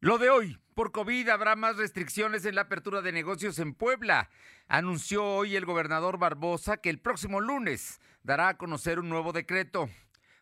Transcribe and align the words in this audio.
Lo 0.00 0.18
de 0.18 0.30
hoy, 0.30 0.56
por 0.74 0.92
COVID 0.92 1.28
habrá 1.28 1.56
más 1.56 1.76
restricciones 1.76 2.44
en 2.44 2.54
la 2.54 2.60
apertura 2.60 3.02
de 3.02 3.10
negocios 3.10 3.58
en 3.58 3.74
Puebla. 3.74 4.30
Anunció 4.68 5.24
hoy 5.24 5.56
el 5.56 5.64
gobernador 5.64 6.18
Barbosa 6.18 6.76
que 6.76 6.88
el 6.88 7.00
próximo 7.00 7.40
lunes 7.40 8.00
dará 8.22 8.46
a 8.46 8.56
conocer 8.56 9.00
un 9.00 9.08
nuevo 9.08 9.32
decreto. 9.32 9.90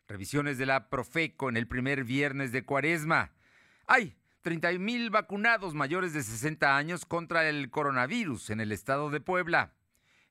Revisiones 0.08 0.58
de 0.58 0.66
la 0.66 0.90
Profeco 0.90 1.48
en 1.48 1.56
el 1.56 1.66
primer 1.66 2.04
viernes 2.04 2.53
de 2.53 2.66
cuaresma. 2.66 3.32
Hay 3.87 4.19
30 4.42 4.72
mil 4.72 5.08
vacunados 5.08 5.73
mayores 5.73 6.12
de 6.12 6.23
60 6.23 6.77
años 6.77 7.07
contra 7.07 7.48
el 7.48 7.70
coronavirus 7.70 8.50
en 8.50 8.61
el 8.61 8.73
estado 8.73 9.09
de 9.09 9.20
Puebla. 9.23 9.73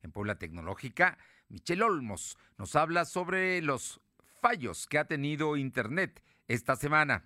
En 0.04 0.12
Puebla 0.12 0.38
Tecnológica, 0.38 1.18
Michelle 1.50 1.82
Olmos 1.82 2.38
nos 2.60 2.76
habla 2.76 3.05
sobre 3.05 3.60
los 3.64 4.02
fallos 4.39 4.86
que 4.86 5.00
ha 5.00 5.05
tenido 5.05 5.57
Internet 5.57 6.21
esta 6.48 6.76
semana. 6.76 7.26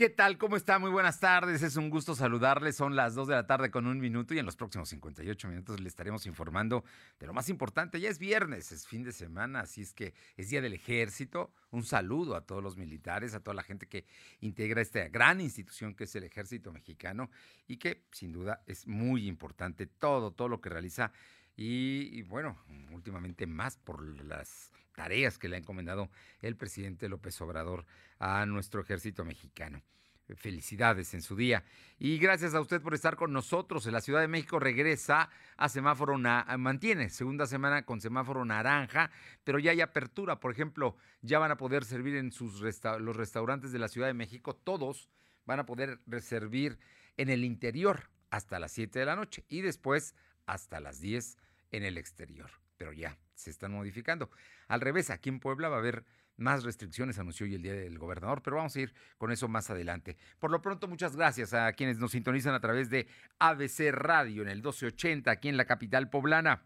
¿Qué 0.00 0.08
tal? 0.08 0.38
¿Cómo 0.38 0.56
está? 0.56 0.78
Muy 0.78 0.90
buenas 0.90 1.20
tardes. 1.20 1.62
Es 1.62 1.76
un 1.76 1.90
gusto 1.90 2.14
saludarles. 2.14 2.74
Son 2.74 2.96
las 2.96 3.14
2 3.14 3.28
de 3.28 3.34
la 3.34 3.46
tarde 3.46 3.70
con 3.70 3.86
un 3.86 4.00
minuto 4.00 4.32
y 4.32 4.38
en 4.38 4.46
los 4.46 4.56
próximos 4.56 4.88
58 4.88 5.46
minutos 5.46 5.78
le 5.78 5.86
estaremos 5.86 6.24
informando 6.24 6.84
de 7.18 7.26
lo 7.26 7.34
más 7.34 7.50
importante. 7.50 8.00
Ya 8.00 8.08
es 8.08 8.18
viernes, 8.18 8.72
es 8.72 8.86
fin 8.86 9.02
de 9.02 9.12
semana, 9.12 9.60
así 9.60 9.82
es 9.82 9.92
que 9.92 10.14
es 10.38 10.48
Día 10.48 10.62
del 10.62 10.72
Ejército. 10.72 11.52
Un 11.70 11.84
saludo 11.84 12.34
a 12.34 12.46
todos 12.46 12.62
los 12.62 12.78
militares, 12.78 13.34
a 13.34 13.40
toda 13.40 13.54
la 13.54 13.62
gente 13.62 13.88
que 13.88 14.06
integra 14.40 14.80
esta 14.80 15.06
gran 15.08 15.38
institución 15.38 15.94
que 15.94 16.04
es 16.04 16.16
el 16.16 16.24
Ejército 16.24 16.72
Mexicano 16.72 17.30
y 17.68 17.76
que 17.76 18.06
sin 18.10 18.32
duda 18.32 18.62
es 18.66 18.86
muy 18.86 19.28
importante 19.28 19.84
todo, 19.84 20.30
todo 20.30 20.48
lo 20.48 20.62
que 20.62 20.70
realiza 20.70 21.12
y, 21.62 22.22
bueno, 22.22 22.56
últimamente 22.90 23.46
más 23.46 23.76
por 23.76 24.02
las 24.24 24.72
tareas 24.94 25.36
que 25.36 25.46
le 25.46 25.56
ha 25.56 25.58
encomendado 25.58 26.08
el 26.40 26.56
presidente 26.56 27.06
López 27.06 27.38
Obrador 27.42 27.84
a 28.18 28.46
nuestro 28.46 28.80
ejército 28.80 29.26
mexicano. 29.26 29.82
Felicidades 30.36 31.12
en 31.12 31.20
su 31.20 31.36
día. 31.36 31.62
Y 31.98 32.16
gracias 32.16 32.54
a 32.54 32.62
usted 32.62 32.80
por 32.80 32.94
estar 32.94 33.14
con 33.14 33.34
nosotros. 33.34 33.84
En 33.84 33.92
la 33.92 34.00
Ciudad 34.00 34.22
de 34.22 34.28
México 34.28 34.58
regresa 34.58 35.28
a 35.58 35.68
semáforo, 35.68 36.16
mantiene 36.16 37.10
segunda 37.10 37.46
semana 37.46 37.84
con 37.84 38.00
semáforo 38.00 38.42
naranja, 38.46 39.10
pero 39.44 39.58
ya 39.58 39.72
hay 39.72 39.82
apertura. 39.82 40.40
Por 40.40 40.52
ejemplo, 40.52 40.96
ya 41.20 41.38
van 41.40 41.50
a 41.50 41.58
poder 41.58 41.84
servir 41.84 42.16
en 42.16 42.32
sus 42.32 42.62
los 43.00 43.16
restaurantes 43.16 43.70
de 43.70 43.78
la 43.78 43.88
Ciudad 43.88 44.06
de 44.06 44.14
México, 44.14 44.56
todos 44.56 45.10
van 45.44 45.58
a 45.58 45.66
poder 45.66 45.98
servir 46.22 46.78
en 47.18 47.28
el 47.28 47.44
interior 47.44 48.08
hasta 48.30 48.58
las 48.58 48.72
7 48.72 48.98
de 48.98 49.04
la 49.04 49.16
noche 49.16 49.44
y 49.50 49.60
después 49.60 50.14
hasta 50.46 50.80
las 50.80 51.00
10 51.00 51.36
en 51.70 51.84
el 51.84 51.98
exterior. 51.98 52.50
Pero 52.76 52.92
ya 52.92 53.18
se 53.34 53.50
están 53.50 53.72
modificando. 53.72 54.30
Al 54.68 54.80
revés, 54.80 55.10
aquí 55.10 55.28
en 55.28 55.40
Puebla 55.40 55.68
va 55.68 55.76
a 55.76 55.80
haber 55.80 56.04
más 56.40 56.64
restricciones, 56.64 57.18
anunció 57.18 57.44
hoy 57.44 57.54
el 57.54 57.62
día 57.62 57.74
del 57.74 57.98
gobernador, 57.98 58.42
pero 58.42 58.56
vamos 58.56 58.74
a 58.74 58.80
ir 58.80 58.94
con 59.18 59.30
eso 59.30 59.46
más 59.46 59.70
adelante. 59.70 60.16
Por 60.38 60.50
lo 60.50 60.62
pronto, 60.62 60.88
muchas 60.88 61.14
gracias 61.14 61.52
a 61.52 61.72
quienes 61.74 61.98
nos 61.98 62.12
sintonizan 62.12 62.54
a 62.54 62.60
través 62.60 62.88
de 62.90 63.06
ABC 63.38 63.92
Radio 63.92 64.42
en 64.42 64.48
el 64.48 64.58
1280, 64.58 65.30
aquí 65.30 65.48
en 65.48 65.56
la 65.56 65.66
capital 65.66 66.08
poblana. 66.08 66.62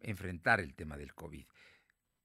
enfrentar 0.00 0.60
el 0.60 0.74
tema 0.74 0.96
del 0.96 1.14
COVID. 1.14 1.46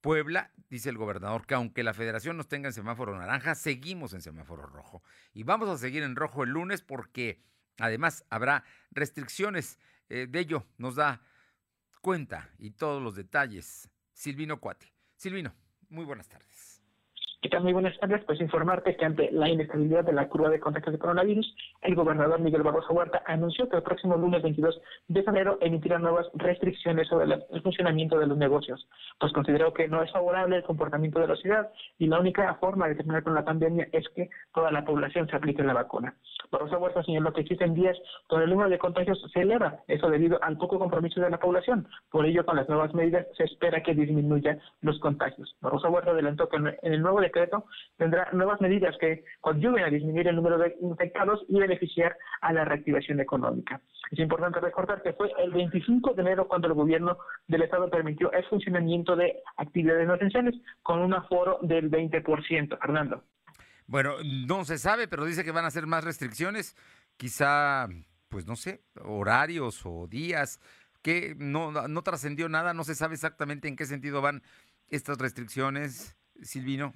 Puebla, 0.02 0.52
dice 0.70 0.90
el 0.90 0.98
gobernador, 0.98 1.46
que 1.46 1.54
aunque 1.54 1.82
la 1.82 1.94
federación 1.94 2.36
nos 2.36 2.50
tenga 2.50 2.68
en 2.68 2.74
semáforo 2.74 3.18
naranja, 3.18 3.56
seguimos 3.56 4.14
en 4.14 4.22
semáforo 4.22 4.66
rojo. 4.66 5.02
Y 5.34 5.44
vamos 5.44 5.70
a 5.70 5.78
seguir 5.78 6.04
en 6.04 6.18
rojo 6.18 6.44
el 6.44 6.50
lunes 6.50 6.82
porque 6.82 7.42
además 7.78 8.26
habrá 8.30 8.66
restricciones. 8.92 9.80
Eh, 10.10 10.28
de 10.30 10.40
ello 10.40 10.68
nos 10.78 10.96
da 10.96 11.22
cuenta 12.04 12.50
y 12.60 12.72
todos 12.72 13.02
los 13.02 13.16
detalles 13.16 13.90
Silvino 14.12 14.60
Cuate. 14.60 14.94
Silvino, 15.16 15.56
muy 15.88 16.04
buenas 16.04 16.28
tardes. 16.28 16.73
¿Qué 17.44 17.50
tal? 17.50 17.62
Muy 17.62 17.74
buenas 17.74 18.00
tardes. 18.00 18.24
Pues 18.24 18.40
informarte 18.40 18.96
que 18.96 19.04
ante 19.04 19.30
la 19.34 19.50
inestabilidad 19.50 20.06
de 20.06 20.14
la 20.14 20.30
curva 20.30 20.50
de 20.50 20.62
contagios 20.62 20.94
de 20.94 20.98
coronavirus, 20.98 21.54
el 21.82 21.94
gobernador 21.94 22.40
Miguel 22.40 22.64
Barroso 22.64 22.94
Huerta 22.94 23.22
anunció 23.26 23.68
que 23.68 23.76
el 23.76 23.84
próximo 23.84 24.16
lunes 24.16 24.42
22 24.42 24.80
de 25.10 25.24
febrero 25.24 25.58
emitirá 25.60 26.00
nuevas 26.00 26.28
restricciones 26.36 27.10
sobre 27.10 27.26
el 27.26 27.62
funcionamiento 27.62 28.18
de 28.18 28.28
los 28.28 28.38
negocios, 28.38 28.88
pues 29.20 29.34
consideró 29.34 29.74
que 29.74 29.90
no 29.90 30.02
es 30.02 30.10
favorable 30.14 30.56
el 30.56 30.64
comportamiento 30.64 31.20
de 31.20 31.28
la 31.28 31.36
ciudad 31.36 31.70
y 32.00 32.08
la 32.08 32.22
única 32.22 32.56
forma 32.62 32.88
de 32.88 32.96
terminar 32.96 33.24
con 33.24 33.36
la 33.36 33.44
pandemia 33.44 33.90
es 33.92 34.08
que 34.16 34.30
toda 34.54 34.72
la 34.72 34.86
población 34.86 35.28
se 35.28 35.36
aplique 35.36 35.64
la 35.64 35.74
vacuna. 35.74 36.16
Barroso 36.50 36.78
Huerta 36.78 37.04
señaló 37.04 37.34
que 37.34 37.42
existen 37.42 37.74
días 37.74 37.98
donde 38.30 38.46
el 38.46 38.52
número 38.52 38.70
de 38.70 38.78
contagios 38.78 39.20
se 39.34 39.42
eleva, 39.42 39.80
eso 39.88 40.10
debido 40.10 40.42
al 40.44 40.58
poco 40.58 40.80
compromiso 40.80 41.20
de 41.20 41.30
la 41.30 41.40
población. 41.40 41.90
Por 42.10 42.26
ello, 42.26 42.46
con 42.46 42.56
las 42.56 42.70
nuevas 42.70 42.94
medidas 42.94 43.28
se 43.36 43.44
espera 43.44 43.84
que 43.84 43.94
disminuyan 43.94 44.62
los 44.82 44.98
contagios. 45.00 45.58
Barroso 45.60 45.90
Huerta 45.90 46.12
adelantó 46.12 46.48
que 46.48 46.58
en 46.58 46.94
el 46.94 47.02
nuevo 47.02 47.20
tendrá 47.98 48.30
nuevas 48.32 48.62
medidas 48.62 48.96
que 49.00 49.24
conlleven 49.42 49.84
a 49.84 49.90
disminuir 49.90 50.28
el 50.28 50.36
número 50.36 50.58
de 50.58 50.76
infectados 50.82 51.44
y 51.50 51.60
beneficiar 51.60 52.16
a 52.42 52.54
la 52.54 52.66
reactivación 52.66 53.20
económica. 53.20 53.82
Es 54.12 54.20
importante 54.20 54.60
recordar 54.60 55.02
que 55.02 55.14
fue 55.14 55.32
el 55.40 55.52
25 55.52 56.14
de 56.14 56.22
enero 56.22 56.48
cuando 56.48 56.68
el 56.68 56.74
gobierno 56.74 57.18
del 57.48 57.64
Estado 57.64 57.90
permitió 57.90 58.32
el 58.32 58.46
funcionamiento 58.46 59.16
de 59.16 59.42
actividades 59.58 60.08
no 60.08 60.16
esenciales 60.16 60.56
con 60.82 61.00
un 61.00 61.14
aforo 61.14 61.60
del 61.62 61.90
20%. 61.90 62.78
Fernando. 62.80 63.24
Bueno, 63.88 64.16
no 64.48 64.66
se 64.66 64.78
sabe, 64.78 65.08
pero 65.08 65.26
dice 65.26 65.44
que 65.44 65.52
van 65.52 65.66
a 65.66 65.68
hacer 65.68 65.88
más 65.88 66.04
restricciones, 66.04 66.76
quizá, 67.18 67.88
pues 68.30 68.46
no 68.46 68.56
sé, 68.56 68.82
horarios 69.02 69.86
o 69.86 70.08
días, 70.08 70.60
que 71.02 71.36
no, 71.38 71.72
no 71.72 72.02
trascendió 72.02 72.50
nada, 72.50 72.74
no 72.74 72.84
se 72.84 72.96
sabe 72.96 73.16
exactamente 73.16 73.68
en 73.68 73.76
qué 73.76 73.86
sentido 73.86 74.22
van 74.22 74.42
estas 74.90 75.18
restricciones, 75.18 76.18
Silvino. 76.42 76.94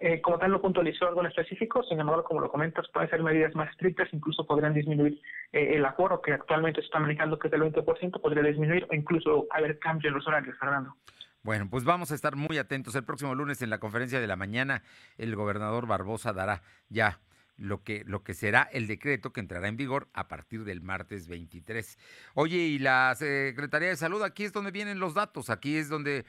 Eh, 0.00 0.20
como 0.20 0.38
tal, 0.38 0.50
no 0.50 0.60
puntualizó 0.60 1.06
algo 1.06 1.20
en 1.20 1.28
específico, 1.28 1.82
sin 1.84 2.00
embargo, 2.00 2.24
como 2.24 2.40
lo 2.40 2.50
comentas, 2.50 2.86
pueden 2.92 3.08
ser 3.08 3.22
medidas 3.22 3.54
más 3.54 3.70
estrictas, 3.70 4.08
incluso 4.12 4.44
podrían 4.46 4.74
disminuir 4.74 5.20
eh, 5.52 5.76
el 5.76 5.84
aforo 5.84 6.20
que 6.20 6.32
actualmente 6.32 6.80
se 6.80 6.86
está 6.86 6.98
manejando, 6.98 7.38
que 7.38 7.46
es 7.46 7.52
del 7.52 7.62
20%, 7.62 8.20
podría 8.20 8.42
disminuir 8.42 8.86
o 8.90 8.94
incluso 8.94 9.46
haber 9.50 9.78
cambios 9.78 10.10
en 10.10 10.14
los 10.14 10.26
horarios, 10.26 10.58
Fernando. 10.58 10.96
Bueno, 11.42 11.68
pues 11.70 11.84
vamos 11.84 12.10
a 12.10 12.14
estar 12.14 12.36
muy 12.36 12.58
atentos. 12.58 12.94
El 12.94 13.04
próximo 13.04 13.34
lunes 13.34 13.62
en 13.62 13.70
la 13.70 13.78
conferencia 13.78 14.18
de 14.18 14.26
la 14.26 14.34
mañana, 14.34 14.82
el 15.18 15.36
gobernador 15.36 15.86
Barbosa 15.86 16.32
dará 16.32 16.62
ya 16.88 17.20
lo 17.56 17.84
que, 17.84 18.02
lo 18.06 18.24
que 18.24 18.34
será 18.34 18.62
el 18.72 18.86
decreto 18.86 19.32
que 19.32 19.40
entrará 19.40 19.68
en 19.68 19.76
vigor 19.76 20.08
a 20.12 20.28
partir 20.28 20.64
del 20.64 20.80
martes 20.80 21.28
23. 21.28 21.98
Oye, 22.34 22.56
y 22.56 22.78
la 22.78 23.14
Secretaría 23.14 23.88
de 23.88 23.96
Salud, 23.96 24.22
aquí 24.22 24.44
es 24.44 24.52
donde 24.52 24.70
vienen 24.70 24.98
los 24.98 25.14
datos, 25.14 25.50
aquí 25.50 25.76
es 25.76 25.88
donde 25.88 26.24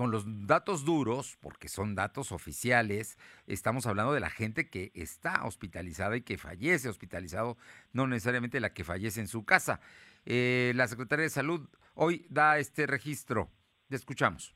con 0.00 0.10
los 0.10 0.24
datos 0.46 0.86
duros, 0.86 1.36
porque 1.42 1.68
son 1.68 1.94
datos 1.94 2.32
oficiales, 2.32 3.18
estamos 3.46 3.84
hablando 3.84 4.14
de 4.14 4.20
la 4.20 4.30
gente 4.30 4.70
que 4.70 4.92
está 4.94 5.44
hospitalizada 5.44 6.16
y 6.16 6.22
que 6.22 6.38
fallece 6.38 6.88
hospitalizado, 6.88 7.58
no 7.92 8.06
necesariamente 8.06 8.60
la 8.60 8.72
que 8.72 8.82
fallece 8.82 9.20
en 9.20 9.28
su 9.28 9.44
casa. 9.44 9.78
Eh, 10.24 10.72
la 10.74 10.88
Secretaría 10.88 11.24
de 11.24 11.28
Salud 11.28 11.68
hoy 11.92 12.26
da 12.30 12.58
este 12.58 12.86
registro. 12.86 13.50
Le 13.90 13.98
escuchamos 13.98 14.54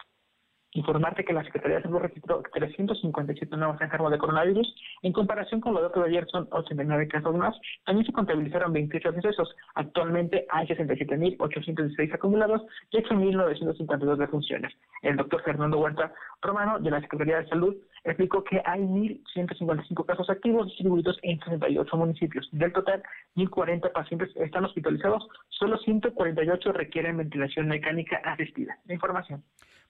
informarte 0.75 1.25
que 1.25 1.32
la 1.32 1.44
Secretaría 1.44 1.76
de 1.79 1.85
Salud 1.85 2.00
registró 2.00 2.43
357 2.53 3.56
nuevos 3.56 3.81
enfermos 3.81 4.11
de 4.11 4.19
coronavirus. 4.19 4.75
En 5.03 5.12
comparación 5.12 5.61
con 5.61 5.73
los 5.73 5.82
datos 5.82 6.03
de 6.03 6.11
ayer, 6.11 6.26
son 6.31 6.49
89 6.50 7.09
casos 7.09 7.35
más. 7.35 7.56
También 7.85 8.06
se 8.06 8.12
contabilizaron 8.12 8.73
28 8.73 9.12
decesos. 9.12 9.55
Actualmente 9.75 10.47
hay 10.50 10.67
67.816 10.67 12.15
acumulados 12.15 12.62
y 12.91 12.99
8.952 12.99 14.17
defunciones. 14.17 14.73
El 15.03 15.17
doctor 15.17 15.43
Fernando 15.43 15.79
Huerta 15.79 16.12
Romano, 16.43 16.79
de 16.81 16.91
la 16.91 17.00
Secretaría 17.00 17.38
de 17.38 17.49
Salud, 17.49 17.76
explicó 18.03 18.43
que 18.43 18.61
hay 18.65 18.81
1.155 18.81 20.05
casos 20.05 20.29
activos 20.29 20.67
distribuidos 20.67 21.19
en 21.23 21.38
38 21.38 21.97
municipios. 21.97 22.49
Del 22.53 22.73
total, 22.73 23.03
1.040 23.37 23.93
pacientes 23.93 24.31
están 24.37 24.65
hospitalizados, 24.65 25.26
solo 25.50 25.79
148 25.79 26.73
requieren 26.73 27.17
ventilación 27.17 27.69
mecánica 27.69 28.17
asistida. 28.25 28.76
La 28.87 28.94
información. 28.94 29.43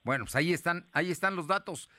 Bueno, 0.05 0.25
pues 0.25 0.35
ahí 0.35 0.53
están, 0.53 0.87
ahí 0.93 1.09
están 1.09 1.35
los 1.35 1.47
datos. 1.47 1.89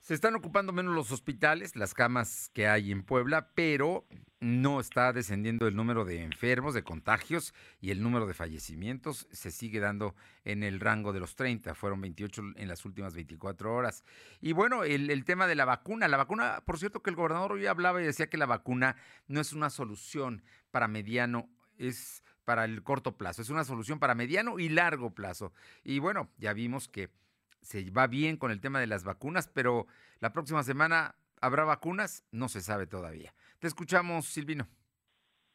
Se 0.00 0.12
están 0.12 0.34
ocupando 0.36 0.72
menos 0.72 0.94
los 0.94 1.10
hospitales, 1.10 1.76
las 1.76 1.94
camas 1.94 2.50
que 2.52 2.68
hay 2.68 2.92
en 2.92 3.02
Puebla, 3.02 3.50
pero 3.54 4.06
no 4.38 4.80
está 4.80 5.14
descendiendo 5.14 5.66
el 5.66 5.74
número 5.74 6.04
de 6.04 6.22
enfermos, 6.22 6.74
de 6.74 6.84
contagios 6.84 7.54
y 7.80 7.90
el 7.90 8.02
número 8.02 8.26
de 8.26 8.34
fallecimientos 8.34 9.26
se 9.32 9.50
sigue 9.50 9.80
dando 9.80 10.14
en 10.44 10.62
el 10.62 10.78
rango 10.78 11.14
de 11.14 11.20
los 11.20 11.36
30. 11.36 11.74
Fueron 11.74 12.02
28 12.02 12.42
en 12.56 12.68
las 12.68 12.84
últimas 12.84 13.14
24 13.14 13.74
horas. 13.74 14.04
Y 14.42 14.52
bueno, 14.52 14.84
el, 14.84 15.24
tema 15.24 15.46
de 15.46 15.54
la 15.54 15.64
vacuna. 15.64 16.06
La 16.06 16.18
vacuna, 16.18 16.62
por 16.66 16.78
cierto, 16.78 17.02
que 17.02 17.08
el 17.08 17.16
gobernador 17.16 17.52
hoy 17.52 17.66
hablaba 17.66 18.00
y 18.00 18.04
decía 18.04 18.28
que 18.28 18.36
la 18.36 18.46
vacuna 18.46 18.94
no 19.26 19.40
es 19.40 19.54
una 19.54 19.70
solución 19.70 20.42
para 20.70 20.86
mediano, 20.86 21.48
es 21.78 22.22
para 22.44 22.66
el 22.66 22.82
corto 22.82 23.16
plazo, 23.16 23.40
es 23.40 23.48
una 23.48 23.64
solución 23.64 23.98
para 23.98 24.14
mediano 24.14 24.58
y 24.58 24.68
largo 24.68 25.14
plazo. 25.14 25.54
Y 25.82 25.98
bueno, 25.98 26.30
ya 26.36 26.52
vimos 26.52 26.88
que 26.88 27.10
se 27.62 27.90
va 27.90 28.06
bien 28.06 28.36
con 28.36 28.50
el 28.50 28.60
tema 28.60 28.80
de 28.80 28.86
las 28.86 29.04
vacunas, 29.04 29.48
pero 29.48 29.86
la 30.20 30.32
próxima 30.32 30.62
semana 30.62 31.14
habrá 31.40 31.64
vacunas, 31.64 32.24
no 32.30 32.48
se 32.48 32.60
sabe 32.60 32.86
todavía. 32.86 33.34
Te 33.58 33.66
escuchamos, 33.66 34.26
Silvino 34.26 34.68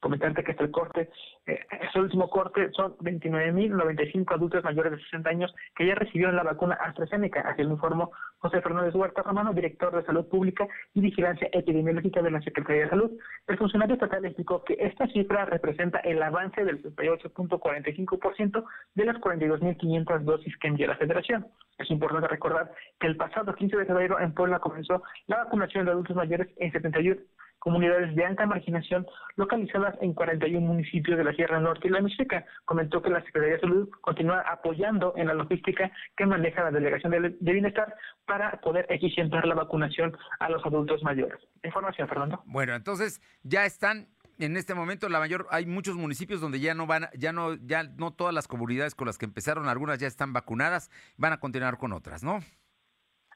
comentarte 0.04 0.44
que 0.44 0.52
hasta 0.52 0.66
el 0.66 0.72
corte, 0.72 1.10
eh, 1.48 1.60
este 1.82 2.00
último 2.00 2.30
corte, 2.30 2.70
son 2.74 2.98
29.095 2.98 4.36
adultos 4.36 4.64
mayores 4.64 4.92
de 4.92 5.00
60 5.00 5.30
años 5.30 5.56
que 5.76 5.88
ya 5.88 5.96
recibieron 5.96 6.36
la 6.36 6.44
vacuna 6.44 6.76
AstraZeneca, 6.76 7.40
así 7.42 7.64
lo 7.64 7.72
informó 7.72 8.12
José 8.40 8.62
Fernández 8.62 8.94
Huerta 8.94 9.22
Romano, 9.22 9.54
director 9.54 9.96
de 9.96 10.06
Salud 10.06 10.28
Pública 10.28 10.68
y 10.94 11.00
Vigilancia 11.00 11.48
Epidemiológica 11.54 12.22
de 12.22 12.32
la 12.32 12.42
Secretaría 12.42 12.84
de 12.84 12.90
Salud. 12.90 13.12
El 13.48 13.58
funcionario 13.58 13.94
estatal 13.94 14.26
explicó 14.26 14.66
que 14.66 14.76
esta 14.78 15.08
cifra 15.08 15.46
representa 15.46 16.00
el 16.00 16.22
avance 16.22 16.66
del 16.66 16.84
68.45% 16.84 18.66
de 18.96 19.06
las 19.06 19.16
42.500 19.18 20.20
dosis 20.20 20.58
que 20.58 20.68
envió 20.68 20.88
la 20.88 20.98
Federación. 20.98 21.48
Es 21.78 21.90
importante 21.90 22.28
recordar 22.28 22.72
que 23.00 23.08
el 23.08 23.16
pasado 23.16 23.56
15 23.56 23.78
de 23.78 23.86
febrero 23.86 24.20
en 24.20 24.34
Puebla 24.34 24.60
comenzó 24.60 25.02
la 25.28 25.46
vacunación 25.46 25.86
de 25.86 25.92
adultos 25.92 26.16
mayores 26.16 26.50
en 26.58 26.72
71 26.72 27.22
comunidades 27.64 28.14
de 28.14 28.26
alta 28.26 28.46
marginación 28.46 29.08
localizadas 29.38 29.96
en 30.02 30.14
41 30.14 30.68
municipios 30.68 31.18
de 31.18 31.24
la 31.24 31.32
Sierra 31.32 31.62
Norte 31.62 31.88
y 31.88 31.92
la 31.92 32.02
Mixteca. 32.02 32.46
Comentó 32.66 33.02
que 33.02 33.10
la 33.10 33.24
Secretaría 33.24 33.56
de 33.56 33.62
Salud 33.62 33.90
continúa 34.02 34.42
apoyando 34.42 35.14
en 35.16 35.28
la 35.28 35.34
logística 35.34 35.90
que 36.18 36.26
maneja 36.26 36.62
la 36.62 36.72
Delegación 36.72 37.14
de, 37.14 37.54
Bienestar 37.54 37.96
para 38.26 38.60
poder 38.60 38.86
eficientar 38.90 39.48
la 39.48 39.56
vacunación 39.56 40.14
a 40.42 40.50
los 40.50 40.66
adultos 40.66 41.02
mayores. 41.04 41.40
Información, 41.64 42.10
Fernando. 42.10 42.44
Bueno, 42.46 42.76
entonces 42.76 43.22
ya 43.44 43.66
están 43.66 44.10
en 44.40 44.58
este 44.58 44.76
momento 44.76 45.08
la 45.08 45.20
mayor 45.20 45.48
hay 45.50 45.66
muchos 45.66 45.96
municipios 45.96 46.42
donde 46.42 46.60
ya 46.60 46.74
no 46.74 46.86
van 46.86 47.08
ya 47.18 47.32
no 47.32 47.54
ya 47.54 47.84
no 47.84 48.12
todas 48.12 48.34
las 48.34 48.48
comunidades 48.48 48.96
con 48.96 49.06
las 49.06 49.20
que 49.20 49.26
empezaron 49.26 49.70
algunas 49.70 50.00
ya 50.00 50.08
están 50.08 50.34
vacunadas 50.34 50.90
van 51.18 51.34
a 51.34 51.40
continuar 51.40 51.78
con 51.78 51.94
otras 51.94 52.24
no 52.24 52.40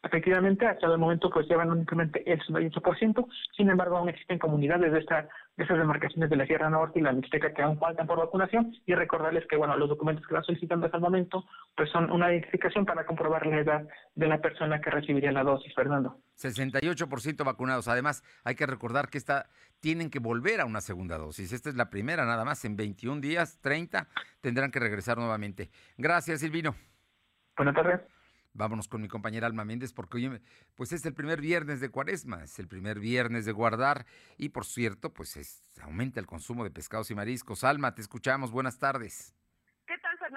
Efectivamente, 0.08 0.66
hasta 0.66 0.88
el 0.88 0.98
momento 0.98 1.30
pues 1.30 1.50
llevan 1.50 1.70
únicamente 1.70 2.24
el 2.32 2.40
68%, 2.40 3.28
sin 3.58 3.70
embargo 3.70 3.98
aún 3.98 4.08
existen 4.08 4.40
comunidades 4.40 4.94
de, 4.94 5.00
esta, 5.00 5.28
de 5.58 5.64
estas 5.64 5.78
demarcaciones 5.78 6.30
de 6.30 6.38
la 6.38 6.46
Sierra 6.46 6.70
Norte 6.70 7.00
y 7.00 7.02
la 7.02 7.12
Mixteca 7.12 7.54
que 7.54 7.62
aún 7.62 7.78
faltan 7.78 8.08
por 8.08 8.18
vacunación 8.18 8.74
y 8.86 8.96
recordarles 8.96 9.46
que 9.48 9.58
bueno 9.58 9.76
los 9.76 9.90
documentos 9.90 10.26
que 10.26 10.34
van 10.34 10.46
solicitando 10.46 10.86
hasta 10.86 10.98
el 10.98 11.04
momento 11.04 11.44
pues 11.76 11.90
son 11.90 12.10
una 12.10 12.32
identificación 12.32 12.86
para 12.86 13.06
comprobar 13.06 13.46
la 13.48 13.60
edad 13.60 13.88
de 14.16 14.28
la 14.28 14.38
persona 14.38 14.80
que 14.80 14.90
recibiría 14.90 15.34
la 15.34 15.44
dosis, 15.44 15.76
Fernando. 15.76 16.22
68% 16.38 17.44
vacunados. 17.44 17.90
Además, 17.90 18.24
hay 18.46 18.56
que 18.56 18.66
recordar 18.66 19.10
que 19.10 19.18
esta, 19.18 19.50
tienen 19.82 20.10
que 20.10 20.20
volver 20.20 20.62
a 20.62 20.66
una 20.66 20.80
segunda 20.80 21.18
dosis. 21.18 21.52
Esta 21.52 21.70
es 21.70 21.76
la 21.76 21.90
primera 21.90 22.26
nada 22.26 22.46
más. 22.46 22.64
En 22.64 22.78
21 22.78 23.20
días, 23.20 23.60
30, 23.60 24.08
tendrán 24.40 24.72
que 24.72 24.80
regresar 24.80 25.18
nuevamente. 25.18 25.70
Gracias, 25.98 26.40
Silvino. 26.40 26.76
Buenas 27.58 27.76
tardes. 27.76 28.17
Vámonos 28.58 28.88
con 28.88 29.02
mi 29.02 29.08
compañera 29.08 29.46
Alma 29.46 29.66
Méndez 29.66 29.94
porque 29.94 30.18
hoy 30.18 30.42
pues 30.74 30.92
es 30.92 31.06
el 31.06 31.14
primer 31.14 31.42
viernes 31.42 31.80
de 31.80 31.90
Cuaresma, 31.90 32.44
es 32.44 32.58
el 32.58 32.68
primer 32.68 33.00
viernes 33.00 33.46
de 33.46 33.52
guardar 33.52 34.08
y 34.36 34.50
por 34.50 34.66
cierto, 34.66 35.14
pues 35.14 35.64
aumenta 35.80 36.20
el 36.20 36.26
consumo 36.26 36.64
de 36.64 36.72
pescados 36.72 37.12
y 37.12 37.16
mariscos. 37.16 37.64
Alma, 37.64 37.94
te 37.94 38.02
escuchamos. 38.02 38.50
Buenas 38.50 38.80
tardes. 38.80 39.36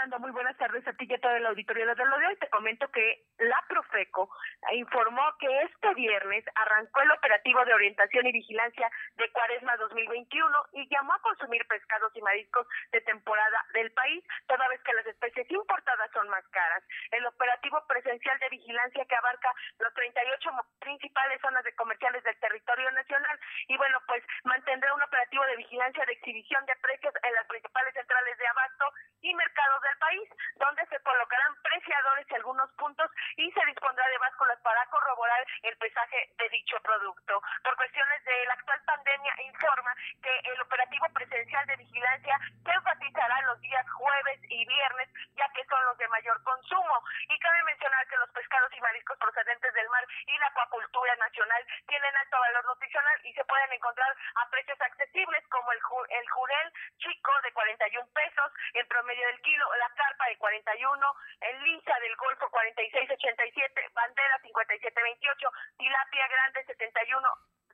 Muy 0.01 0.31
buenas 0.31 0.57
tardes 0.57 0.87
a 0.89 0.95
ti 0.95 1.07
y 1.07 1.13
a 1.13 1.21
todo 1.21 1.37
el 1.37 1.45
auditorio 1.45 1.85
de 1.85 2.05
lo 2.07 2.19
de 2.19 2.27
hoy. 2.29 2.37
Te 2.37 2.49
comento 2.49 2.89
que 2.89 3.23
la 3.37 3.63
Profeco 3.69 4.31
informó 4.73 5.21
que 5.39 5.63
este 5.65 5.93
viernes 5.93 6.43
arrancó 6.55 7.03
el 7.03 7.11
operativo 7.11 7.63
de 7.67 7.75
orientación 7.75 8.27
y 8.27 8.33
vigilancia 8.33 8.91
de 9.17 9.31
Cuaresma 9.31 9.77
2021 9.77 10.57
y 10.73 10.89
llamó 10.89 11.13
a 11.13 11.21
consumir 11.21 11.67
pescados 11.69 12.17
y 12.17 12.23
mariscos 12.23 12.67
de 12.93 13.03
temporada 13.03 13.63
del 13.75 13.93
país, 13.93 14.25
toda 14.47 14.69
vez 14.69 14.81
que 14.85 14.95
las 14.95 15.07
especies 15.07 15.51
importadas 15.51 16.11
son 16.13 16.31
más 16.31 16.49
caras. 16.49 16.83
El 17.11 17.27
operativo 17.27 17.85
presencial 17.87 18.39
de 18.39 18.49
vigilancia 18.49 19.05
que 19.05 19.17
abarca 19.17 19.53
los 19.81 19.93
38 19.93 20.51
principales 20.81 21.43
zonas 21.43 21.63
de 21.63 21.75
comerciales 21.75 22.25
del 22.25 22.41
territorio 22.41 22.91
nacional 22.93 23.39
y 23.69 23.77
bueno, 23.77 24.01
pues 24.07 24.25
mantendrá 24.45 24.95
un 24.95 25.03
operativo 25.03 25.45
de 25.45 25.57
vigilancia 25.57 26.07
de 26.07 26.13
exhibición 26.13 26.65
de 26.65 26.77
precios 26.77 27.13
en 27.23 27.35
las 27.35 27.47
principales 27.49 27.93
centrales 27.93 28.39
de 28.39 28.47
abasto 28.47 28.85
y 29.21 29.35
mercados 29.35 29.83
del 29.91 29.99
país, 29.99 30.29
donde 30.55 30.87
se 30.87 31.01
colocarán 31.01 31.55
preciadores 31.63 32.27
y 32.31 32.35
algunos 32.35 32.71
puntos 32.75 33.11
y 33.37 33.51
se 33.51 33.67
dispondrá 33.67 34.07
de 34.09 34.19
básculas 34.19 34.59
para 34.63 34.87
corroborar 34.87 35.45
el 35.63 35.77
pesaje 35.79 36.31
de 36.39 36.49
dicho 36.51 36.79
producto. 36.83 37.43
Por 37.65 37.77
cuestiones 37.77 38.25
de 38.25 38.47
la 38.47 38.55
actual 38.55 38.81
pandemia, 38.87 39.35
informa 39.43 39.95
que 40.23 40.35
el 40.53 40.61
operativo 40.61 41.07
presencial 41.13 41.67
de 41.67 41.77
vigilancia 41.77 42.39
se 42.65 42.71
enfatizará 42.71 43.41
los 43.43 43.61
días 43.61 43.87
jueves 43.91 44.41
y 44.49 44.65
viernes, 44.67 45.09
ya 45.35 45.49
que 45.55 45.65
son 45.65 45.85
los 45.87 45.99
de 45.99 46.09
mayor 46.09 46.43
consumo. 46.45 47.03
Y 47.29 47.39
cabe 47.39 47.63
mencionar 47.65 48.07
que 48.07 48.17
los 48.17 48.31
pescados 48.31 48.71
y 48.73 48.81
mariscos 48.81 49.19
procedentes 49.19 49.75
del 49.75 49.89
mar 49.89 50.05
y 50.27 50.39
la 50.39 50.47
acuacultura 50.47 51.17
nacional 51.17 51.67
tienen 51.89 52.17
alto 52.17 52.39
valor 52.39 52.65
nutricional 52.67 53.21
y 53.25 53.33
se 53.33 53.45
pueden 53.45 53.73
encontrar 53.73 54.15
a 54.37 54.51
precios 54.51 54.81
accesibles 54.81 55.43
como 55.49 55.73
el, 55.73 55.81
el 56.11 56.29
jurel 56.31 56.73
chico 56.99 57.33
de 57.43 57.53
41 57.53 58.07
pesos 58.15 58.53
en 58.75 58.87
promedio 58.87 59.27
del 59.27 59.41
kilo 59.41 59.80
la 59.81 59.89
carpa 59.97 60.29
de 60.29 60.37
41, 60.37 61.17
el 61.41 61.63
lincha 61.65 61.99
del 62.01 62.15
Golfo 62.17 62.51
4687, 62.51 63.89
bandera 63.95 64.39
5728, 64.45 65.49
tilapia 65.79 66.29
grande 66.29 66.65
71 66.65 67.29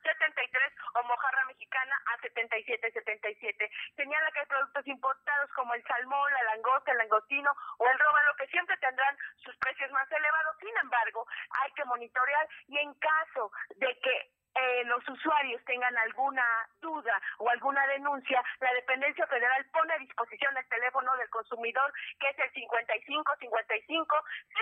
73 0.06 0.72
o 0.94 1.02
mojarra 1.02 1.44
mexicana 1.46 1.96
a 2.06 2.18
77.77. 2.22 3.70
Señala 3.96 4.30
que 4.30 4.38
hay 4.38 4.46
productos 4.46 4.86
importados 4.86 5.50
como 5.52 5.74
el 5.74 5.82
salmón, 5.82 6.32
la 6.32 6.54
langosta, 6.54 6.92
el 6.92 6.98
langostino 6.98 7.50
o 7.78 7.88
el 7.88 7.98
róbalo 7.98 8.36
que 8.36 8.46
siempre 8.48 8.76
tendrán 8.76 9.16
sus 9.42 9.56
precios 9.56 9.90
más 9.90 10.10
elevados. 10.12 10.56
Sin 10.60 10.76
embargo, 10.78 11.26
hay 11.62 11.72
que 11.72 11.84
monitorear 11.84 12.48
y 12.68 12.78
en 12.78 12.94
caso 12.94 13.50
de 13.76 13.98
que 13.98 14.30
eh, 14.56 14.84
los 14.84 15.06
usuarios 15.08 15.62
tengan 15.64 15.96
alguna 15.98 16.44
duda 16.80 17.20
o 17.38 17.48
alguna 17.50 17.86
denuncia, 17.88 18.42
la 18.60 18.72
dependencia 18.74 19.26
federal 19.26 19.64
pone 19.72 19.92
a 19.92 19.98
disposición 19.98 20.56
el 20.56 20.66
teléfono 20.68 21.14
del 21.16 21.28
consumidor 21.30 21.92
que 22.18 22.28
es 22.30 22.38
el 22.38 22.50
55 22.52 23.32
55 23.40 24.16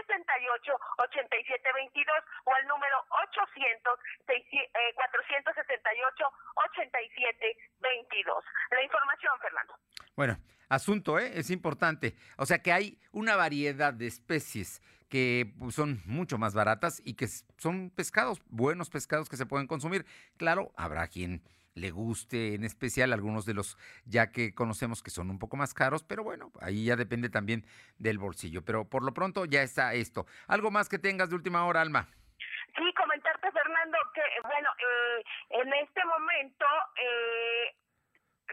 68 0.06 0.80
87 0.98 1.72
22 1.74 2.16
o 2.44 2.56
el 2.56 2.66
número 2.66 3.04
800 3.10 3.98
468 4.26 6.24
87 6.54 7.56
22. 7.80 8.44
La 8.70 8.82
información, 8.82 9.32
Fernando. 9.40 9.74
Bueno, 10.16 10.36
asunto, 10.68 11.18
¿eh? 11.18 11.32
Es 11.34 11.50
importante. 11.50 12.14
O 12.38 12.46
sea 12.46 12.58
que 12.58 12.72
hay 12.72 12.98
una 13.12 13.36
variedad 13.36 13.92
de 13.92 14.06
especies 14.06 14.80
que 15.14 15.46
pues, 15.60 15.76
son 15.76 16.02
mucho 16.06 16.38
más 16.38 16.56
baratas 16.56 17.00
y 17.04 17.14
que 17.14 17.28
son 17.56 17.90
pescados, 17.90 18.42
buenos 18.46 18.90
pescados 18.90 19.28
que 19.28 19.36
se 19.36 19.46
pueden 19.46 19.68
consumir. 19.68 20.04
Claro, 20.36 20.72
habrá 20.76 21.06
quien 21.06 21.40
le 21.76 21.92
guste 21.92 22.56
en 22.56 22.64
especial, 22.64 23.12
algunos 23.12 23.46
de 23.46 23.54
los 23.54 23.78
ya 24.06 24.32
que 24.32 24.56
conocemos 24.56 25.04
que 25.04 25.10
son 25.10 25.30
un 25.30 25.38
poco 25.38 25.56
más 25.56 25.72
caros, 25.72 26.02
pero 26.02 26.24
bueno, 26.24 26.50
ahí 26.60 26.86
ya 26.86 26.96
depende 26.96 27.28
también 27.28 27.64
del 27.96 28.18
bolsillo. 28.18 28.64
Pero 28.64 28.90
por 28.90 29.04
lo 29.04 29.14
pronto 29.14 29.44
ya 29.44 29.62
está 29.62 29.94
esto. 29.94 30.26
¿Algo 30.48 30.72
más 30.72 30.88
que 30.88 30.98
tengas 30.98 31.30
de 31.30 31.36
última 31.36 31.64
hora, 31.64 31.80
Alma? 31.80 32.08
Sí, 32.76 32.92
comentarte, 32.96 33.52
Fernando, 33.52 33.98
que 34.14 34.22
bueno, 34.42 34.68
eh, 34.80 35.24
en 35.62 35.72
este 35.74 36.04
momento 36.06 36.66
eh, 37.00 37.76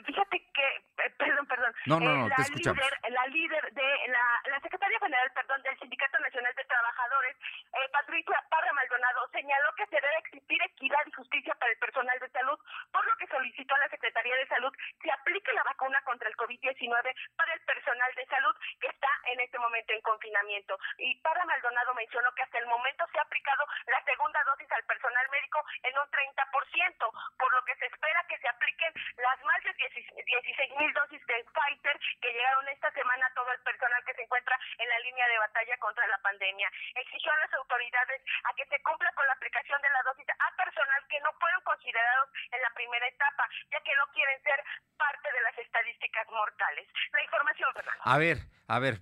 Fíjate 0.06 0.38
que, 0.54 0.62
eh, 0.62 0.82
perdón, 1.18 1.46
perdón. 1.48 1.74
No, 1.86 2.00
no, 2.00 2.16
no, 2.16 2.28
la 2.28 2.36
te 2.36 2.42
escuchamos. 2.44 2.78
Líder, 2.78 3.12
la 3.12 3.26
líder 3.28 3.74
de 3.74 4.08
la, 4.08 4.42
la 4.46 4.60
secretaria 4.60 5.00
general, 5.00 5.32
perdón, 5.34 5.62
del 5.64 5.78
Sindicato 5.80 6.20
Nacional 6.20 6.54
de 6.56 6.66
Trabajadores, 6.66 7.38
eh, 7.74 7.90
Patricia 7.92 8.44
Parra 8.50 8.74
Maldonado, 8.74 9.28
señaló 9.32 9.74
que 9.76 9.86
se 9.88 9.96
debe 9.96 10.18
existir 10.20 10.62
equidad 10.64 11.00
y 11.06 11.12
justicia 11.12 11.54
para 11.56 11.72
el 11.72 11.78
personal 11.80 12.20
de 12.20 12.30
salud, 12.30 12.60
por 12.92 13.06
lo 13.06 13.16
que 13.18 13.28
solicitó 13.28 13.76
a 13.76 13.80
la 13.80 13.90
Secretaría 13.90 14.36
de 14.36 14.48
Salud 14.48 14.74
que 15.02 15.12
aplique 15.12 15.54
la 15.54 15.64
vacuna 15.64 16.02
contra 16.04 16.30
el 16.30 16.36
COVID-19 16.36 17.16
para 17.36 17.54
el 17.54 17.62
personal 17.62 18.14
de 18.16 18.26
salud 18.26 18.56
que 18.80 18.88
está 18.88 19.10
en 19.26 19.40
este 19.40 19.58
momento 19.60 19.94
en 19.94 20.02
confinamiento. 20.02 20.78
Y 20.98 21.16
Parra 21.22 21.46
Maldonado 21.46 21.94
mencionó 21.94 22.32
que 22.34 22.44
hasta 22.44 22.60
el 22.60 22.68
momento 22.68 23.06
se 23.12 23.20
ha 23.20 23.24
aplicado 23.24 23.66
la 23.88 24.04
segunda 24.04 24.44
dosis 24.44 24.72
al 24.72 24.84
personal 24.84 25.30
médico 25.30 25.60
en 25.84 25.94
un 25.98 26.08
30%, 26.12 27.12
por 27.38 27.54
lo 27.54 27.64
que 27.66 27.76
se 27.76 27.86
espera 27.86 28.26
que 28.28 28.38
se 28.38 28.48
apliquen 28.48 28.94
las 29.18 29.44
más 29.44 29.64
de 29.64 29.74
16 29.74 30.72
mil 30.78 30.91
dosis 30.94 31.22
de 31.28 31.46
Pfizer 31.54 31.98
que 32.22 32.32
llegaron 32.34 32.68
esta 32.70 32.92
semana 32.92 33.26
a 33.28 33.34
todo 33.34 33.52
el 33.52 33.62
personal 33.62 34.04
que 34.06 34.14
se 34.14 34.24
encuentra 34.24 34.58
en 34.78 34.90
la 34.90 35.00
línea 35.00 35.28
de 35.28 35.38
batalla 35.40 35.78
contra 35.78 36.08
la 36.08 36.18
pandemia. 36.20 36.70
Exigió 36.96 37.32
a 37.32 37.40
las 37.46 37.54
autoridades 37.54 38.22
a 38.44 38.54
que 38.56 38.66
se 38.66 38.82
cumpla 38.84 39.12
con 39.14 39.26
la 39.28 39.34
aplicación 39.34 39.82
de 39.82 39.90
la 39.90 40.04
dosis 40.04 40.28
a 40.30 40.56
personal 40.56 41.02
que 41.10 41.20
no 41.22 41.32
fueron 41.40 41.62
considerados 41.64 42.30
en 42.52 42.62
la 42.62 42.72
primera 42.74 43.08
etapa, 43.08 43.44
ya 43.72 43.80
que 43.82 43.96
no 43.96 44.06
quieren 44.14 44.42
ser 44.44 44.60
parte 44.98 45.28
de 45.32 45.42
las 45.42 45.58
estadísticas 45.58 46.28
mortales. 46.30 46.88
La 47.14 47.24
información, 47.24 47.70
Fernando. 47.74 48.02
A 48.04 48.18
ver, 48.18 48.38
a 48.68 48.80
ver, 48.80 49.00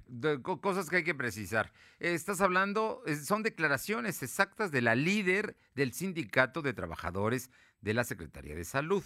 cosas 0.61 0.89
que 0.89 0.97
hay 0.97 1.03
que 1.03 1.15
precisar. 1.15 1.71
Estás 1.99 2.41
hablando, 2.41 3.03
son 3.23 3.43
declaraciones 3.43 4.23
exactas 4.23 4.71
de 4.71 4.81
la 4.81 4.95
líder 4.95 5.55
del 5.75 5.93
sindicato 5.93 6.61
de 6.61 6.73
trabajadores 6.73 7.51
de 7.81 7.93
la 7.93 8.03
Secretaría 8.03 8.55
de 8.55 8.65
Salud 8.65 9.03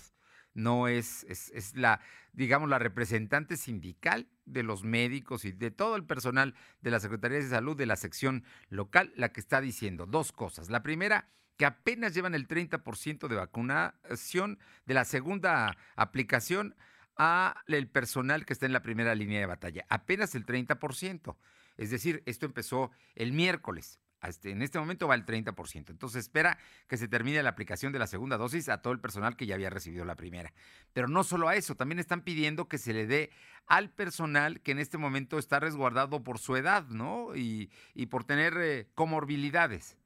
no 0.53 0.88
es, 0.88 1.24
es, 1.25 1.75
la, 1.75 2.01
digamos, 2.31 2.69
la 2.69 2.79
representante 2.79 3.57
sindical 3.57 4.27
de 4.45 4.63
los 4.63 4.83
médicos 4.83 5.45
y 5.45 5.51
de 5.51 5.72
todo 5.72 5.95
el 5.95 6.05
personal 6.05 6.55
de 6.81 6.91
la 6.91 7.00
Secretaría 7.00 7.39
de 7.39 7.50
Salud 7.50 7.77
de 7.77 7.86
la 7.86 7.95
sección 7.95 8.43
local 8.69 9.13
la 9.15 9.31
que 9.31 9.39
está 9.39 9.62
diciendo 9.62 10.05
dos 10.05 10.31
cosas. 10.31 10.69
La 10.69 10.83
primera, 10.83 11.29
que 11.57 11.65
apenas 11.65 12.13
llevan 12.13 12.36
el 12.36 12.48
30% 12.48 13.27
de 13.27 13.36
vacunación 13.36 14.60
de 14.86 14.93
la 14.93 15.05
segunda 15.05 15.77
aplicación 15.95 16.75
a 17.15 17.63
el 17.67 17.88
personal 17.88 18.45
que 18.45 18.53
está 18.53 18.65
en 18.65 18.74
la 18.74 18.81
primera 18.81 19.15
línea 19.15 19.39
de 19.39 19.45
batalla, 19.45 19.86
apenas 19.89 20.36
el 20.36 20.45
30%. 20.45 21.38
Es 21.77 21.89
decir, 21.89 22.24
esto 22.25 22.45
empezó 22.45 22.91
el 23.15 23.33
miércoles. 23.33 24.00
Este, 24.23 24.51
en 24.51 24.61
este 24.61 24.79
momento 24.79 25.07
va 25.07 25.15
el 25.15 25.25
30%. 25.25 25.89
Entonces 25.89 26.21
espera 26.21 26.57
que 26.87 26.97
se 26.97 27.07
termine 27.07 27.43
la 27.43 27.49
aplicación 27.49 27.91
de 27.91 27.99
la 27.99 28.07
segunda 28.07 28.37
dosis 28.37 28.69
a 28.69 28.81
todo 28.81 28.93
el 28.93 28.99
personal 28.99 29.35
que 29.35 29.45
ya 29.45 29.55
había 29.55 29.69
recibido 29.69 30.05
la 30.05 30.15
primera. 30.15 30.53
Pero 30.93 31.07
no 31.07 31.23
solo 31.23 31.47
a 31.47 31.55
eso, 31.55 31.75
también 31.75 31.99
están 31.99 32.21
pidiendo 32.21 32.67
que 32.67 32.77
se 32.77 32.93
le 32.93 33.05
dé 33.05 33.31
al 33.67 33.89
personal 33.89 34.61
que 34.61 34.71
en 34.71 34.79
este 34.79 34.97
momento 34.97 35.37
está 35.37 35.59
resguardado 35.59 36.23
por 36.23 36.39
su 36.39 36.55
edad, 36.55 36.85
¿no? 36.87 37.35
Y, 37.35 37.69
por 38.09 38.23
tener 38.25 38.53
eh, 38.57 38.87
comorbilidades. 38.93 39.97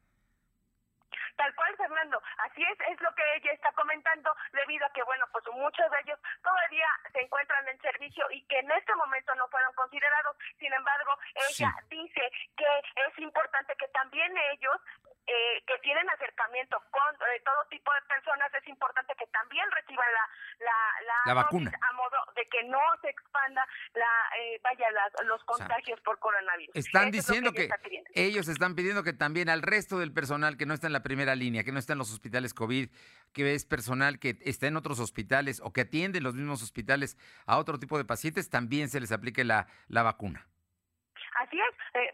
Tal 1.35 1.53
cual, 1.55 1.75
Fernando. 1.77 2.19
Así 2.57 2.65
es, 2.65 2.79
es 2.89 3.01
lo 3.01 3.13
que 3.13 3.21
ella 3.35 3.51
está 3.51 3.71
comentando, 3.73 4.35
debido 4.51 4.83
a 4.83 4.89
que, 4.89 5.03
bueno, 5.03 5.27
pues 5.31 5.45
muchos 5.53 5.91
de 5.91 5.97
ellos 6.03 6.19
todavía 6.41 6.87
se 7.13 7.21
encuentran 7.21 7.67
en 7.67 7.79
servicio 7.81 8.25
y 8.31 8.41
que 8.47 8.57
en 8.57 8.71
este 8.71 8.95
momento 8.95 9.35
no 9.35 9.47
fueron 9.49 9.71
considerados. 9.75 10.35
Sin 10.57 10.73
embargo, 10.73 11.11
ella 11.35 11.71
dice 11.87 12.31
que 12.57 12.65
es 12.95 13.19
importante 13.19 13.75
que 13.75 13.87
también 13.89 14.35
ellos 14.53 14.81
eh, 15.27 15.63
que 15.67 15.77
tienen 15.79 16.09
acercamiento 16.09 16.81
con 16.89 17.15
eh, 17.15 17.41
todo 17.43 17.67
tipo 17.69 17.91
de 17.93 18.01
personas, 18.07 18.47
es 18.53 18.65
importante 18.67 19.13
que 19.19 19.27
también 19.27 19.69
reciban 19.71 20.07
la, 20.13 20.65
la, 20.65 21.11
la, 21.25 21.33
vacuna 21.33 21.71
a 21.81 21.93
modo 21.93 22.17
de 22.33 22.47
que 22.47 22.63
no 22.63 22.79
se 23.01 23.09
expanda 23.09 23.67
la 23.93 24.07
eh, 24.39 24.61
vaya 24.63 24.87
los 25.25 25.43
contagios 25.43 25.99
por 26.01 26.17
coronavirus. 26.19 26.73
Están 26.75 27.11
diciendo 27.11 27.51
que, 27.51 27.69
ellos 28.13 28.47
están 28.47 28.75
pidiendo 28.75 29.03
que 29.03 29.11
también 29.11 29.49
al 29.49 29.61
resto 29.61 29.99
del 29.99 30.13
personal 30.13 30.55
que 30.55 30.65
no 30.65 30.73
está 30.73 30.87
en 30.87 30.93
la 30.93 31.03
primera 31.03 31.35
línea, 31.35 31.65
que 31.65 31.73
no 31.73 31.79
está 31.79 31.93
en 31.93 31.99
los 31.99 32.13
hospitales 32.13 32.53
COVID, 32.53 32.89
que 33.33 33.53
es 33.53 33.65
personal 33.65 34.19
que 34.19 34.37
está 34.41 34.67
en 34.67 34.77
otros 34.77 34.99
hospitales 35.01 35.59
o 35.61 35.73
que 35.73 35.81
atiende 35.81 36.19
en 36.19 36.23
los 36.23 36.35
mismos 36.35 36.63
hospitales 36.63 37.17
a 37.45 37.57
otro 37.57 37.79
tipo 37.79 37.97
de 37.97 38.05
pacientes, 38.05 38.49
también 38.49 38.89
se 38.89 39.01
les 39.01 39.11
aplique 39.11 39.43
la, 39.43 39.67
la 39.89 40.03
vacuna. 40.03 40.47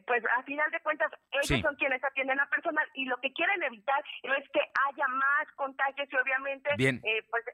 Eh, 0.04 0.06
pues 0.06 0.24
a 0.38 0.44
final 0.44 0.70
de 0.72 0.80
cuentas 0.82 1.12
ellos 1.32 1.62
son 1.62 1.76
quienes 1.76 2.04
atienden 2.04 2.40
a 2.40 2.50
personal 2.50 2.88
y 2.94 3.06
lo 3.06 3.18
que 3.18 3.32
quieren 3.34 3.62
evitar 3.64 4.04
es 4.24 4.50
que 4.50 4.60
haya 4.60 5.08
más 5.08 5.48
contagios 5.56 6.08
y 6.12 6.16
obviamente 6.16 6.70
eh, 6.78 7.24
pues 7.30 7.46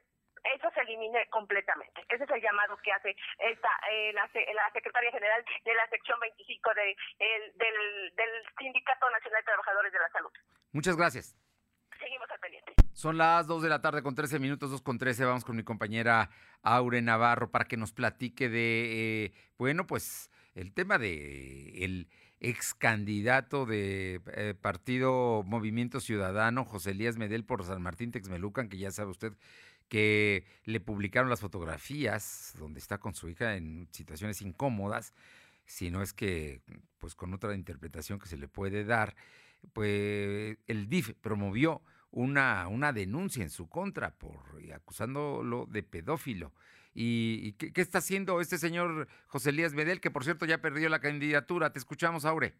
eso 0.54 0.70
se 0.74 0.80
elimine 0.80 1.26
completamente. 1.28 2.00
Ese 2.08 2.24
es 2.24 2.30
el 2.30 2.40
llamado 2.40 2.76
que 2.78 2.92
hace 2.92 3.14
esta 3.38 3.68
eh, 3.92 4.12
la, 4.14 4.26
secretaria 4.72 5.10
general 5.12 5.44
de 5.64 5.74
la 5.74 5.86
sección 5.88 6.18
25 6.20 6.70
de, 6.74 6.96
del, 7.56 8.14
del 8.16 8.30
Sindicato 8.58 9.10
Nacional 9.10 9.40
de 9.42 9.44
Trabajadores 9.44 9.92
de 9.92 9.98
la 9.98 10.08
Salud. 10.08 10.32
Muchas 10.72 10.96
gracias. 10.96 11.36
Seguimos 11.98 12.30
al 12.30 12.38
pendiente. 12.40 12.72
Son 12.94 13.18
las 13.18 13.46
2 13.46 13.62
de 13.62 13.68
la 13.68 13.82
tarde 13.82 14.02
con 14.02 14.14
13 14.14 14.38
minutos, 14.38 14.70
2 14.70 14.80
con 14.80 14.98
13. 14.98 15.26
Vamos 15.26 15.44
con 15.44 15.56
mi 15.56 15.62
compañera 15.62 16.30
Aure 16.62 17.02
Navarro 17.02 17.50
para 17.50 17.66
que 17.66 17.76
nos 17.76 17.92
platique 17.92 18.48
de, 18.48 19.34
bueno, 19.58 19.86
pues 19.86 20.30
el 20.54 20.72
tema 20.72 20.98
de 20.98 21.84
el 21.84 22.08
ex 22.40 22.74
candidato 22.74 23.66
de 23.66 24.20
eh, 24.32 24.54
Partido 24.60 25.42
Movimiento 25.44 26.00
Ciudadano, 26.00 26.64
José 26.64 26.92
Elías 26.92 27.18
Medel 27.18 27.44
por 27.44 27.64
San 27.64 27.82
Martín 27.82 28.10
Texmelucan, 28.10 28.68
que 28.68 28.78
ya 28.78 28.90
sabe 28.90 29.10
usted 29.10 29.34
que 29.88 30.46
le 30.64 30.80
publicaron 30.80 31.28
las 31.28 31.40
fotografías 31.40 32.54
donde 32.58 32.78
está 32.78 32.98
con 32.98 33.14
su 33.14 33.28
hija 33.28 33.56
en 33.56 33.88
situaciones 33.90 34.40
incómodas, 34.40 35.12
si 35.66 35.90
no 35.90 36.02
es 36.02 36.12
que, 36.12 36.62
pues 36.98 37.14
con 37.14 37.34
otra 37.34 37.54
interpretación 37.54 38.18
que 38.18 38.28
se 38.28 38.36
le 38.36 38.48
puede 38.48 38.84
dar, 38.84 39.14
pues 39.72 40.56
el 40.66 40.88
DIF 40.88 41.12
promovió 41.20 41.82
una, 42.10 42.68
una 42.68 42.92
denuncia 42.92 43.42
en 43.42 43.50
su 43.50 43.68
contra 43.68 44.10
por 44.10 44.40
acusándolo 44.74 45.66
de 45.66 45.82
pedófilo. 45.82 46.52
¿Y, 46.92 47.52
qué, 47.52 47.80
está 47.80 47.98
haciendo 47.98 48.40
este 48.40 48.58
señor 48.58 49.06
José 49.26 49.50
Elías 49.50 49.74
Medel, 49.74 50.00
que 50.00 50.10
por 50.10 50.24
cierto 50.24 50.44
ya 50.44 50.58
perdió 50.58 50.88
la 50.88 51.00
candidatura? 51.00 51.72
Te 51.72 51.78
escuchamos, 51.78 52.24
Aure. 52.24 52.54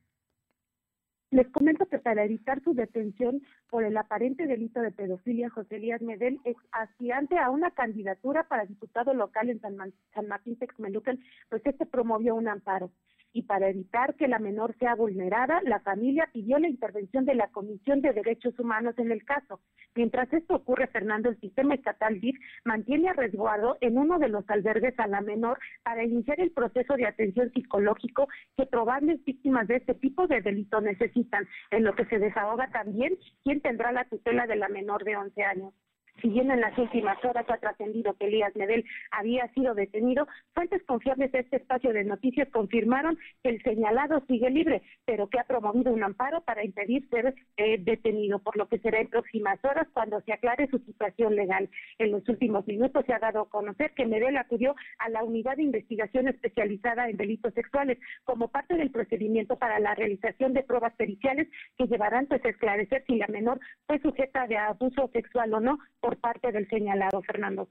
Les 1.30 1.49
comento 1.49 1.87
que 1.87 1.99
para 1.99 2.25
evitar 2.25 2.62
su 2.62 2.75
detención 2.75 3.42
por 3.71 3.85
el 3.85 3.97
aparente 3.97 4.47
delito 4.47 4.81
de 4.81 4.91
pedofilia, 4.91 5.49
José 5.49 5.77
Elías 5.77 6.03
Medel 6.03 6.41
es 6.45 6.57
aspirante 6.73 7.39
a 7.39 7.50
una 7.50 7.71
candidatura 7.71 8.45
para 8.45 8.67
diputado 8.67 9.15
local 9.15 9.49
en 9.49 9.61
San, 9.61 9.77
San 10.12 10.27
Martín 10.27 10.57
Texmelucan, 10.59 11.21
pues 11.49 11.62
este 11.65 11.87
promovió 11.87 12.35
un 12.35 12.49
amparo 12.49 12.91
y 13.33 13.43
para 13.43 13.69
evitar 13.69 14.15
que 14.15 14.29
la 14.29 14.39
menor 14.39 14.77
sea 14.79 14.95
vulnerada, 14.95 15.61
la 15.62 15.81
familia 15.81 16.29
pidió 16.33 16.59
la 16.59 16.69
intervención 16.69 17.25
de 17.25 17.35
la 17.35 17.49
Comisión 17.49 18.00
de 18.00 18.12
Derechos 18.12 18.59
Humanos 18.59 18.95
en 18.99 19.12
el 19.12 19.25
caso. 19.25 19.61
Mientras 19.95 20.33
esto 20.33 20.57
ocurre, 20.57 20.89
Fernando, 20.89 21.29
el 21.29 21.41
sistema 21.41 21.75
estatal 21.75 22.21
DIF 22.21 22.37
mantiene 22.65 23.09
a 23.09 23.12
resguardo 23.12 23.77
en 23.81 23.99
uno 23.99 24.19
de 24.19 24.29
los 24.29 24.49
albergues 24.50 24.99
a 24.99 25.07
la 25.07 25.21
menor 25.21 25.59
para 25.83 26.05
iniciar 26.05 26.41
el 26.41 26.50
proceso 26.50 26.95
de 26.95 27.07
atención 27.07 27.50
psicológico 27.53 28.29
que 28.57 28.67
probables 28.67 29.25
víctimas 29.25 29.69
de 29.69 29.77
este 29.77 29.95
tipo 29.95 30.27
de 30.27 30.41
delito 30.41 30.81
necesitan, 30.81 31.47
en 31.71 31.85
lo 31.85 31.95
que 31.95 32.07
se 32.07 32.19
desahoga 32.19 32.69
también 32.71 33.17
tendrá 33.61 33.93
la 33.93 34.05
tutela 34.05 34.47
de 34.47 34.57
la 34.57 34.69
menor 34.69 35.05
de 35.05 35.17
11 35.17 35.43
años. 35.43 35.75
Si 36.21 36.29
bien 36.29 36.50
en 36.50 36.61
las 36.61 36.77
últimas 36.77 37.23
horas 37.25 37.47
ha 37.49 37.57
trascendido 37.59 38.15
que 38.15 38.27
Elías 38.27 38.55
Medel 38.55 38.85
había 39.11 39.49
sido 39.55 39.75
detenido, 39.75 40.27
fuentes 40.55 40.83
confiables 40.85 41.33
de 41.33 41.41
este 41.41 41.57
espacio 41.57 41.93
de 41.93 42.05
noticias 42.05 42.49
confirmaron 42.50 43.19
que 43.43 43.50
el 43.50 43.62
señalado 43.62 44.23
sigue 44.27 44.50
libre, 44.50 44.83
pero 45.05 45.29
que 45.29 45.39
ha 45.39 45.45
promovido 45.45 45.93
un 45.93 46.03
amparo 46.03 46.43
para 46.43 46.65
impedir 46.65 47.09
ser 47.09 47.35
eh, 47.57 47.79
detenido, 47.79 48.39
por 48.41 48.57
lo 48.57 48.69
que 48.69 48.79
será 48.79 49.00
en 49.00 49.09
próximas 49.09 49.59
horas 49.65 49.89
cuando 49.93 50.21
se 50.23 50.33
aclare 50.33 50.69
su 50.69 50.79
situación 50.81 51.37
legal. 51.37 51.71
En 51.99 52.11
los 52.11 52.29
últimos 52.29 52.67
minutos 52.67 53.05
se 53.07 53.15
ha 53.15 53.19
dado 53.19 53.43
a 53.43 53.49
conocer 53.49 53.93
que 53.95 54.07
Medel 54.07 54.37
acudió 54.37 54.75
a 54.99 55.09
la 55.09 55.25
unidad 55.25 55.57
de 55.57 55.62
investigación 55.62 56.29
especializada 56.29 57.09
en 57.09 57.17
delitos 57.17 57.55
sexuales 57.55 57.99
como 58.25 58.49
parte 58.49 58.75
del 58.75 58.91
procedimiento 58.91 59.57
para 59.57 59.79
la 59.81 59.95
realización 59.95 60.53
de 60.53 60.62
pruebas 60.65 60.95
periciales 60.95 61.49
que 61.79 61.87
llevarán 61.87 62.27
pues, 62.27 62.45
a 62.45 62.49
esclarecer 62.49 63.05
si 63.07 63.17
la 63.17 63.27
menor 63.29 63.61
fue 63.87 63.99
sujeta 64.00 64.47
de 64.47 64.57
abuso 64.57 65.09
sexual 65.12 65.55
o 65.55 65.61
no 65.61 65.79
parte 66.17 66.52
del 66.52 66.69
señalado, 66.69 67.23
Fernando. 67.23 67.69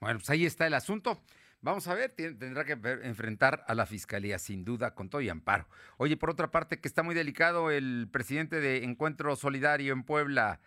Bueno, 0.00 0.18
pues 0.18 0.30
ahí 0.30 0.46
está 0.46 0.66
el 0.66 0.74
asunto. 0.74 1.22
Vamos 1.60 1.86
a 1.86 1.94
ver, 1.94 2.10
tendrá 2.10 2.64
que 2.64 2.72
enfrentar 3.04 3.64
a 3.68 3.74
la 3.76 3.86
fiscalía, 3.86 4.40
sin 4.40 4.64
duda, 4.64 4.96
con 4.96 5.08
todo 5.08 5.20
y 5.20 5.28
amparo. 5.28 5.68
Oye, 5.96 6.16
por 6.16 6.28
otra 6.28 6.50
parte, 6.50 6.80
que 6.80 6.88
está 6.88 7.04
muy 7.04 7.14
delicado 7.14 7.70
el 7.70 8.08
presidente 8.10 8.60
de 8.60 8.82
Encuentro 8.82 9.36
Solidario 9.36 9.92
en 9.92 10.02
Puebla, 10.02 10.58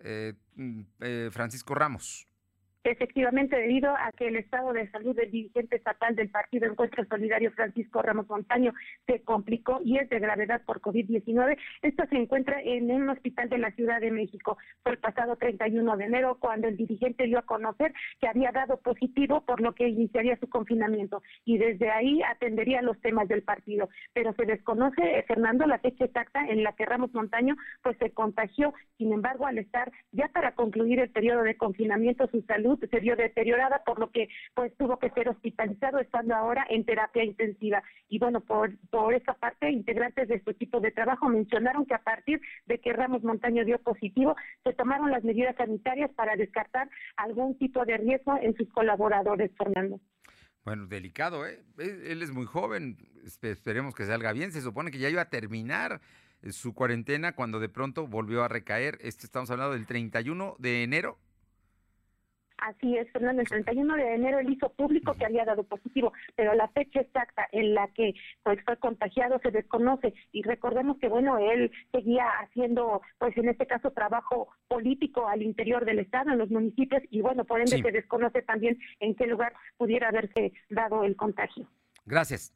eh, 0.00 0.32
mm, 0.54 0.80
eh, 1.00 1.28
Francisco 1.32 1.74
Ramos. 1.74 2.27
Efectivamente, 2.84 3.56
debido 3.56 3.90
a 3.90 4.12
que 4.12 4.28
el 4.28 4.36
estado 4.36 4.72
de 4.72 4.88
salud 4.90 5.14
del 5.14 5.30
dirigente 5.30 5.76
estatal 5.76 6.14
del 6.14 6.30
Partido 6.30 6.66
Encuentro 6.66 7.04
Solidario, 7.04 7.50
Francisco 7.52 8.00
Ramos 8.02 8.28
Montaño, 8.28 8.72
se 9.06 9.20
complicó 9.22 9.80
y 9.84 9.98
es 9.98 10.08
de 10.08 10.20
gravedad 10.20 10.62
por 10.64 10.80
COVID-19, 10.80 11.58
esto 11.82 12.04
se 12.08 12.16
encuentra 12.16 12.60
en 12.62 12.90
un 12.90 13.08
hospital 13.10 13.48
de 13.48 13.58
la 13.58 13.72
Ciudad 13.72 14.00
de 14.00 14.12
México. 14.12 14.58
Fue 14.82 14.92
el 14.92 14.98
pasado 14.98 15.36
31 15.36 15.96
de 15.96 16.04
enero 16.04 16.38
cuando 16.40 16.68
el 16.68 16.76
dirigente 16.76 17.24
dio 17.24 17.38
a 17.38 17.42
conocer 17.42 17.92
que 18.20 18.28
había 18.28 18.52
dado 18.52 18.78
positivo, 18.78 19.44
por 19.44 19.60
lo 19.60 19.74
que 19.74 19.88
iniciaría 19.88 20.38
su 20.38 20.48
confinamiento 20.48 21.22
y 21.44 21.58
desde 21.58 21.90
ahí 21.90 22.22
atendería 22.22 22.80
los 22.82 23.00
temas 23.00 23.28
del 23.28 23.42
partido. 23.42 23.88
Pero 24.12 24.32
se 24.34 24.46
desconoce, 24.46 25.02
eh, 25.02 25.24
Fernando, 25.26 25.66
la 25.66 25.78
fecha 25.78 26.04
exacta 26.04 26.46
en 26.46 26.62
la 26.62 26.72
que 26.72 26.86
Ramos 26.86 27.12
Montaño 27.12 27.56
pues 27.82 27.96
se 27.98 28.10
contagió. 28.10 28.72
Sin 28.96 29.12
embargo, 29.12 29.46
al 29.46 29.58
estar 29.58 29.90
ya 30.12 30.28
para 30.28 30.54
concluir 30.54 31.00
el 31.00 31.10
periodo 31.10 31.42
de 31.42 31.56
confinamiento, 31.56 32.26
su 32.28 32.42
salud 32.42 32.77
se 32.86 33.00
vio 33.00 33.16
deteriorada, 33.16 33.82
por 33.84 33.98
lo 33.98 34.10
que 34.10 34.28
pues 34.54 34.74
tuvo 34.76 34.98
que 34.98 35.10
ser 35.10 35.28
hospitalizado, 35.28 35.98
estando 35.98 36.34
ahora 36.34 36.66
en 36.68 36.84
terapia 36.84 37.24
intensiva. 37.24 37.82
Y 38.08 38.18
bueno, 38.18 38.40
por, 38.40 38.76
por 38.90 39.14
esa 39.14 39.34
parte, 39.34 39.70
integrantes 39.70 40.28
de 40.28 40.42
su 40.42 40.50
equipo 40.50 40.80
de 40.80 40.90
trabajo 40.90 41.28
mencionaron 41.28 41.86
que 41.86 41.94
a 41.94 42.02
partir 42.02 42.40
de 42.66 42.78
que 42.78 42.92
Ramos 42.92 43.22
Montaño 43.22 43.64
dio 43.64 43.78
positivo, 43.78 44.36
se 44.64 44.72
tomaron 44.72 45.10
las 45.10 45.24
medidas 45.24 45.56
sanitarias 45.56 46.10
para 46.14 46.36
descartar 46.36 46.88
algún 47.16 47.58
tipo 47.58 47.84
de 47.84 47.96
riesgo 47.96 48.38
en 48.40 48.54
sus 48.56 48.68
colaboradores, 48.70 49.50
Fernando. 49.56 50.00
Bueno, 50.64 50.86
delicado, 50.86 51.46
¿eh? 51.46 51.62
Él 51.78 52.22
es 52.22 52.30
muy 52.30 52.44
joven, 52.44 52.98
esperemos 53.42 53.94
que 53.94 54.04
salga 54.04 54.32
bien. 54.32 54.52
Se 54.52 54.60
supone 54.60 54.90
que 54.90 54.98
ya 54.98 55.08
iba 55.08 55.22
a 55.22 55.30
terminar 55.30 56.00
su 56.50 56.74
cuarentena 56.74 57.34
cuando 57.34 57.58
de 57.58 57.68
pronto 57.68 58.06
volvió 58.06 58.44
a 58.44 58.48
recaer. 58.48 58.98
Este 59.00 59.26
estamos 59.26 59.50
hablando 59.50 59.72
del 59.72 59.86
31 59.86 60.56
de 60.58 60.82
enero. 60.82 61.18
Así 62.58 62.96
es, 62.96 63.10
Fernando, 63.12 63.42
el 63.42 63.48
31 63.48 63.96
de 63.96 64.14
enero 64.14 64.38
él 64.40 64.52
hizo 64.52 64.70
público 64.70 65.14
que 65.14 65.24
había 65.24 65.44
dado 65.44 65.62
positivo, 65.62 66.12
pero 66.34 66.54
la 66.54 66.68
fecha 66.68 67.00
exacta 67.00 67.46
en 67.52 67.74
la 67.74 67.88
que 67.88 68.14
pues, 68.42 68.58
fue 68.64 68.76
contagiado 68.78 69.38
se 69.42 69.50
desconoce 69.50 70.12
y 70.32 70.42
recordemos 70.42 70.98
que 70.98 71.08
bueno, 71.08 71.38
él 71.38 71.70
seguía 71.92 72.26
haciendo 72.40 73.00
pues 73.18 73.36
en 73.36 73.48
este 73.48 73.66
caso 73.66 73.92
trabajo 73.92 74.48
político 74.66 75.28
al 75.28 75.42
interior 75.42 75.84
del 75.84 76.00
estado, 76.00 76.30
en 76.30 76.38
los 76.38 76.50
municipios 76.50 77.02
y 77.10 77.20
bueno, 77.20 77.44
por 77.44 77.60
ende 77.60 77.80
se 77.80 77.92
desconoce 77.92 78.42
también 78.42 78.78
en 79.00 79.14
qué 79.14 79.26
lugar 79.26 79.52
pudiera 79.76 80.08
haberse 80.08 80.52
dado 80.68 81.04
el 81.04 81.16
contagio. 81.16 81.66
Gracias. 82.04 82.52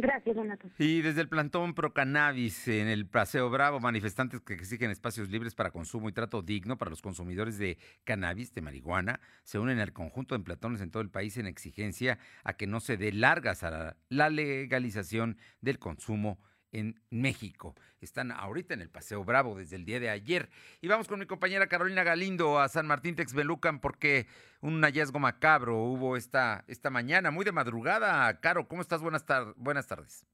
Gracias, 0.00 0.34
Donato. 0.34 0.68
Y 0.78 1.02
desde 1.02 1.20
el 1.20 1.28
plantón 1.28 1.74
pro 1.74 1.92
cannabis 1.92 2.68
en 2.68 2.88
el 2.88 3.06
Paseo 3.06 3.50
Bravo, 3.50 3.80
manifestantes 3.80 4.40
que 4.40 4.54
exigen 4.54 4.90
espacios 4.90 5.28
libres 5.28 5.54
para 5.54 5.70
consumo 5.70 6.08
y 6.08 6.12
trato 6.12 6.42
digno 6.42 6.78
para 6.78 6.90
los 6.90 7.02
consumidores 7.02 7.58
de 7.58 7.78
cannabis, 8.04 8.54
de 8.54 8.62
marihuana, 8.62 9.20
se 9.44 9.58
unen 9.58 9.78
al 9.78 9.92
conjunto 9.92 10.36
de 10.36 10.42
platones 10.42 10.80
en 10.80 10.90
todo 10.90 11.02
el 11.02 11.10
país 11.10 11.36
en 11.36 11.46
exigencia 11.46 12.18
a 12.44 12.54
que 12.54 12.66
no 12.66 12.80
se 12.80 12.96
dé 12.96 13.12
largas 13.12 13.62
a 13.62 13.96
la 14.08 14.30
legalización 14.30 15.36
del 15.60 15.78
consumo 15.78 16.38
en 16.72 17.00
México. 17.10 17.74
Están 18.00 18.30
ahorita 18.32 18.74
en 18.74 18.82
el 18.82 18.90
Paseo 18.90 19.24
Bravo 19.24 19.56
desde 19.56 19.76
el 19.76 19.84
día 19.84 20.00
de 20.00 20.10
ayer. 20.10 20.48
Y 20.80 20.88
vamos 20.88 21.08
con 21.08 21.18
mi 21.18 21.26
compañera 21.26 21.68
Carolina 21.68 22.02
Galindo 22.02 22.58
a 22.58 22.68
San 22.68 22.86
Martín 22.86 23.16
Texbelucan 23.16 23.80
porque 23.80 24.26
un 24.60 24.82
hallazgo 24.82 25.18
macabro 25.18 25.76
hubo 25.76 26.16
esta, 26.16 26.64
esta 26.68 26.90
mañana, 26.90 27.30
muy 27.30 27.44
de 27.44 27.52
madrugada. 27.52 28.40
Caro, 28.40 28.68
¿cómo 28.68 28.82
estás? 28.82 29.02
Buenas, 29.02 29.24
buenas 29.56 29.86
tardes. 29.86 30.26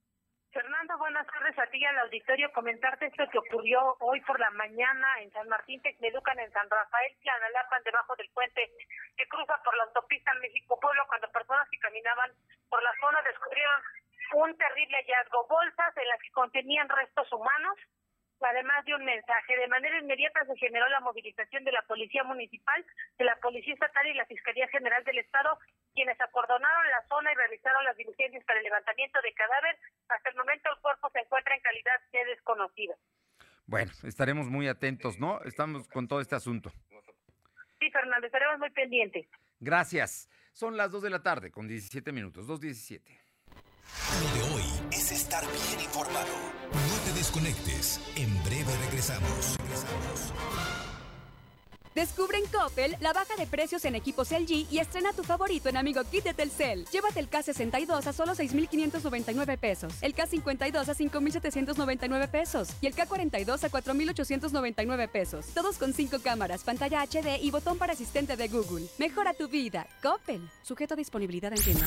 Fernando, 0.52 0.96
buenas 0.96 1.26
tardes 1.26 1.58
a 1.58 1.66
ti 1.66 1.76
y 1.76 1.84
al 1.84 1.98
auditorio. 1.98 2.50
Comentarte 2.52 3.06
esto 3.06 3.28
que 3.30 3.38
ocurrió 3.38 3.96
hoy 4.00 4.22
por 4.22 4.40
la 4.40 4.50
mañana 4.52 5.20
en 5.20 5.30
San 5.32 5.46
Martín 5.48 5.82
Texmelucan, 5.82 6.38
en 6.38 6.50
San 6.52 6.64
Rafael, 6.70 7.12
Tlanalapan, 7.22 7.82
debajo 7.84 8.16
del 8.16 8.30
puente 8.30 8.62
que 9.18 9.28
cruza 9.28 9.52
por 9.62 9.76
la 9.76 9.84
autopista 9.84 10.32
México-Pueblo, 10.40 11.04
cuando 11.08 11.28
personas 11.28 11.68
que 11.68 11.78
caminaban 11.78 12.30
por 12.70 12.82
la 12.82 12.92
zona 13.00 13.20
descubrieron 13.20 13.82
un 14.34 14.56
terrible 14.56 14.96
hallazgo, 14.96 15.46
bolsas 15.48 15.96
en 15.96 16.08
las 16.08 16.20
que 16.20 16.30
contenían 16.30 16.88
restos 16.88 17.30
humanos, 17.32 17.78
además 18.40 18.84
de 18.84 18.94
un 18.94 19.04
mensaje. 19.04 19.56
De 19.56 19.68
manera 19.68 19.98
inmediata 19.98 20.44
se 20.44 20.56
generó 20.56 20.88
la 20.88 21.00
movilización 21.00 21.64
de 21.64 21.72
la 21.72 21.82
Policía 21.82 22.24
Municipal, 22.24 22.84
de 23.18 23.24
la 23.24 23.36
Policía 23.36 23.74
Estatal 23.74 24.06
y 24.06 24.14
la 24.14 24.26
Fiscalía 24.26 24.68
General 24.68 25.02
del 25.04 25.18
Estado, 25.18 25.58
quienes 25.94 26.20
acordonaron 26.20 26.90
la 26.90 27.02
zona 27.08 27.32
y 27.32 27.34
realizaron 27.36 27.84
las 27.84 27.96
diligencias 27.96 28.44
para 28.44 28.58
el 28.58 28.64
levantamiento 28.64 29.20
de 29.22 29.32
cadáver. 29.34 29.78
Hasta 30.08 30.30
el 30.30 30.36
momento 30.36 30.70
el 30.70 30.80
cuerpo 30.80 31.10
se 31.10 31.20
encuentra 31.20 31.54
en 31.54 31.62
calidad 31.62 32.00
de 32.12 32.24
desconocida. 32.26 32.94
Bueno, 33.66 33.90
estaremos 34.04 34.46
muy 34.46 34.68
atentos, 34.68 35.18
¿no? 35.18 35.40
Estamos 35.42 35.88
con 35.88 36.06
todo 36.06 36.20
este 36.20 36.36
asunto. 36.36 36.70
Sí, 37.80 37.90
Fernando, 37.90 38.26
estaremos 38.26 38.58
muy 38.58 38.70
pendientes. 38.70 39.26
Gracias. 39.58 40.28
Son 40.52 40.76
las 40.76 40.90
2 40.90 41.02
de 41.02 41.10
la 41.10 41.22
tarde 41.22 41.50
con 41.50 41.66
17 41.66 42.12
minutos, 42.12 42.48
2.17. 42.48 43.25
Lo 44.22 44.34
de 44.34 44.54
hoy 44.54 44.64
es 44.92 45.12
estar 45.12 45.44
bien 45.44 45.80
informado. 45.84 46.26
No 46.72 46.96
te 47.04 47.18
desconectes. 47.18 48.00
En 48.16 48.42
breve 48.44 48.72
regresamos. 48.86 49.56
Regresamos. 49.58 50.32
Descubre 51.96 52.36
en 52.36 52.44
Coppel 52.48 52.94
la 53.00 53.14
baja 53.14 53.36
de 53.36 53.46
precios 53.46 53.82
en 53.86 53.94
equipos 53.94 54.30
LG 54.30 54.70
y 54.70 54.80
estrena 54.80 55.14
tu 55.14 55.22
favorito 55.22 55.70
en 55.70 55.78
Amigo 55.78 56.02
Kit 56.04 56.24
de 56.24 56.34
Telcel. 56.34 56.84
Llévate 56.92 57.20
el 57.20 57.30
K62 57.30 58.06
a 58.06 58.12
solo 58.12 58.34
6,599 58.34 59.56
pesos, 59.56 59.94
el 60.02 60.14
K52 60.14 60.88
a 60.88 60.94
5,799 60.94 62.28
pesos 62.28 62.68
y 62.82 62.86
el 62.86 62.94
K42 62.94 63.64
a 63.64 63.68
4,899 63.70 65.08
pesos. 65.08 65.46
Todos 65.54 65.78
con 65.78 65.94
5 65.94 66.18
cámaras, 66.22 66.64
pantalla 66.64 67.02
HD 67.02 67.40
y 67.40 67.50
botón 67.50 67.78
para 67.78 67.94
asistente 67.94 68.36
de 68.36 68.48
Google. 68.48 68.84
Mejora 68.98 69.32
tu 69.32 69.48
vida. 69.48 69.86
Coppel. 70.02 70.46
Sujeto 70.62 70.92
a 70.92 70.96
disponibilidad 70.98 71.50
en 71.50 71.64
tienda. 71.64 71.86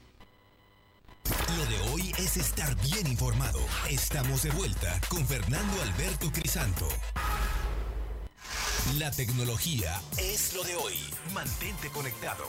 Lo 1.57 1.65
de 1.65 1.79
hoy 1.91 2.11
es 2.17 2.37
estar 2.37 2.75
bien 2.81 3.07
informado. 3.07 3.59
Estamos 3.89 4.43
de 4.43 4.51
vuelta 4.51 5.01
con 5.09 5.25
Fernando 5.25 5.81
Alberto 5.81 6.31
Crisanto. 6.31 6.87
La 8.97 9.11
tecnología 9.11 9.99
es 10.17 10.55
lo 10.55 10.63
de 10.63 10.75
hoy. 10.75 10.93
Mantente 11.33 11.89
conectado. 11.89 12.45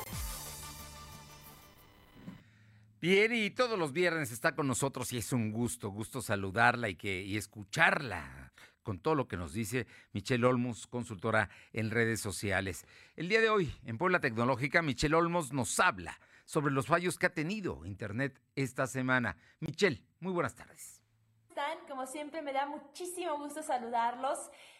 Bien, 3.01 3.33
y 3.35 3.51
todos 3.51 3.77
los 3.77 3.93
viernes 3.93 4.31
está 4.31 4.55
con 4.55 4.69
nosotros 4.69 5.13
y 5.13 5.19
es 5.19 5.33
un 5.33 5.51
gusto, 5.51 5.89
gusto 5.89 6.23
saludarla 6.23 6.89
y, 6.89 6.95
que, 6.95 7.37
escucharla 7.37 8.53
con 8.85 9.01
todo 9.01 9.17
lo 9.17 9.27
que 9.27 9.37
nos 9.37 9.53
dice 9.53 9.89
Michelle 10.13 10.47
Olmos, 10.47 10.87
consultora 10.87 11.51
en 11.73 11.91
redes 11.91 12.21
sociales. 12.21 12.85
El 13.17 13.29
día 13.29 13.41
de 13.41 13.49
hoy, 13.49 13.75
en 13.85 13.99
Puebla 13.99 14.21
Tecnológica, 14.21 14.81
Michelle 14.81 15.17
Olmos 15.17 15.53
nos 15.53 15.81
habla 15.81 16.21
sobre 16.53 16.75
los 16.75 16.87
fallos 16.87 17.19
que 17.19 17.25
ha 17.25 17.33
tenido 17.33 17.87
Internet 17.87 18.39
esta 18.55 18.87
semana. 18.87 19.39
Michelle, 19.61 20.03
muy 20.21 20.35
buenas 20.35 20.55
tardes. 20.55 21.03
Están, 21.49 21.79
como 21.89 22.05
siempre, 22.07 22.43
me 22.43 22.53
da 22.53 22.67
muchísimo 22.67 23.39
gusto 23.39 23.63
saludarlos 23.63 24.39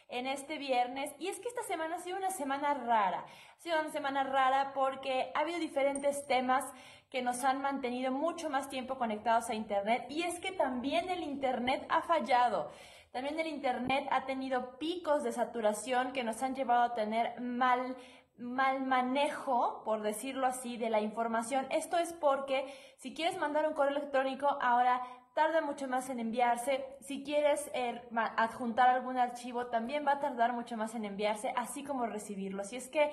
en 0.09 0.27
este 0.27 0.59
viernes. 0.59 1.15
Y 1.19 1.29
es 1.29 1.41
que 1.41 1.49
esta 1.49 1.63
semana 1.63 1.97
ha 1.97 2.01
sido 2.01 2.19
una 2.19 2.31
semana 2.31 2.75
rara. 2.75 3.25
Ha 3.57 3.61
sido 3.63 3.81
una 3.81 3.89
semana 3.89 4.23
rara 4.23 4.75
porque 4.75 5.33
ha 5.35 5.41
habido 5.41 5.59
diferentes 5.59 6.27
temas 6.27 6.63
que 7.09 7.23
nos 7.23 7.43
han 7.43 7.63
mantenido 7.63 8.13
mucho 8.13 8.51
más 8.51 8.69
tiempo 8.69 8.99
conectados 8.99 9.49
a 9.49 9.55
Internet. 9.55 10.05
Y 10.11 10.25
es 10.25 10.41
que 10.41 10.53
también 10.53 11.09
el 11.09 11.23
Internet 11.23 11.87
ha 11.89 12.03
fallado. 12.03 12.71
También 13.13 13.39
el 13.41 13.47
Internet 13.47 14.09
ha 14.11 14.27
tenido 14.27 14.79
picos 14.79 15.23
de 15.23 15.33
saturación 15.33 16.13
que 16.13 16.23
nos 16.23 16.43
han 16.43 16.55
llevado 16.55 16.83
a 16.83 16.95
tener 16.95 17.41
mal 17.41 17.97
mal 18.43 18.85
manejo, 18.85 19.83
por 19.85 20.03
decirlo 20.03 20.47
así, 20.47 20.77
de 20.77 20.91
la 20.91 21.01
información. 21.01 21.67
Esto 21.71 21.97
es 21.97 22.13
porque 22.13 22.67
si 22.97 23.15
quieres 23.15 23.39
mandar 23.39 23.67
un 23.67 23.75
correo 23.75 23.97
electrónico, 23.97 24.59
ahora 24.61 25.01
tarda 25.35 25.61
mucho 25.63 25.89
más 25.89 26.11
en 26.11 26.21
enviarse. 26.21 26.85
Si 27.01 27.25
quieres 27.25 27.71
eh, 27.75 28.03
adjuntar 28.37 28.89
algún 28.89 29.17
archivo, 29.17 29.67
también 29.67 30.07
va 30.07 30.13
a 30.13 30.21
tardar 30.21 30.53
mucho 30.53 30.77
más 30.77 30.95
en 30.95 31.05
enviarse, 31.05 31.53
así 31.57 31.85
como 31.85 32.07
recibirlo. 32.07 32.65
Si 32.65 32.77
es 32.77 32.89
que 32.89 33.11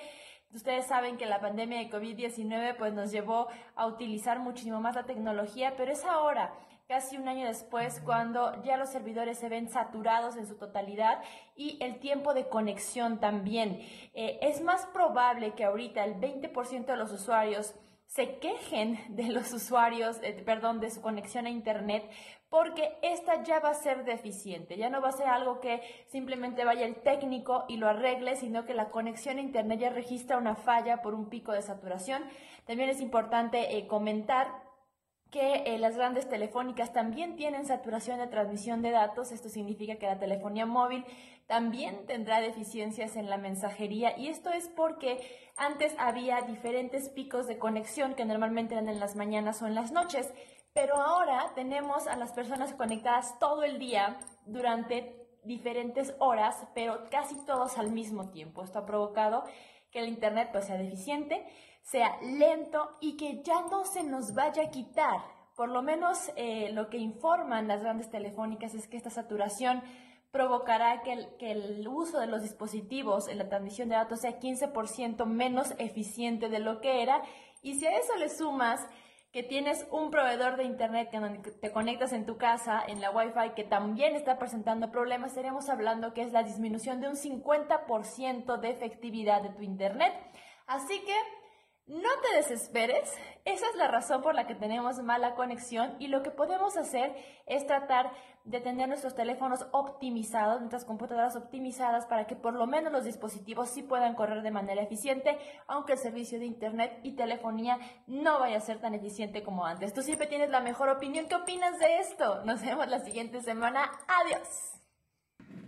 ustedes 0.52 0.86
saben 0.86 1.16
que 1.16 1.26
la 1.26 1.40
pandemia 1.40 1.78
de 1.78 1.90
COVID-19 1.90 2.76
pues 2.76 2.92
nos 2.92 3.10
llevó 3.10 3.48
a 3.76 3.86
utilizar 3.86 4.40
muchísimo 4.40 4.80
más 4.80 4.96
la 4.96 5.04
tecnología, 5.04 5.74
pero 5.76 5.92
es 5.92 6.04
ahora 6.04 6.52
casi 6.90 7.16
un 7.16 7.28
año 7.28 7.46
después, 7.46 8.02
cuando 8.04 8.60
ya 8.64 8.76
los 8.76 8.88
servidores 8.88 9.38
se 9.38 9.48
ven 9.48 9.68
saturados 9.68 10.36
en 10.36 10.48
su 10.48 10.56
totalidad 10.56 11.22
y 11.54 11.78
el 11.80 12.00
tiempo 12.00 12.34
de 12.34 12.48
conexión 12.48 13.20
también. 13.20 13.78
Eh, 14.12 14.40
es 14.42 14.60
más 14.60 14.86
probable 14.86 15.54
que 15.54 15.62
ahorita 15.62 16.04
el 16.04 16.16
20% 16.16 16.86
de 16.86 16.96
los 16.96 17.12
usuarios 17.12 17.76
se 18.06 18.40
quejen 18.40 18.98
de 19.10 19.28
los 19.28 19.52
usuarios, 19.60 20.18
eh, 20.24 20.42
perdón, 20.44 20.80
de 20.80 20.90
su 20.90 21.00
conexión 21.00 21.46
a 21.46 21.50
Internet, 21.50 22.10
porque 22.48 22.98
esta 23.02 23.44
ya 23.44 23.60
va 23.60 23.70
a 23.70 23.74
ser 23.74 24.04
deficiente, 24.04 24.76
ya 24.76 24.90
no 24.90 25.00
va 25.00 25.10
a 25.10 25.12
ser 25.12 25.28
algo 25.28 25.60
que 25.60 25.80
simplemente 26.08 26.64
vaya 26.64 26.86
el 26.86 26.96
técnico 26.96 27.66
y 27.68 27.76
lo 27.76 27.88
arregle, 27.88 28.34
sino 28.34 28.64
que 28.64 28.74
la 28.74 28.90
conexión 28.90 29.38
a 29.38 29.42
Internet 29.42 29.78
ya 29.78 29.90
registra 29.90 30.38
una 30.38 30.56
falla 30.56 31.02
por 31.02 31.14
un 31.14 31.28
pico 31.28 31.52
de 31.52 31.62
saturación. 31.62 32.24
También 32.66 32.90
es 32.90 33.00
importante 33.00 33.76
eh, 33.76 33.86
comentar 33.86 34.69
que 35.30 35.62
eh, 35.66 35.78
las 35.78 35.96
grandes 35.96 36.28
telefónicas 36.28 36.92
también 36.92 37.36
tienen 37.36 37.66
saturación 37.66 38.18
de 38.18 38.26
transmisión 38.26 38.82
de 38.82 38.90
datos. 38.90 39.32
Esto 39.32 39.48
significa 39.48 39.96
que 39.96 40.06
la 40.06 40.18
telefonía 40.18 40.66
móvil 40.66 41.04
también 41.46 42.06
tendrá 42.06 42.40
deficiencias 42.40 43.16
en 43.16 43.28
la 43.28 43.36
mensajería 43.36 44.16
y 44.16 44.28
esto 44.28 44.50
es 44.50 44.68
porque 44.68 45.18
antes 45.56 45.94
había 45.98 46.42
diferentes 46.42 47.08
picos 47.08 47.46
de 47.46 47.58
conexión 47.58 48.14
que 48.14 48.24
normalmente 48.24 48.74
eran 48.74 48.88
en 48.88 49.00
las 49.00 49.16
mañanas 49.16 49.60
o 49.62 49.66
en 49.66 49.74
las 49.74 49.92
noches, 49.92 50.32
pero 50.72 50.96
ahora 50.96 51.52
tenemos 51.54 52.06
a 52.06 52.16
las 52.16 52.32
personas 52.32 52.72
conectadas 52.74 53.38
todo 53.38 53.64
el 53.64 53.78
día 53.78 54.18
durante 54.46 55.16
diferentes 55.44 56.14
horas, 56.18 56.66
pero 56.74 57.08
casi 57.10 57.34
todos 57.44 57.78
al 57.78 57.90
mismo 57.90 58.30
tiempo. 58.30 58.62
Esto 58.62 58.80
ha 58.80 58.86
provocado 58.86 59.44
que 59.90 60.00
el 60.00 60.08
Internet 60.08 60.50
pues, 60.52 60.66
sea 60.66 60.76
deficiente 60.76 61.44
sea 61.82 62.20
lento 62.22 62.96
y 63.00 63.16
que 63.16 63.42
ya 63.42 63.62
no 63.70 63.84
se 63.84 64.02
nos 64.02 64.34
vaya 64.34 64.64
a 64.64 64.70
quitar. 64.70 65.20
Por 65.56 65.68
lo 65.68 65.82
menos 65.82 66.30
eh, 66.36 66.70
lo 66.72 66.88
que 66.88 66.98
informan 66.98 67.68
las 67.68 67.82
grandes 67.82 68.10
telefónicas 68.10 68.74
es 68.74 68.88
que 68.88 68.96
esta 68.96 69.10
saturación 69.10 69.82
provocará 70.30 71.02
que 71.02 71.12
el, 71.12 71.36
que 71.38 71.52
el, 71.52 71.88
uso 71.88 72.20
de 72.20 72.28
los 72.28 72.42
dispositivos 72.42 73.28
en 73.28 73.38
la 73.38 73.48
transmisión 73.48 73.88
de 73.88 73.96
datos 73.96 74.20
sea 74.20 74.38
15% 74.38 75.26
menos 75.26 75.74
eficiente 75.78 76.48
de 76.48 76.60
lo 76.60 76.80
que 76.80 77.02
era. 77.02 77.22
Y 77.62 77.74
si 77.74 77.86
a 77.86 77.96
eso 77.96 78.14
le 78.16 78.28
sumas 78.28 78.86
que 79.32 79.42
tienes 79.42 79.86
un 79.92 80.10
proveedor 80.10 80.56
de 80.56 80.64
internet 80.64 81.10
que 81.10 81.50
te 81.52 81.72
conectas 81.72 82.12
en 82.12 82.26
tu 82.26 82.36
casa, 82.36 82.82
en 82.86 83.00
la 83.00 83.10
Wi-Fi, 83.10 83.54
que 83.54 83.62
también 83.62 84.16
está 84.16 84.38
presentando 84.38 84.90
problemas, 84.90 85.30
estaríamos 85.30 85.68
hablando 85.68 86.14
que 86.14 86.22
es 86.22 86.32
la 86.32 86.42
disminución 86.42 87.00
de 87.00 87.08
un 87.08 87.16
50% 87.16 88.58
de 88.58 88.70
efectividad 88.70 89.42
de 89.42 89.50
tu 89.50 89.62
internet. 89.62 90.12
Así 90.66 91.00
que 91.04 91.14
no 91.90 92.08
te 92.22 92.36
desesperes, 92.36 93.10
esa 93.44 93.66
es 93.68 93.74
la 93.76 93.88
razón 93.88 94.22
por 94.22 94.36
la 94.36 94.46
que 94.46 94.54
tenemos 94.54 95.02
mala 95.02 95.34
conexión 95.34 95.96
y 95.98 96.06
lo 96.06 96.22
que 96.22 96.30
podemos 96.30 96.76
hacer 96.76 97.12
es 97.46 97.66
tratar 97.66 98.12
de 98.44 98.60
tener 98.60 98.88
nuestros 98.88 99.16
teléfonos 99.16 99.66
optimizados, 99.72 100.60
nuestras 100.60 100.84
computadoras 100.84 101.34
optimizadas 101.34 102.06
para 102.06 102.28
que 102.28 102.36
por 102.36 102.54
lo 102.54 102.68
menos 102.68 102.92
los 102.92 103.04
dispositivos 103.04 103.70
sí 103.70 103.82
puedan 103.82 104.14
correr 104.14 104.42
de 104.42 104.52
manera 104.52 104.82
eficiente, 104.82 105.36
aunque 105.66 105.94
el 105.94 105.98
servicio 105.98 106.38
de 106.38 106.46
internet 106.46 107.00
y 107.02 107.16
telefonía 107.16 107.78
no 108.06 108.38
vaya 108.38 108.58
a 108.58 108.60
ser 108.60 108.80
tan 108.80 108.94
eficiente 108.94 109.42
como 109.42 109.66
antes. 109.66 109.92
Tú 109.92 110.02
siempre 110.02 110.28
tienes 110.28 110.50
la 110.50 110.60
mejor 110.60 110.90
opinión. 110.90 111.26
¿Qué 111.28 111.34
opinas 111.34 111.76
de 111.80 111.98
esto? 111.98 112.44
Nos 112.44 112.62
vemos 112.62 112.88
la 112.88 113.00
siguiente 113.00 113.42
semana. 113.42 113.90
Adiós. 114.06 114.80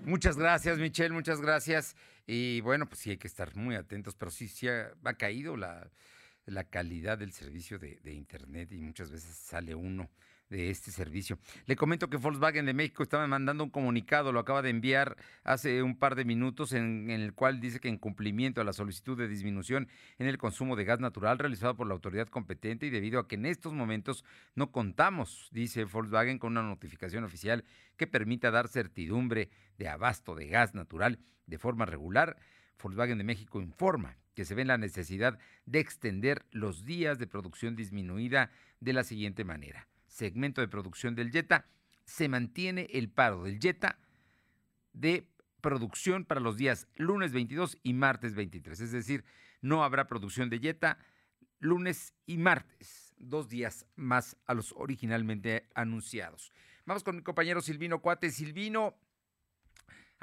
Muchas 0.04 0.36
gracias, 0.36 0.78
Michelle, 0.78 1.12
muchas 1.12 1.40
gracias. 1.40 1.96
Y 2.26 2.60
bueno, 2.60 2.86
pues 2.86 3.00
sí 3.00 3.10
hay 3.10 3.18
que 3.18 3.26
estar 3.26 3.54
muy 3.56 3.74
atentos, 3.74 4.14
pero 4.14 4.30
sí, 4.30 4.48
sí 4.48 4.68
ha, 4.68 5.14
caído 5.14 5.56
la, 5.56 5.90
la, 6.52 6.64
calidad 6.64 7.18
del 7.18 7.32
servicio 7.32 7.78
de, 7.78 8.12
Internet 8.12 8.72
y 8.72 8.78
muchas 8.78 9.10
veces 9.10 9.34
sale 9.34 9.74
uno 9.74 10.10
de 10.48 10.70
este 10.70 10.90
servicio. 10.90 11.38
Le 11.66 11.76
comento 11.76 12.10
que 12.10 12.18
Volkswagen 12.18 12.66
de 12.66 12.74
México 12.74 13.02
estaba 13.02 13.26
mandando 13.26 13.64
un 13.64 13.70
comunicado, 13.70 14.32
lo 14.32 14.40
acaba 14.40 14.60
de 14.60 14.68
enviar 14.68 15.16
hace 15.44 15.82
un 15.82 15.96
par 15.96 16.14
de 16.14 16.26
minutos, 16.26 16.74
en, 16.74 17.10
en, 17.10 17.22
el 17.22 17.32
cual 17.32 17.58
dice 17.58 17.80
que 17.80 17.88
en 17.88 17.96
cumplimiento 17.96 18.60
a 18.60 18.64
la 18.64 18.74
solicitud 18.74 19.16
de 19.16 19.28
disminución 19.28 19.88
en 20.18 20.26
el 20.26 20.36
consumo 20.36 20.76
de 20.76 20.84
gas 20.84 21.00
natural 21.00 21.38
realizado 21.38 21.74
por 21.74 21.86
la 21.86 21.94
autoridad 21.94 22.28
competente 22.28 22.86
y 22.86 22.90
debido 22.90 23.18
a 23.18 23.28
que 23.28 23.36
en 23.36 23.46
estos 23.46 23.72
momentos 23.72 24.24
no 24.54 24.70
contamos, 24.70 25.48
dice 25.52 25.84
Volkswagen, 25.84 26.38
con 26.38 26.52
una 26.52 26.62
notificación 26.62 27.24
oficial 27.24 27.64
que 27.96 28.06
permita 28.06 28.50
dar 28.50 28.68
certidumbre 28.68 29.48
de 29.78 29.88
abasto 29.88 30.34
de 30.34 30.48
gas 30.48 30.74
natural 30.74 31.18
de 31.46 31.58
forma 31.58 31.86
regular, 31.86 32.36
Volkswagen 32.82 33.18
de 33.18 33.24
México 33.24 33.60
informa 33.60 34.16
que 34.34 34.44
se 34.44 34.54
ve 34.54 34.64
la 34.64 34.78
necesidad 34.78 35.38
de 35.66 35.80
extender 35.80 36.44
los 36.50 36.84
días 36.84 37.18
de 37.18 37.26
producción 37.26 37.76
disminuida 37.76 38.50
de 38.80 38.92
la 38.92 39.04
siguiente 39.04 39.44
manera. 39.44 39.88
Segmento 40.06 40.60
de 40.60 40.68
producción 40.68 41.14
del 41.14 41.30
Jetta, 41.30 41.66
se 42.04 42.28
mantiene 42.28 42.88
el 42.92 43.08
paro 43.08 43.44
del 43.44 43.60
Jetta 43.60 43.98
de 44.92 45.28
producción 45.60 46.24
para 46.24 46.40
los 46.40 46.56
días 46.56 46.88
lunes 46.96 47.32
22 47.32 47.78
y 47.82 47.94
martes 47.94 48.34
23. 48.34 48.80
Es 48.80 48.92
decir, 48.92 49.24
no 49.60 49.84
habrá 49.84 50.06
producción 50.06 50.50
de 50.50 50.58
Jetta 50.58 50.98
lunes 51.60 52.12
y 52.26 52.38
martes, 52.38 53.14
dos 53.18 53.48
días 53.48 53.86
más 53.94 54.36
a 54.46 54.54
los 54.54 54.72
originalmente 54.72 55.68
anunciados. 55.74 56.52
Vamos 56.84 57.04
con 57.04 57.14
mi 57.14 57.22
compañero 57.22 57.60
Silvino 57.60 58.00
Cuate. 58.00 58.32
Silvino, 58.32 58.96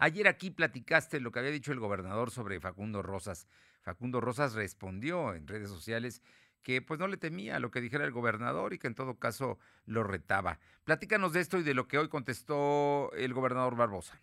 Ayer 0.02 0.30
aquí 0.30 0.50
platicaste 0.50 1.20
lo 1.20 1.30
que 1.30 1.40
había 1.40 1.52
dicho 1.52 1.74
el 1.74 1.80
gobernador 1.80 2.32
sobre 2.32 2.62
Facundo 2.62 3.02
Rosas. 3.02 3.48
Facundo 3.82 4.22
Rosas 4.22 4.54
respondió 4.54 5.34
en 5.34 5.48
redes 5.48 5.70
sociales 5.70 6.22
que 6.64 6.82
pues 6.82 7.00
no 7.00 7.08
le 7.08 7.18
temía 7.18 7.60
lo 7.60 7.72
que 7.72 7.82
dijera 7.82 8.06
el 8.06 8.12
gobernador 8.12 8.74
y 8.74 8.80
que 8.80 8.88
en 8.88 8.96
todo 8.96 9.18
caso 9.18 9.58
lo 9.86 10.04
retaba. 10.04 10.60
Platícanos 10.84 11.34
de 11.34 11.40
esto 11.40 11.58
y 11.58 11.64
de 11.64 11.74
lo 11.74 11.88
que 11.88 11.98
hoy 11.98 12.10
contestó 12.10 13.12
el 13.14 13.34
gobernador 13.34 13.76
Barbosa 13.76 14.22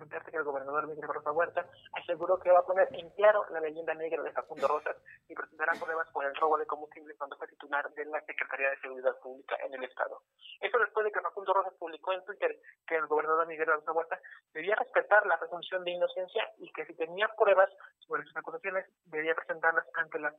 comentarte 0.00 0.30
que 0.30 0.38
el 0.38 0.44
gobernador 0.44 0.88
Miguel 0.88 1.08
Rosa 1.12 1.30
Huerta 1.30 1.66
aseguró 1.92 2.38
que 2.40 2.50
va 2.50 2.60
a 2.60 2.64
poner 2.64 2.88
en 2.92 3.10
claro 3.10 3.44
la 3.50 3.60
leyenda 3.60 3.92
negra 3.92 4.22
de 4.22 4.32
Facundo 4.32 4.66
Rosas 4.66 4.96
y 5.28 5.34
presentará 5.34 5.72
pruebas 5.78 6.08
por 6.10 6.24
el 6.24 6.34
robo 6.36 6.56
de 6.56 6.64
combustible 6.64 7.14
cuando 7.18 7.36
fue 7.36 7.46
titular 7.48 7.90
de 7.92 8.06
la 8.06 8.20
Secretaría 8.22 8.70
de 8.70 8.80
Seguridad 8.80 9.14
Pública 9.20 9.56
en 9.62 9.74
el 9.74 9.84
Estado. 9.84 10.22
Eso 10.60 10.78
después 10.78 11.04
de 11.04 11.12
que 11.12 11.20
Facundo 11.20 11.52
Rosas 11.52 11.74
publicó 11.78 12.14
en 12.14 12.24
Twitter 12.24 12.56
que 12.86 12.96
el 12.96 13.06
gobernador 13.08 13.46
Miguel 13.46 13.66
Rosa 13.66 13.92
Huerta 13.92 14.18
debía 14.54 14.74
respetar 14.74 15.26
la 15.26 15.38
presunción 15.38 15.84
de 15.84 15.90
inocencia 15.90 16.50
y 16.56 16.72
que 16.72 16.86
si 16.86 16.94
tenía 16.94 17.28
pruebas 17.36 17.68
sobre 17.98 18.24
sus 18.24 18.36
acusaciones 18.38 18.86
debía 19.04 19.34
presentarlas 19.34 19.84
ante 19.94 20.18
la 20.18 20.34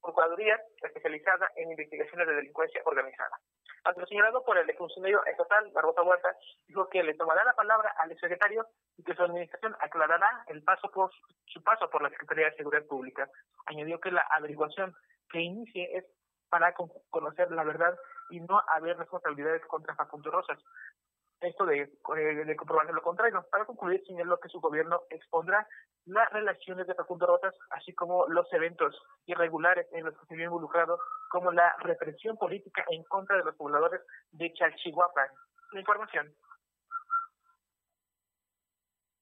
Procuraduría 0.00 0.60
especializada 0.82 1.48
en 1.56 1.70
investigaciones 1.72 2.28
de 2.28 2.34
delincuencia 2.34 2.80
organizada. 2.84 3.40
Ante 3.84 4.00
lo 4.00 4.06
señalado 4.06 4.42
por 4.44 4.56
el 4.56 4.76
funcionario 4.76 5.24
estatal, 5.26 5.70
Barbosa 5.72 6.02
Huerta, 6.02 6.34
dijo 6.66 6.88
que 6.88 7.02
le 7.02 7.14
tomará 7.14 7.44
la 7.44 7.52
palabra 7.52 7.94
al 7.98 8.08
secretario 8.18 8.66
y 8.96 9.02
que 9.02 9.14
su 9.14 9.22
administración 9.22 9.74
aclarará 9.80 10.44
el 10.48 10.62
paso 10.62 10.90
por 10.90 11.10
su 11.46 11.62
paso 11.62 11.90
por 11.90 12.02
la 12.02 12.10
Secretaría 12.10 12.50
de 12.50 12.56
Seguridad 12.56 12.86
Pública. 12.86 13.28
Añadió 13.66 14.00
que 14.00 14.10
la 14.10 14.22
averiguación 14.30 14.94
que 15.30 15.40
inicie 15.40 15.96
es 15.96 16.04
para 16.48 16.74
conocer 17.10 17.50
la 17.50 17.64
verdad 17.64 17.98
y 18.30 18.40
no 18.40 18.62
haber 18.68 18.96
responsabilidades 18.96 19.64
contra 19.66 19.96
Facundo 19.96 20.30
Rosas. 20.30 20.58
Esto 21.40 21.66
de, 21.66 21.80
eh, 21.80 21.90
de 22.16 22.56
lo 22.92 23.02
contrario. 23.02 23.44
Para 23.50 23.64
concluir, 23.64 24.02
señaló 24.06 24.38
que 24.38 24.48
su 24.48 24.60
gobierno 24.60 25.02
expondrá 25.10 25.66
las 26.06 26.32
relaciones 26.32 26.86
de 26.86 26.94
Facundo 26.94 27.26
Rosas, 27.26 27.54
así 27.70 27.92
como 27.94 28.26
los 28.28 28.50
eventos 28.52 28.96
irregulares 29.26 29.86
en 29.92 30.04
los 30.04 30.14
que 30.18 30.26
se 30.26 30.36
vio 30.36 30.46
involucrado, 30.46 30.98
como 31.28 31.50
la 31.50 31.74
represión 31.80 32.36
política 32.36 32.84
en 32.88 33.02
contra 33.04 33.36
de 33.36 33.44
los 33.44 33.56
pobladores 33.56 34.00
de 34.32 34.52
Chalchihuapan. 34.52 35.28
La 35.72 35.80
información. 35.80 36.32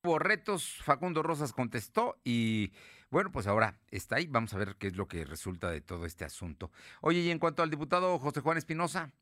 Hubo 0.04 0.18
retos, 0.18 0.82
Facundo 0.82 1.22
Rosas 1.22 1.52
contestó 1.52 2.16
y 2.24 2.72
bueno, 3.10 3.30
pues 3.30 3.46
ahora 3.46 3.78
está 3.90 4.16
ahí. 4.16 4.26
Vamos 4.26 4.52
a 4.52 4.58
ver 4.58 4.74
qué 4.74 4.88
es 4.88 4.96
lo 4.96 5.06
que 5.06 5.24
resulta 5.24 5.70
de 5.70 5.80
todo 5.80 6.06
este 6.06 6.24
asunto. 6.24 6.70
Oye, 7.02 7.20
y 7.20 7.30
en 7.30 7.38
cuanto 7.38 7.62
al 7.62 7.70
diputado 7.70 8.18
José 8.18 8.40
Juan 8.40 8.58
Espinosa. 8.58 9.12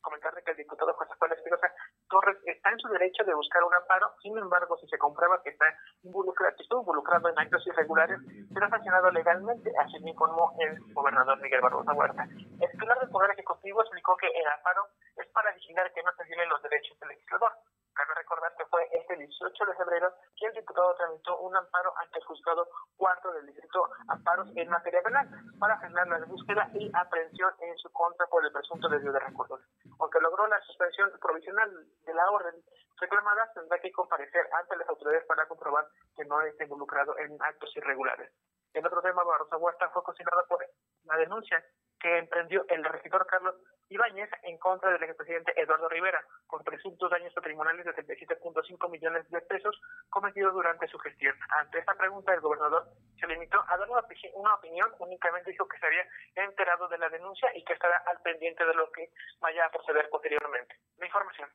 Comentarle 0.00 0.42
que 0.44 0.52
el 0.52 0.56
diputado 0.56 0.94
José 0.94 1.12
Juan 1.18 1.32
Espinosa 1.32 1.68
Torres 2.08 2.38
está 2.46 2.70
en 2.70 2.78
su 2.78 2.88
derecho 2.88 3.22
de 3.24 3.34
buscar 3.34 3.62
un 3.64 3.74
amparo, 3.74 4.14
sin 4.22 4.36
embargo, 4.38 4.78
si 4.78 4.88
se 4.88 4.96
comprueba 4.96 5.42
que 5.42 5.50
está 5.50 5.66
involucrado, 6.04 6.56
que 6.56 6.62
estuvo 6.62 6.80
involucrado 6.80 7.28
en 7.28 7.38
actos 7.38 7.66
irregulares, 7.66 8.18
será 8.52 8.70
sancionado 8.70 9.10
legalmente, 9.10 9.70
así 9.78 10.00
me 10.00 10.10
informó 10.10 10.56
el 10.60 10.78
gobernador 10.94 11.40
Miguel 11.40 11.60
Barbosa 11.60 11.92
Huerta. 11.92 12.24
El 12.60 12.70
titular 12.70 12.98
del 12.98 13.10
Poder 13.10 13.30
Ejecutivo 13.32 13.82
explicó 13.82 14.16
que 14.16 14.28
el 14.28 14.46
amparo 14.56 14.88
es 15.16 15.26
para 15.32 15.52
vigilar 15.52 15.92
que 15.92 16.02
no 16.02 16.12
se 16.16 16.24
violen 16.24 16.48
los 16.48 16.62
derechos 16.62 16.98
del 17.00 17.10
legislador. 17.10 17.52
Cabe 17.94 18.14
recordar 18.14 18.54
que 18.56 18.64
fue 18.66 18.88
este 18.92 19.16
18 19.16 19.66
de 19.66 19.74
febrero 19.74 20.12
que 20.36 20.46
el 20.46 20.54
diputado 20.54 20.94
tramitó 20.94 21.38
un 21.38 21.54
amparo 21.54 21.92
ante 21.98 22.18
el 22.18 22.24
juzgado 22.24 22.66
cuarto 22.96 23.32
del 23.32 23.46
distrito 23.46 23.88
Amparos 24.08 24.48
en 24.56 24.68
materia 24.68 25.02
penal 25.02 25.28
para 25.58 25.78
frenar 25.78 26.08
la 26.08 26.24
búsqueda 26.24 26.70
y 26.72 26.90
aprehensión 26.94 27.52
en 27.60 27.76
su 27.78 27.90
contra 27.92 28.26
por 28.26 28.44
el 28.44 28.52
presunto 28.52 28.88
desvío 28.88 29.12
de 29.12 29.20
recursos. 29.20 29.60
Aunque 30.00 30.20
logró 30.20 30.46
la 30.46 30.60
suspensión 30.62 31.12
provisional 31.20 31.70
de 32.04 32.14
la 32.14 32.30
orden 32.30 32.54
reclamada, 32.98 33.52
tendrá 33.52 33.78
que 33.78 33.92
comparecer 33.92 34.48
ante 34.52 34.76
las 34.76 34.88
autoridades 34.88 35.26
para 35.26 35.46
comprobar 35.46 35.86
que 36.16 36.24
no 36.24 36.40
está 36.42 36.64
involucrado 36.64 37.18
en 37.18 37.36
actos 37.42 37.76
irregulares. 37.76 38.32
El 38.72 38.86
otro 38.86 39.02
tema, 39.02 39.22
Barroso 39.22 39.58
Huerta, 39.58 39.90
fue 39.90 40.02
considerado 40.02 40.46
por 40.48 40.64
la 41.04 41.16
denuncia 41.16 41.62
que 42.02 42.18
emprendió 42.18 42.64
el 42.68 42.84
regidor 42.84 43.24
Carlos 43.26 43.54
Ibáñez 43.88 44.28
en 44.42 44.58
contra 44.58 44.90
del 44.90 45.02
expresidente 45.04 45.52
Eduardo 45.56 45.88
Rivera 45.88 46.20
por 46.48 46.64
presuntos 46.64 47.08
daños 47.08 47.32
patrimoniales 47.32 47.86
de 47.86 47.94
77.5 47.94 48.90
millones 48.90 49.30
de 49.30 49.40
pesos 49.42 49.80
cometidos 50.10 50.52
durante 50.52 50.88
su 50.88 50.98
gestión. 50.98 51.36
Ante 51.60 51.78
esta 51.78 51.94
pregunta, 51.94 52.34
el 52.34 52.40
gobernador 52.40 52.88
se 53.20 53.26
limitó 53.28 53.62
a 53.68 53.76
dar 53.76 53.88
una, 53.88 54.02
una 54.34 54.54
opinión, 54.54 54.90
únicamente 54.98 55.52
dijo 55.52 55.68
que 55.68 55.78
se 55.78 55.86
había 55.86 56.04
enterado 56.34 56.88
de 56.88 56.98
la 56.98 57.08
denuncia 57.08 57.48
y 57.54 57.62
que 57.64 57.74
estará 57.74 58.02
al 58.06 58.20
pendiente 58.22 58.64
de 58.64 58.74
lo 58.74 58.90
que 58.90 59.10
vaya 59.40 59.66
a 59.66 59.70
proceder 59.70 60.08
posteriormente. 60.10 60.74
La 60.98 61.06
información. 61.06 61.48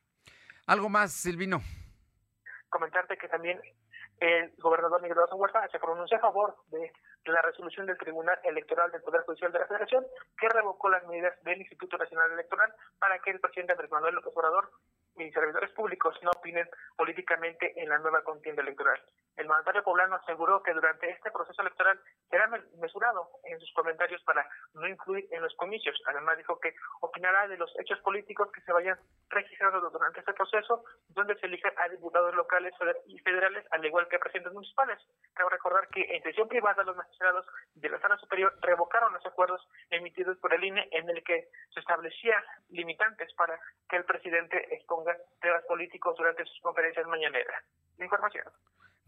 ¿Algo 0.66 0.88
más, 0.88 1.12
Silvino? 1.12 1.58
Comentarte 2.70 3.18
que 3.18 3.28
también 3.28 3.60
el 4.20 4.54
gobernador 4.58 5.02
Miguel 5.02 5.18
Huerta 5.32 5.68
se 5.68 5.78
pronunció 5.78 6.16
a 6.16 6.20
favor 6.20 6.56
de 6.68 6.92
la 7.32 7.42
resolución 7.42 7.86
del 7.86 7.98
Tribunal 7.98 8.38
Electoral 8.44 8.90
del 8.90 9.02
Poder 9.02 9.22
Judicial 9.22 9.52
de 9.52 9.58
la 9.60 9.66
Federación 9.66 10.06
que 10.38 10.48
revocó 10.48 10.88
las 10.88 11.04
medidas 11.06 11.34
del 11.44 11.58
Instituto 11.58 11.98
Nacional 11.98 12.32
Electoral 12.32 12.72
para 12.98 13.18
que 13.20 13.30
el 13.30 13.40
presidente 13.40 13.72
Andrés 13.72 13.90
Manuel 13.90 14.14
López 14.14 14.32
Obrador 14.34 14.70
y 15.16 15.30
servidores 15.32 15.70
públicos 15.70 16.16
no 16.22 16.30
opinen 16.30 16.68
políticamente 16.96 17.72
en 17.80 17.88
la 17.88 17.98
nueva 17.98 18.22
contienda 18.22 18.62
electoral. 18.62 19.00
El 19.38 19.46
mandatario 19.46 19.84
poblano 19.84 20.16
aseguró 20.16 20.60
que 20.64 20.74
durante 20.74 21.08
este 21.08 21.30
proceso 21.30 21.62
electoral 21.62 22.00
será 22.28 22.48
mesurado 22.80 23.30
en 23.44 23.60
sus 23.60 23.72
comentarios 23.72 24.20
para 24.24 24.44
no 24.74 24.88
incluir 24.88 25.28
en 25.30 25.42
los 25.42 25.54
comicios. 25.54 25.96
Además 26.06 26.36
dijo 26.38 26.58
que 26.58 26.74
opinará 27.00 27.46
de 27.46 27.56
los 27.56 27.72
hechos 27.78 28.00
políticos 28.00 28.50
que 28.50 28.60
se 28.62 28.72
vayan 28.72 28.98
registrando 29.28 29.88
durante 29.90 30.18
este 30.18 30.32
proceso, 30.32 30.84
donde 31.10 31.38
se 31.38 31.46
eligen 31.46 31.70
a 31.76 31.88
diputados 31.88 32.34
locales 32.34 32.74
y 33.06 33.16
federales, 33.20 33.64
al 33.70 33.84
igual 33.86 34.08
que 34.08 34.16
a 34.16 34.18
presidentes 34.18 34.52
municipales. 34.52 34.98
Cabe 35.34 35.50
recordar 35.50 35.86
que 35.88 36.02
en 36.16 36.22
sesión 36.24 36.48
privada 36.48 36.82
los 36.82 36.96
magistrados 36.96 37.46
de 37.76 37.90
la 37.90 38.00
sala 38.00 38.18
superior 38.18 38.52
revocaron 38.60 39.12
los 39.12 39.24
acuerdos 39.24 39.64
emitidos 39.90 40.36
por 40.38 40.52
el 40.52 40.64
INE 40.64 40.88
en 40.90 41.08
el 41.10 41.22
que 41.22 41.48
se 41.72 41.78
establecía 41.78 42.42
limitantes 42.70 43.32
para 43.34 43.56
que 43.88 43.98
el 43.98 44.04
presidente 44.04 44.74
exponga 44.74 45.16
temas 45.40 45.64
políticos 45.66 46.16
durante 46.16 46.44
sus 46.44 46.60
conferencias 46.60 47.06
mañaneras. 47.06 47.64
Información. 48.00 48.44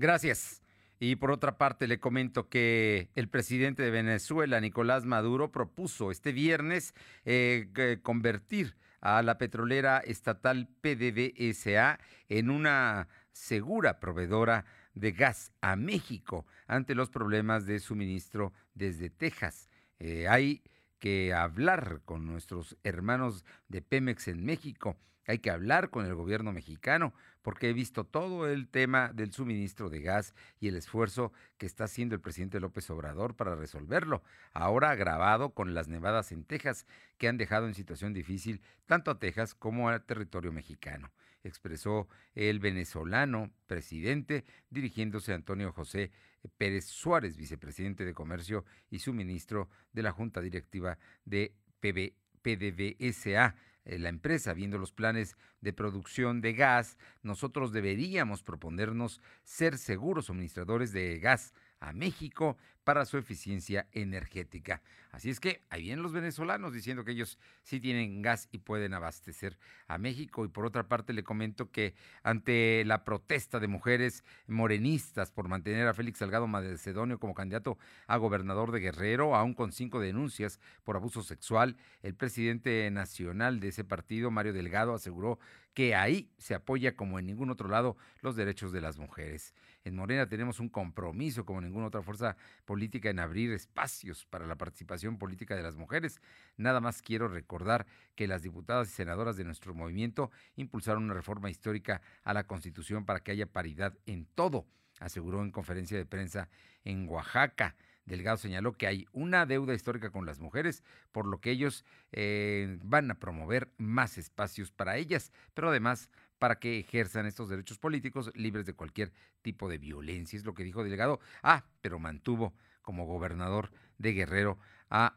Gracias. 0.00 0.62
Y 0.98 1.16
por 1.16 1.30
otra 1.30 1.58
parte, 1.58 1.86
le 1.86 2.00
comento 2.00 2.48
que 2.48 3.10
el 3.16 3.28
presidente 3.28 3.82
de 3.82 3.90
Venezuela, 3.90 4.58
Nicolás 4.58 5.04
Maduro, 5.04 5.52
propuso 5.52 6.10
este 6.10 6.32
viernes 6.32 6.94
eh, 7.26 7.98
convertir 8.02 8.76
a 9.02 9.22
la 9.22 9.36
petrolera 9.36 9.98
estatal 9.98 10.68
PDVSA 10.80 12.00
en 12.30 12.48
una 12.48 13.08
segura 13.32 14.00
proveedora 14.00 14.64
de 14.94 15.12
gas 15.12 15.52
a 15.60 15.76
México 15.76 16.46
ante 16.66 16.94
los 16.94 17.10
problemas 17.10 17.66
de 17.66 17.78
suministro 17.78 18.54
desde 18.72 19.10
Texas. 19.10 19.68
Eh, 19.98 20.28
hay 20.28 20.62
que 20.98 21.34
hablar 21.34 22.00
con 22.06 22.24
nuestros 22.24 22.74
hermanos 22.84 23.44
de 23.68 23.82
Pemex 23.82 24.28
en 24.28 24.46
México 24.46 24.96
hay 25.30 25.38
que 25.38 25.50
hablar 25.50 25.90
con 25.90 26.06
el 26.06 26.14
gobierno 26.14 26.52
mexicano 26.52 27.14
porque 27.42 27.70
he 27.70 27.72
visto 27.72 28.05
todo 28.05 28.48
el 28.48 28.68
tema 28.68 29.12
del 29.12 29.33
suministro 29.33 29.88
de 29.90 30.00
gas 30.00 30.35
y 30.59 30.68
el 30.68 30.76
esfuerzo 30.76 31.33
que 31.59 31.66
está 31.66 31.85
haciendo 31.85 32.14
el 32.14 32.20
presidente 32.20 32.61
López 32.61 32.88
Obrador 32.90 33.35
para 33.37 33.57
resolverlo, 33.57 34.22
ahora 34.53 34.90
agravado 34.90 35.50
con 35.50 35.74
las 35.74 35.88
nevadas 35.88 36.33
en 36.33 36.44
Texas 36.44 36.87
que 37.18 37.29
han 37.29 37.38
dejado 37.38 37.66
en 37.66 37.74
situación 37.74 38.12
difícil 38.12 38.61
tanto 38.87 39.11
a 39.11 39.18
Texas 39.18 39.55
como 39.55 39.88
al 39.88 40.05
territorio 40.05 40.53
mexicano, 40.53 41.11
expresó 41.42 42.09
el 42.35 42.59
venezolano 42.59 43.50
presidente 43.66 44.44
dirigiéndose 44.68 45.33
a 45.33 45.37
Antonio 45.37 45.72
José 45.72 46.11
Pérez 46.57 46.87
Suárez, 46.87 47.37
vicepresidente 47.37 48.05
de 48.05 48.14
Comercio 48.14 48.64
y 48.90 49.00
suministro 49.00 49.68
de 49.92 50.03
la 50.03 50.12
Junta 50.12 50.40
Directiva 50.40 50.98
de 51.24 51.55
PDVSA 51.81 53.55
eh, 53.84 53.98
la 53.98 54.08
empresa, 54.08 54.52
viendo 54.52 54.78
los 54.78 54.92
planes 54.92 55.36
de 55.60 55.72
producción 55.72 56.40
de 56.40 56.52
gas, 56.52 56.98
nosotros 57.22 57.72
deberíamos 57.72 58.42
proponernos 58.42 59.20
ser 59.44 59.78
seguros 59.78 60.26
suministradores 60.26 60.92
de 60.92 61.18
gas 61.18 61.54
a 61.80 61.92
México 61.92 62.56
para 62.84 63.04
su 63.04 63.18
eficiencia 63.18 63.88
energética. 63.92 64.82
Así 65.12 65.28
es 65.28 65.40
que 65.40 65.62
ahí 65.70 65.82
vienen 65.82 66.02
los 66.02 66.12
venezolanos 66.12 66.72
diciendo 66.72 67.04
que 67.04 67.12
ellos 67.12 67.38
sí 67.62 67.80
tienen 67.80 68.22
gas 68.22 68.48
y 68.52 68.58
pueden 68.58 68.94
abastecer 68.94 69.58
a 69.86 69.98
México. 69.98 70.44
Y 70.44 70.48
por 70.48 70.66
otra 70.66 70.88
parte 70.88 71.12
le 71.12 71.24
comento 71.24 71.70
que 71.70 71.94
ante 72.22 72.84
la 72.84 73.04
protesta 73.04 73.58
de 73.58 73.68
mujeres 73.68 74.24
morenistas 74.46 75.30
por 75.30 75.48
mantener 75.48 75.88
a 75.88 75.94
Félix 75.94 76.18
Salgado 76.18 76.46
Macedonio 76.46 77.18
como 77.18 77.34
candidato 77.34 77.78
a 78.06 78.16
gobernador 78.16 78.72
de 78.72 78.80
Guerrero, 78.80 79.34
aún 79.34 79.54
con 79.54 79.72
cinco 79.72 80.00
denuncias 80.00 80.60
por 80.84 80.96
abuso 80.96 81.22
sexual, 81.22 81.76
el 82.02 82.14
presidente 82.14 82.90
nacional 82.90 83.60
de 83.60 83.68
ese 83.68 83.84
partido, 83.84 84.30
Mario 84.30 84.52
Delgado, 84.52 84.94
aseguró 84.94 85.38
que 85.74 85.94
ahí 85.94 86.30
se 86.38 86.54
apoya 86.54 86.96
como 86.96 87.18
en 87.18 87.26
ningún 87.26 87.50
otro 87.50 87.68
lado 87.68 87.96
los 88.20 88.36
derechos 88.36 88.72
de 88.72 88.80
las 88.80 88.98
mujeres. 88.98 89.54
En 89.84 89.96
Morena 89.96 90.28
tenemos 90.28 90.60
un 90.60 90.68
compromiso 90.68 91.46
como 91.46 91.60
ninguna 91.60 91.86
otra 91.86 92.02
fuerza 92.02 92.36
política 92.66 93.08
en 93.08 93.18
abrir 93.18 93.52
espacios 93.52 94.26
para 94.26 94.46
la 94.46 94.56
participación 94.56 95.16
política 95.16 95.56
de 95.56 95.62
las 95.62 95.76
mujeres. 95.76 96.20
Nada 96.58 96.80
más 96.80 97.00
quiero 97.00 97.28
recordar 97.28 97.86
que 98.14 98.28
las 98.28 98.42
diputadas 98.42 98.88
y 98.88 98.92
senadoras 98.92 99.36
de 99.36 99.44
nuestro 99.44 99.74
movimiento 99.74 100.30
impulsaron 100.56 101.04
una 101.04 101.14
reforma 101.14 101.48
histórica 101.48 102.02
a 102.24 102.34
la 102.34 102.46
Constitución 102.46 103.06
para 103.06 103.20
que 103.20 103.32
haya 103.32 103.46
paridad 103.46 103.96
en 104.04 104.26
todo, 104.26 104.66
aseguró 104.98 105.40
en 105.40 105.50
conferencia 105.50 105.96
de 105.96 106.04
prensa 106.04 106.50
en 106.84 107.08
Oaxaca. 107.08 107.74
Delgado 108.04 108.36
señaló 108.36 108.72
que 108.72 108.86
hay 108.86 109.06
una 109.12 109.46
deuda 109.46 109.72
histórica 109.72 110.10
con 110.10 110.26
las 110.26 110.40
mujeres, 110.40 110.82
por 111.12 111.26
lo 111.26 111.40
que 111.40 111.52
ellos 111.52 111.84
eh, 112.12 112.78
van 112.82 113.10
a 113.10 113.18
promover 113.18 113.70
más 113.78 114.18
espacios 114.18 114.72
para 114.72 114.96
ellas, 114.96 115.32
pero 115.54 115.70
además 115.70 116.10
para 116.40 116.59
que 116.59 116.81
ejerzan 116.81 117.26
estos 117.26 117.50
derechos 117.50 117.79
políticos 117.79 118.33
libres 118.35 118.64
de 118.64 118.72
cualquier 118.72 119.12
tipo 119.42 119.68
de 119.68 119.76
violencia. 119.76 120.38
Es 120.38 120.44
lo 120.44 120.55
que 120.55 120.64
dijo 120.64 120.83
Delgado. 120.83 121.20
Ah, 121.42 121.66
pero 121.83 121.98
mantuvo 122.00 122.55
como 122.81 123.05
gobernador 123.05 123.70
de 123.98 124.14
Guerrero 124.14 124.59
a 124.88 125.14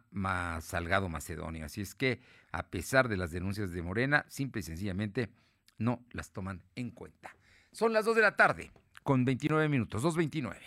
Salgado 0.62 1.08
Macedonio. 1.08 1.66
Así 1.66 1.82
es 1.82 1.96
que, 1.96 2.20
a 2.52 2.68
pesar 2.68 3.08
de 3.08 3.16
las 3.16 3.32
denuncias 3.32 3.72
de 3.72 3.82
Morena, 3.82 4.26
simple 4.28 4.60
y 4.60 4.64
sencillamente 4.64 5.30
no 5.78 6.06
las 6.12 6.32
toman 6.32 6.62
en 6.76 6.92
cuenta. 6.92 7.36
Son 7.72 7.94
las 7.94 8.04
2 8.04 8.18
de 8.18 8.22
la 8.22 8.36
tarde, 8.36 8.72
con 9.02 9.24
29 9.24 9.70
minutos, 9.70 10.04
2.29. 10.04 10.58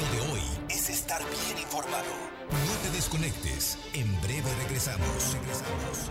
Lo 0.00 0.12
de 0.12 0.32
hoy 0.32 0.42
es 0.68 0.90
estar 0.90 1.22
bien 1.22 1.58
informado. 1.62 2.10
No 2.50 2.82
te 2.82 2.90
desconectes. 2.90 3.78
En 3.94 4.20
breve 4.20 4.52
regresamos. 4.64 5.34
Regresamos. 5.34 6.10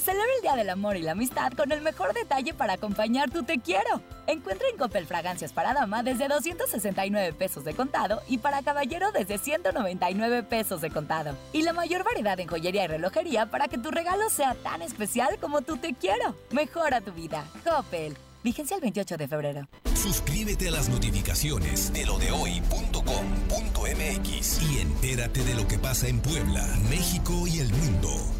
Celebra 0.00 0.32
el 0.36 0.42
Día 0.42 0.56
del 0.56 0.70
Amor 0.70 0.96
y 0.96 1.02
la 1.02 1.12
Amistad 1.12 1.52
con 1.52 1.70
el 1.72 1.82
mejor 1.82 2.14
detalle 2.14 2.54
para 2.54 2.72
acompañar 2.72 3.30
tu 3.30 3.42
te 3.42 3.60
quiero. 3.60 4.00
Encuentra 4.26 4.66
en 4.70 4.78
Coppel 4.78 5.06
fragancias 5.06 5.52
para 5.52 5.74
dama 5.74 6.02
desde 6.02 6.26
269 6.26 7.34
pesos 7.34 7.64
de 7.64 7.74
contado 7.74 8.22
y 8.26 8.38
para 8.38 8.62
caballero 8.62 9.12
desde 9.12 9.36
199 9.36 10.42
pesos 10.44 10.80
de 10.80 10.90
contado. 10.90 11.36
Y 11.52 11.60
la 11.62 11.74
mayor 11.74 12.02
variedad 12.02 12.40
en 12.40 12.48
joyería 12.48 12.84
y 12.84 12.86
relojería 12.86 13.50
para 13.50 13.68
que 13.68 13.76
tu 13.76 13.90
regalo 13.90 14.30
sea 14.30 14.54
tan 14.54 14.80
especial 14.80 15.36
como 15.38 15.60
tu 15.60 15.76
te 15.76 15.92
quiero. 15.92 16.34
Mejora 16.50 17.02
tu 17.02 17.12
vida. 17.12 17.44
Coppel. 17.62 18.16
Vigencia 18.42 18.76
el 18.76 18.80
28 18.80 19.18
de 19.18 19.28
febrero. 19.28 19.68
Suscríbete 19.94 20.68
a 20.68 20.70
las 20.70 20.88
notificaciones 20.88 21.92
de 21.92 22.06
lodehoy.com.mx 22.06 24.62
y 24.62 24.80
entérate 24.80 25.44
de 25.44 25.54
lo 25.54 25.68
que 25.68 25.78
pasa 25.78 26.08
en 26.08 26.20
Puebla, 26.20 26.66
México 26.88 27.46
y 27.46 27.60
el 27.60 27.68
mundo. 27.68 28.39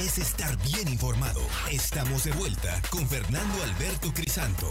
Es 0.00 0.18
estar 0.18 0.56
bien 0.62 0.88
informado. 0.88 1.40
Estamos 1.70 2.24
de 2.24 2.32
vuelta 2.32 2.80
con 2.90 3.06
Fernando 3.08 3.62
Alberto 3.62 4.12
Crisanto. 4.14 4.68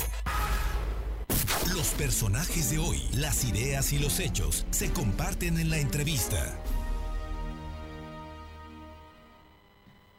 Los 1.73 1.89
personajes 1.89 2.71
de 2.71 2.79
hoy, 2.79 3.01
las 3.13 3.43
ideas 3.45 3.93
y 3.93 3.99
los 3.99 4.19
hechos 4.19 4.65
se 4.71 4.91
comparten 4.91 5.57
en 5.57 5.69
la 5.69 5.77
entrevista. 5.77 6.57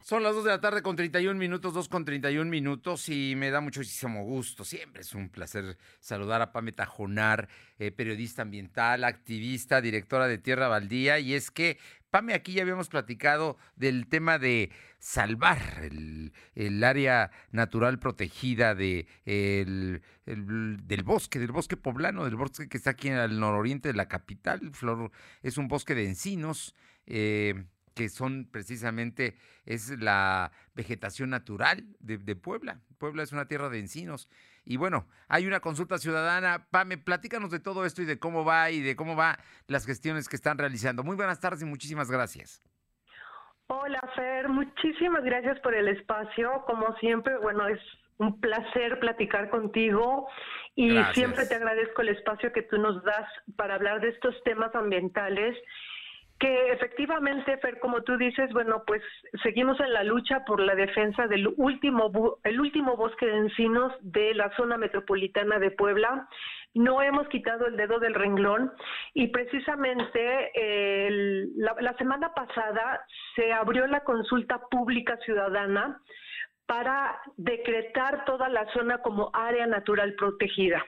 Son 0.03 0.23
las 0.23 0.35
2 0.35 0.45
de 0.45 0.51
la 0.51 0.61
tarde 0.61 0.83
con 0.83 0.95
31 0.95 1.39
minutos, 1.39 1.75
2 1.75 1.89
con 1.89 2.05
31 2.05 2.51
minutos 2.51 3.09
y 3.09 3.35
me 3.37 3.51
da 3.51 3.61
muchísimo 3.61 4.25
gusto. 4.25 4.65
Siempre 4.65 5.03
es 5.03 5.15
un 5.15 5.31
placer 5.31 5.79
saludar 6.01 6.43
a 6.43 6.53
Pame 6.53 6.73
Tajonar, 6.73 7.49
eh, 7.79 7.93
periodista 7.93 8.43
ambiental, 8.43 9.05
activista, 9.05 9.81
directora 9.81 10.27
de 10.27 10.39
Tierra 10.39 10.69
Baldía. 10.69 11.19
Y 11.19 11.35
es 11.35 11.51
que, 11.51 11.79
Pame, 12.11 12.35
aquí 12.35 12.53
ya 12.53 12.63
habíamos 12.63 12.89
platicado 12.89 13.57
del 13.77 14.07
tema 14.07 14.39
de 14.39 14.71
salvar 15.03 15.81
el, 15.83 16.33
el 16.55 16.85
área 16.85 17.33
natural 17.51 17.99
protegida 17.99 18.77
de, 18.77 19.09
el, 19.25 20.01
el, 20.27 20.87
del 20.87 21.03
bosque, 21.03 21.41
del 21.41 21.51
bosque 21.51 21.77
poblano, 21.77 22.25
del 22.25 22.37
bosque 22.37 22.69
que 22.69 22.77
está 22.77 22.91
aquí 22.91 23.09
al 23.11 23.41
nororiente 23.41 23.89
de 23.89 23.95
la 23.95 24.07
capital. 24.07 24.71
Flor, 24.73 25.11
es 25.43 25.59
un 25.59 25.67
bosque 25.67 25.97
de 25.97 26.07
encinos. 26.07 26.77
Eh, 27.07 27.67
que 27.95 28.09
son 28.09 28.49
precisamente, 28.51 29.37
es 29.67 29.91
la 29.99 30.51
vegetación 30.75 31.29
natural 31.29 31.85
de, 31.99 32.17
de, 32.17 32.37
Puebla. 32.37 32.81
Puebla 32.97 33.23
es 33.23 33.33
una 33.33 33.47
tierra 33.47 33.69
de 33.69 33.81
encinos. 33.81 34.31
Y 34.65 34.79
bueno, 34.79 35.07
hay 35.29 35.47
una 35.47 35.61
consulta 35.61 35.99
ciudadana. 35.99 36.69
Pame, 36.71 36.97
platícanos 36.97 37.51
de 37.51 37.61
todo 37.61 37.85
esto 37.85 38.01
y 38.01 38.07
de 38.07 38.19
cómo 38.19 38.47
va 38.47 38.71
y 38.71 38.81
de 38.81 38.97
cómo 38.97 39.15
va 39.15 39.39
las 39.67 39.85
gestiones 39.85 40.27
que 40.27 40.37
están 40.37 40.57
realizando. 40.57 41.05
Muy 41.05 41.17
buenas 41.17 41.39
tardes 41.39 41.61
y 41.61 41.67
muchísimas 41.67 42.11
gracias. 42.11 42.63
Hola, 43.75 44.01
Fer. 44.15 44.51
Muchísimas 44.51 45.25
gracias 45.25 45.59
por 45.61 45.75
el 45.75 45.89
espacio. 45.89 46.63
Como 46.67 46.95
siempre, 46.97 47.39
bueno, 47.39 47.67
es 47.67 47.81
un 48.19 48.39
placer 48.39 49.01
platicar 49.01 49.49
contigo 49.49 50.29
y 50.75 50.91
gracias. 50.91 51.15
siempre 51.15 51.47
te 51.47 51.55
agradezco 51.55 52.03
el 52.03 52.11
espacio 52.11 52.53
que 52.53 52.61
tú 52.65 52.77
nos 52.77 53.03
das 53.03 53.27
para 53.57 53.77
hablar 53.77 54.03
de 54.03 54.11
estos 54.11 54.35
temas 54.45 54.75
ambientales 54.75 55.57
que 56.39 56.73
efectivamente, 56.73 57.57
Fer, 57.59 57.79
como 57.79 58.03
tú 58.03 58.17
dices, 58.19 58.53
bueno, 58.53 58.83
pues 58.85 59.01
seguimos 59.45 59.79
en 59.79 59.93
la 59.93 60.03
lucha 60.03 60.45
por 60.45 60.59
la 60.59 60.75
defensa 60.75 61.29
del 61.29 61.47
último, 61.57 62.39
el 62.43 62.61
último 62.61 62.97
bosque 62.97 63.27
de 63.27 63.37
encinos 63.37 63.93
de 64.01 64.35
la 64.35 64.51
zona 64.57 64.77
metropolitana 64.77 65.61
de 65.61 65.71
Puebla. 65.71 66.29
No 66.75 67.03
hemos 67.03 67.29
quitado 67.29 67.67
el 67.67 67.77
dedo 67.77 67.99
del 67.99 68.15
renglón 68.15 68.73
y 69.13 69.29
precisamente 69.29 70.51
el, 70.55 71.53
la, 71.57 71.75
la 71.81 71.97
semana 71.99 72.33
pasada 72.33 73.05
se 73.35 73.53
abrió 73.53 73.87
la 73.87 74.05
consulta 74.05 74.61
pública 74.71 75.19
ciudadana 75.19 76.01
para 76.67 77.21
decretar 77.37 78.25
toda 78.25 78.49
la 78.49 78.67
zona 78.73 78.99
como 78.99 79.31
área 79.35 79.67
natural 79.67 80.15
protegida. 80.15 80.83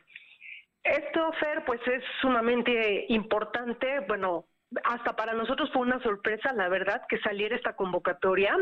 Esto, 0.82 1.32
Fer, 1.40 1.64
pues 1.64 1.80
es 1.86 2.02
sumamente 2.20 3.06
importante, 3.08 4.00
bueno, 4.08 4.46
hasta 4.84 5.14
para 5.16 5.32
nosotros 5.32 5.70
fue 5.72 5.82
una 5.82 6.02
sorpresa, 6.02 6.52
la 6.52 6.68
verdad, 6.68 7.02
que 7.08 7.18
saliera 7.20 7.56
esta 7.56 7.74
convocatoria. 7.74 8.56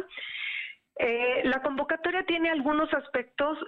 Eh, 1.05 1.43
la 1.47 1.61
convocatoria 1.63 2.23
tiene 2.23 2.49
algunos 2.49 2.95
aspectos 2.95 3.59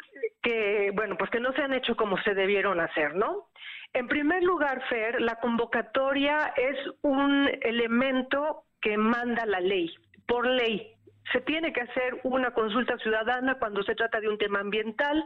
que, 0.40 0.92
bueno, 0.94 1.16
pues 1.16 1.30
que 1.30 1.40
no 1.40 1.52
se 1.52 1.62
han 1.62 1.74
hecho 1.74 1.96
como 1.96 2.16
se 2.18 2.32
debieron 2.32 2.78
hacer, 2.78 3.16
¿no? 3.16 3.48
En 3.92 4.06
primer 4.06 4.44
lugar, 4.44 4.80
Fer, 4.88 5.20
la 5.20 5.40
convocatoria 5.40 6.54
es 6.56 6.76
un 7.02 7.50
elemento 7.62 8.62
que 8.80 8.96
manda 8.96 9.46
la 9.46 9.58
ley, 9.58 9.92
por 10.28 10.46
ley. 10.46 10.92
Se 11.32 11.40
tiene 11.40 11.72
que 11.72 11.80
hacer 11.80 12.20
una 12.22 12.52
consulta 12.52 12.96
ciudadana 12.98 13.56
cuando 13.58 13.82
se 13.82 13.96
trata 13.96 14.20
de 14.20 14.28
un 14.28 14.38
tema 14.38 14.60
ambiental 14.60 15.24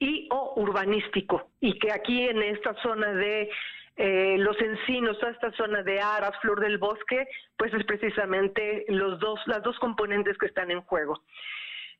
y 0.00 0.26
o 0.32 0.54
urbanístico, 0.56 1.50
y 1.60 1.78
que 1.78 1.92
aquí 1.92 2.28
en 2.28 2.42
esta 2.42 2.74
zona 2.82 3.12
de 3.12 3.48
eh, 3.96 4.36
los 4.38 4.60
encinos, 4.60 5.18
toda 5.18 5.32
esta 5.32 5.52
zona 5.52 5.82
de 5.82 6.00
Aras, 6.00 6.36
Flor 6.40 6.60
del 6.60 6.78
Bosque, 6.78 7.26
pues 7.56 7.72
es 7.74 7.84
precisamente 7.84 8.84
los 8.88 9.20
dos, 9.20 9.40
las 9.46 9.62
dos 9.62 9.78
componentes 9.78 10.36
que 10.38 10.46
están 10.46 10.70
en 10.70 10.80
juego. 10.82 11.22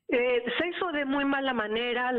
Eh, 0.08 0.44
se 0.58 0.68
hizo 0.68 0.92
de 0.92 1.06
muy 1.06 1.24
mala 1.24 1.54
manera 1.54 2.10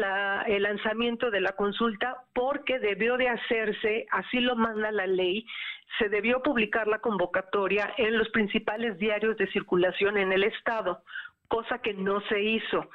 el 0.47 0.63
lanzamiento 0.63 1.29
de 1.29 1.39
la 1.39 1.51
consulta 1.51 2.17
porque 2.33 2.79
debió 2.79 3.15
de 3.15 3.29
hacerse, 3.29 4.07
así 4.09 4.39
lo 4.39 4.55
manda 4.55 4.91
la 4.91 5.05
ley, 5.05 5.45
se 5.99 6.09
debió 6.09 6.41
publicar 6.41 6.87
la 6.87 6.99
convocatoria 6.99 7.93
en 7.97 8.17
los 8.17 8.29
principales 8.29 8.97
diarios 8.97 9.37
de 9.37 9.51
circulación 9.51 10.17
en 10.17 10.31
el 10.31 10.43
Estado, 10.43 11.03
cosa 11.47 11.79
que 11.79 11.93
no 11.93 12.21
se 12.21 12.41
hizo. 12.41 12.89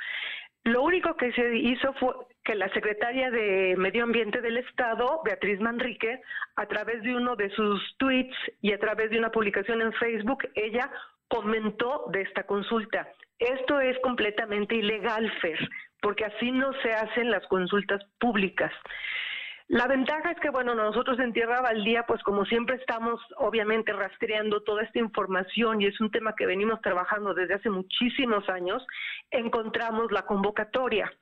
Lo 0.64 0.82
único 0.82 1.16
que 1.16 1.32
se 1.32 1.56
hizo 1.56 1.92
fue 1.94 2.12
que 2.44 2.54
la 2.54 2.68
secretaria 2.72 3.30
de 3.30 3.74
Medio 3.78 4.04
Ambiente 4.04 4.40
del 4.40 4.58
Estado, 4.58 5.22
Beatriz 5.24 5.58
Manrique, 5.60 6.20
a 6.56 6.66
través 6.66 7.02
de 7.02 7.14
uno 7.14 7.34
de 7.36 7.50
sus 7.50 7.96
tweets 7.98 8.36
y 8.60 8.72
a 8.72 8.78
través 8.78 9.10
de 9.10 9.18
una 9.18 9.30
publicación 9.30 9.80
en 9.80 9.92
Facebook, 9.94 10.48
ella 10.54 10.90
comentó 11.28 12.06
de 12.12 12.22
esta 12.22 12.44
consulta. 12.44 13.08
Esto 13.38 13.80
es 13.80 13.98
completamente 14.00 14.74
ilegal, 14.74 15.30
Fer, 15.40 15.58
porque 16.02 16.26
así 16.26 16.50
no 16.50 16.72
se 16.82 16.92
hacen 16.92 17.30
las 17.30 17.46
consultas 17.46 18.04
públicas. 18.18 18.72
La 19.70 19.86
ventaja 19.86 20.32
es 20.32 20.40
que, 20.40 20.50
bueno, 20.50 20.74
nosotros 20.74 21.18
en 21.20 21.32
Tierra 21.32 21.60
Baldía, 21.60 22.04
pues 22.04 22.20
como 22.24 22.44
siempre 22.44 22.74
estamos 22.74 23.20
obviamente 23.36 23.92
rastreando 23.92 24.64
toda 24.64 24.82
esta 24.82 24.98
información 24.98 25.80
y 25.80 25.86
es 25.86 26.00
un 26.00 26.10
tema 26.10 26.34
que 26.34 26.44
venimos 26.44 26.80
trabajando 26.80 27.34
desde 27.34 27.54
hace 27.54 27.70
muchísimos 27.70 28.48
años, 28.48 28.84
encontramos 29.30 30.10
la 30.10 30.22
convocatoria. 30.22 31.12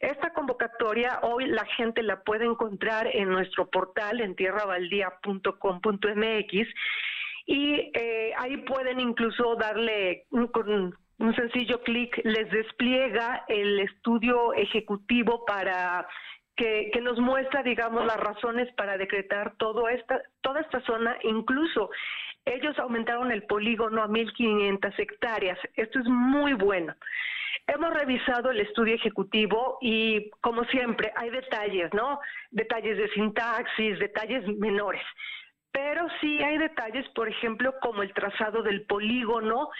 Esta 0.00 0.32
convocatoria 0.32 1.20
hoy 1.22 1.46
la 1.46 1.64
gente 1.64 2.02
la 2.02 2.24
puede 2.24 2.44
encontrar 2.44 3.06
en 3.06 3.28
nuestro 3.28 3.70
portal 3.70 4.20
en 4.20 4.34
tierrabaldía.com.mx 4.34 6.68
y 7.46 7.92
eh, 7.94 8.32
ahí 8.36 8.56
pueden 8.56 8.98
incluso 8.98 9.54
darle 9.54 10.24
con 10.50 10.98
un 11.20 11.36
sencillo 11.36 11.80
clic, 11.84 12.20
les 12.24 12.50
despliega 12.50 13.44
el 13.46 13.78
estudio 13.78 14.54
ejecutivo 14.54 15.44
para 15.44 16.08
que, 16.56 16.90
que, 16.92 17.00
nos 17.00 17.18
muestra, 17.18 17.62
digamos, 17.62 18.04
las 18.04 18.18
razones 18.18 18.72
para 18.74 18.98
decretar 18.98 19.54
todo 19.56 19.88
esta, 19.88 20.20
toda 20.42 20.60
esta 20.60 20.80
zona, 20.82 21.16
incluso 21.22 21.90
ellos 22.44 22.78
aumentaron 22.78 23.30
el 23.30 23.44
polígono 23.44 24.02
a 24.02 24.08
1.500 24.08 24.98
hectáreas. 24.98 25.58
Esto 25.76 26.00
es 26.00 26.06
muy 26.06 26.54
bueno. 26.54 26.94
Hemos 27.66 27.94
revisado 27.94 28.50
el 28.50 28.60
estudio 28.60 28.96
ejecutivo 28.96 29.78
y, 29.80 30.30
como 30.40 30.64
siempre, 30.64 31.12
hay 31.14 31.30
detalles, 31.30 31.92
¿no? 31.94 32.18
Detalles 32.50 32.98
de 32.98 33.08
sintaxis, 33.10 33.98
detalles 34.00 34.46
menores. 34.58 35.02
Pero 35.70 36.06
sí 36.20 36.42
hay 36.42 36.58
detalles, 36.58 37.08
por 37.10 37.28
ejemplo, 37.28 37.74
como 37.80 38.02
el 38.02 38.12
trazado 38.12 38.62
del 38.62 38.82
polígono 38.82 39.70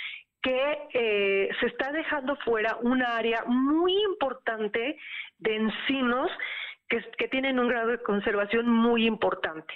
que 0.43 0.79
eh, 0.93 1.49
se 1.61 1.67
está 1.67 1.93
dejando 1.93 2.37
fuera 2.37 2.77
un 2.81 3.03
área 3.03 3.45
muy 3.47 3.93
importante 4.05 4.99
de 5.39 5.57
encinos 5.57 6.31
que, 6.89 7.01
que 7.17 7.29
tienen 7.29 7.59
un 7.59 7.69
grado 7.69 7.89
de 7.89 8.03
conservación 8.03 8.69
muy 8.69 9.07
importante. 9.07 9.75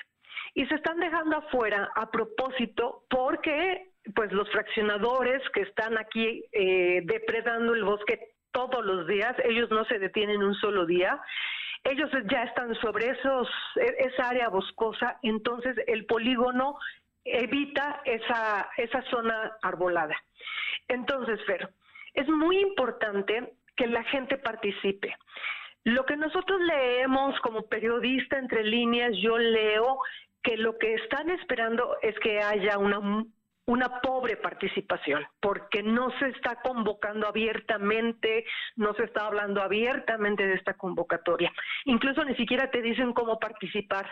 Y 0.55 0.67
se 0.67 0.75
están 0.75 0.99
dejando 0.99 1.37
afuera 1.37 1.91
a 1.95 2.11
propósito 2.11 3.05
porque 3.09 3.91
pues 4.15 4.33
los 4.33 4.51
fraccionadores 4.51 5.43
que 5.51 5.63
están 5.63 5.99
aquí 5.99 6.45
eh, 6.53 7.03
depredando 7.05 7.75
el 7.75 7.85
bosque 7.85 8.35
todos 8.53 8.85
los 8.85 9.07
días, 9.07 9.35
ellos 9.45 9.71
no 9.71 9.85
se 9.85 9.99
detienen 9.99 10.43
un 10.43 10.55
solo 10.55 10.87
día, 10.87 11.21
ellos 11.85 12.11
ya 12.31 12.45
están 12.45 12.75
sobre 12.77 13.11
esos, 13.11 13.49
e, 13.77 14.09
esa 14.09 14.29
área 14.29 14.49
boscosa, 14.49 15.19
entonces 15.23 15.77
el 15.87 16.07
polígono 16.07 16.79
evita 17.27 18.01
esa, 18.05 18.71
esa 18.77 19.03
zona 19.11 19.57
arbolada. 19.63 20.17
Entonces, 20.89 21.45
Fer, 21.47 21.69
es 22.15 22.29
muy 22.29 22.59
importante 22.59 23.55
que 23.77 23.87
la 23.87 24.03
gente 24.05 24.39
participe. 24.39 25.15
Lo 25.85 26.05
que 26.05 26.17
nosotros 26.17 26.61
leemos 26.61 27.39
como 27.41 27.69
periodista 27.69 28.39
entre 28.39 28.65
líneas, 28.65 29.13
yo 29.21 29.39
leo 29.39 29.99
que 30.43 30.57
lo 30.57 30.79
que 30.79 30.95
están 30.95 31.31
esperando 31.31 31.97
es 32.03 32.19
que 32.21 32.41
haya 32.41 32.79
una 32.79 33.25
una 33.67 34.01
pobre 34.01 34.37
participación, 34.37 35.27
porque 35.41 35.83
no 35.83 36.11
se 36.19 36.29
está 36.29 36.57
convocando 36.63 37.27
abiertamente, 37.27 38.45
no 38.77 38.95
se 38.95 39.05
está 39.05 39.27
hablando 39.27 39.61
abiertamente 39.61 40.47
de 40.47 40.55
esta 40.55 40.75
convocatoria. 40.75 41.53
Incluso 41.85 42.25
ni 42.25 42.37
siquiera 42.37 42.71
te 42.71 42.81
dicen 42.81 43.13
cómo 43.13 43.39
participar. 43.41 44.07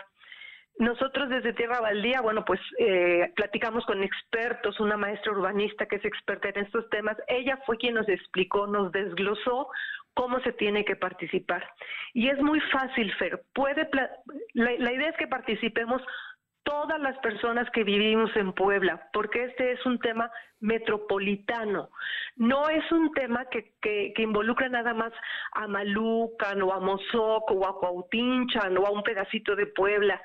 Nosotros 0.77 1.29
desde 1.29 1.53
Tierra 1.53 1.79
Baldía, 1.79 2.21
bueno, 2.21 2.43
pues 2.43 2.59
eh, 2.79 3.31
platicamos 3.35 3.85
con 3.85 4.03
expertos, 4.03 4.79
una 4.79 4.97
maestra 4.97 5.31
urbanista 5.31 5.85
que 5.85 5.95
es 5.95 6.05
experta 6.05 6.49
en 6.49 6.65
estos 6.65 6.89
temas. 6.89 7.15
Ella 7.27 7.59
fue 7.65 7.77
quien 7.77 7.95
nos 7.95 8.09
explicó, 8.09 8.67
nos 8.67 8.91
desglosó 8.91 9.69
cómo 10.13 10.39
se 10.41 10.51
tiene 10.53 10.83
que 10.83 10.95
participar. 10.95 11.65
Y 12.13 12.29
es 12.29 12.41
muy 12.41 12.59
fácil, 12.71 13.13
Fer. 13.15 13.41
Puede 13.53 13.89
la, 13.93 14.09
la 14.53 14.91
idea 14.91 15.09
es 15.09 15.17
que 15.17 15.27
participemos 15.27 16.01
todas 16.65 16.99
las 16.99 17.17
personas 17.19 17.69
que 17.71 17.83
vivimos 17.83 18.35
en 18.35 18.51
Puebla, 18.51 19.07
porque 19.13 19.45
este 19.45 19.73
es 19.73 19.85
un 19.85 19.99
tema 19.99 20.29
metropolitano. 20.59 21.89
No 22.35 22.67
es 22.69 22.91
un 22.91 23.13
tema 23.13 23.45
que, 23.45 23.75
que, 23.81 24.13
involucra 24.17 24.67
nada 24.67 24.93
más 24.93 25.13
a 25.53 25.67
Malucan 25.67 26.61
o 26.63 26.73
a 26.73 26.79
Mozoc 26.79 27.51
o 27.51 27.67
a 27.67 27.79
Cuautinchan 27.79 28.77
o 28.77 28.85
a 28.85 28.91
un 28.91 29.03
pedacito 29.03 29.55
de 29.55 29.67
Puebla. 29.67 30.21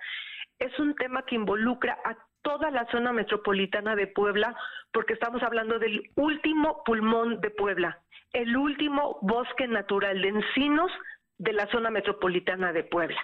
Es 0.60 0.78
un 0.78 0.94
tema 0.94 1.24
que 1.24 1.34
involucra 1.34 1.98
a 2.04 2.16
toda 2.42 2.70
la 2.70 2.86
zona 2.90 3.12
metropolitana 3.12 3.96
de 3.96 4.06
Puebla, 4.06 4.54
porque 4.92 5.14
estamos 5.14 5.42
hablando 5.42 5.78
del 5.78 6.10
último 6.16 6.82
pulmón 6.84 7.40
de 7.40 7.50
Puebla, 7.50 7.98
el 8.32 8.56
último 8.56 9.18
bosque 9.22 9.66
natural 9.66 10.20
de 10.20 10.28
encinos 10.28 10.92
de 11.38 11.54
la 11.54 11.66
zona 11.68 11.90
metropolitana 11.90 12.72
de 12.72 12.84
Puebla. 12.84 13.20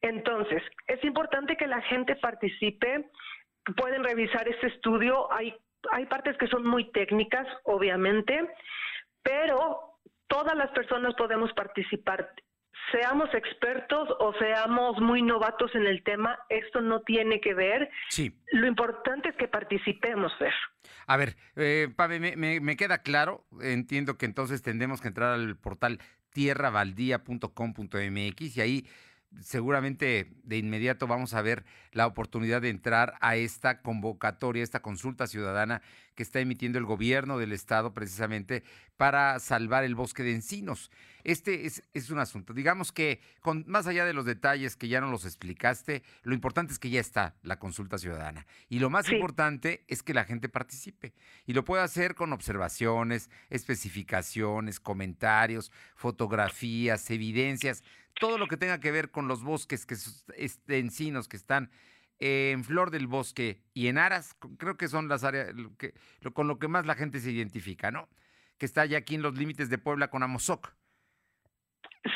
Entonces, 0.00 0.62
es 0.86 1.02
importante 1.04 1.56
que 1.56 1.66
la 1.66 1.82
gente 1.82 2.16
participe, 2.16 3.10
pueden 3.76 4.02
revisar 4.02 4.48
este 4.48 4.68
estudio, 4.68 5.30
hay, 5.32 5.54
hay 5.90 6.06
partes 6.06 6.36
que 6.38 6.46
son 6.48 6.66
muy 6.66 6.90
técnicas, 6.92 7.46
obviamente, 7.64 8.48
pero 9.22 9.98
todas 10.28 10.56
las 10.56 10.70
personas 10.70 11.14
podemos 11.14 11.52
participar. 11.52 12.30
Seamos 12.92 13.32
expertos 13.34 14.08
o 14.20 14.32
seamos 14.38 15.00
muy 15.00 15.22
novatos 15.22 15.74
en 15.74 15.86
el 15.86 16.02
tema, 16.02 16.38
esto 16.48 16.80
no 16.80 17.00
tiene 17.00 17.40
que 17.40 17.54
ver. 17.54 17.90
Sí. 18.10 18.32
Lo 18.52 18.66
importante 18.66 19.30
es 19.30 19.36
que 19.36 19.48
participemos, 19.48 20.32
Fer. 20.38 20.52
A 21.06 21.16
ver, 21.16 21.36
eh, 21.56 21.88
me, 22.20 22.60
me, 22.60 22.76
queda 22.76 22.98
claro. 22.98 23.46
Entiendo 23.60 24.18
que 24.18 24.26
entonces 24.26 24.62
tendremos 24.62 25.00
que 25.00 25.08
entrar 25.08 25.32
al 25.32 25.56
portal 25.56 25.98
tierravaldía.com.mx 26.30 28.56
y 28.56 28.60
ahí 28.60 28.86
seguramente 29.40 30.32
de 30.42 30.58
inmediato 30.58 31.06
vamos 31.06 31.34
a 31.34 31.42
ver 31.42 31.64
la 31.92 32.06
oportunidad 32.06 32.62
de 32.62 32.68
entrar 32.68 33.14
a 33.20 33.36
esta 33.36 33.80
convocatoria, 33.80 34.62
esta 34.62 34.80
consulta 34.80 35.26
ciudadana 35.26 35.82
que 36.14 36.22
está 36.22 36.40
emitiendo 36.40 36.78
el 36.78 36.84
gobierno 36.84 37.38
del 37.38 37.52
estado 37.52 37.92
precisamente 37.92 38.64
para 38.96 39.38
salvar 39.38 39.84
el 39.84 39.94
bosque 39.94 40.22
de 40.22 40.32
encinos. 40.32 40.90
Este 41.24 41.66
es, 41.66 42.10
un 42.10 42.20
asunto, 42.20 42.54
digamos 42.54 42.92
que 42.92 43.20
con, 43.40 43.64
más 43.66 43.86
allá 43.86 44.04
de 44.04 44.12
los 44.12 44.24
detalles 44.24 44.76
que 44.76 44.88
ya 44.88 45.00
no 45.00 45.10
los 45.10 45.24
explicaste, 45.24 46.02
lo 46.22 46.34
importante 46.34 46.72
es 46.72 46.78
que 46.78 46.90
ya 46.90 47.00
está 47.00 47.34
la 47.42 47.58
consulta 47.58 47.98
ciudadana. 47.98 48.46
Y 48.68 48.78
lo 48.78 48.90
más 48.90 49.10
importante 49.10 49.84
es 49.88 50.02
que 50.02 50.14
la 50.14 50.24
gente 50.24 50.48
participe. 50.48 51.14
Y 51.44 51.52
lo 51.52 51.64
puede 51.64 51.82
hacer 51.82 52.14
con 52.14 52.32
observaciones, 52.32 53.28
especificaciones, 53.50 54.78
comentarios, 54.78 55.72
fotografías, 55.96 57.10
evidencias 57.10 57.82
todo 58.18 58.38
lo 58.38 58.46
que 58.46 58.56
tenga 58.56 58.80
que 58.80 58.90
ver 58.90 59.10
con 59.10 59.28
los 59.28 59.42
bosques, 59.42 59.86
que 59.86 59.94
este, 60.36 60.78
encinos 60.78 61.28
que 61.28 61.36
están 61.36 61.70
en 62.18 62.64
flor 62.64 62.90
del 62.90 63.06
bosque 63.06 63.62
y 63.74 63.88
en 63.88 63.98
aras, 63.98 64.36
creo 64.58 64.76
que 64.76 64.88
son 64.88 65.08
las 65.08 65.22
áreas 65.24 65.54
que, 65.78 65.94
con 66.32 66.48
lo 66.48 66.58
que 66.58 66.68
más 66.68 66.86
la 66.86 66.94
gente 66.94 67.20
se 67.20 67.30
identifica, 67.30 67.90
¿no? 67.90 68.08
Que 68.58 68.66
está 68.66 68.86
ya 68.86 68.98
aquí 68.98 69.14
en 69.14 69.22
los 69.22 69.36
límites 69.36 69.68
de 69.68 69.78
Puebla 69.78 70.08
con 70.08 70.22
Amozoc. 70.22 70.72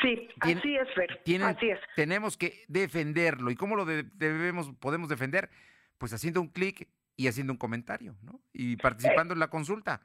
Sí, 0.01 0.29
así 0.39 0.75
es, 0.75 0.87
Fer. 0.95 1.21
así 1.43 1.69
es. 1.69 1.79
Tenemos 1.95 2.37
que 2.37 2.63
defenderlo. 2.67 3.51
¿Y 3.51 3.55
cómo 3.55 3.75
lo 3.75 3.85
debemos, 3.85 4.71
podemos 4.79 5.09
defender? 5.09 5.49
Pues 5.97 6.13
haciendo 6.13 6.41
un 6.41 6.47
clic 6.47 6.87
y 7.15 7.27
haciendo 7.27 7.53
un 7.53 7.57
comentario, 7.57 8.15
¿no? 8.21 8.41
Y 8.53 8.77
participando 8.77 9.33
en 9.33 9.39
la 9.39 9.49
consulta 9.49 10.01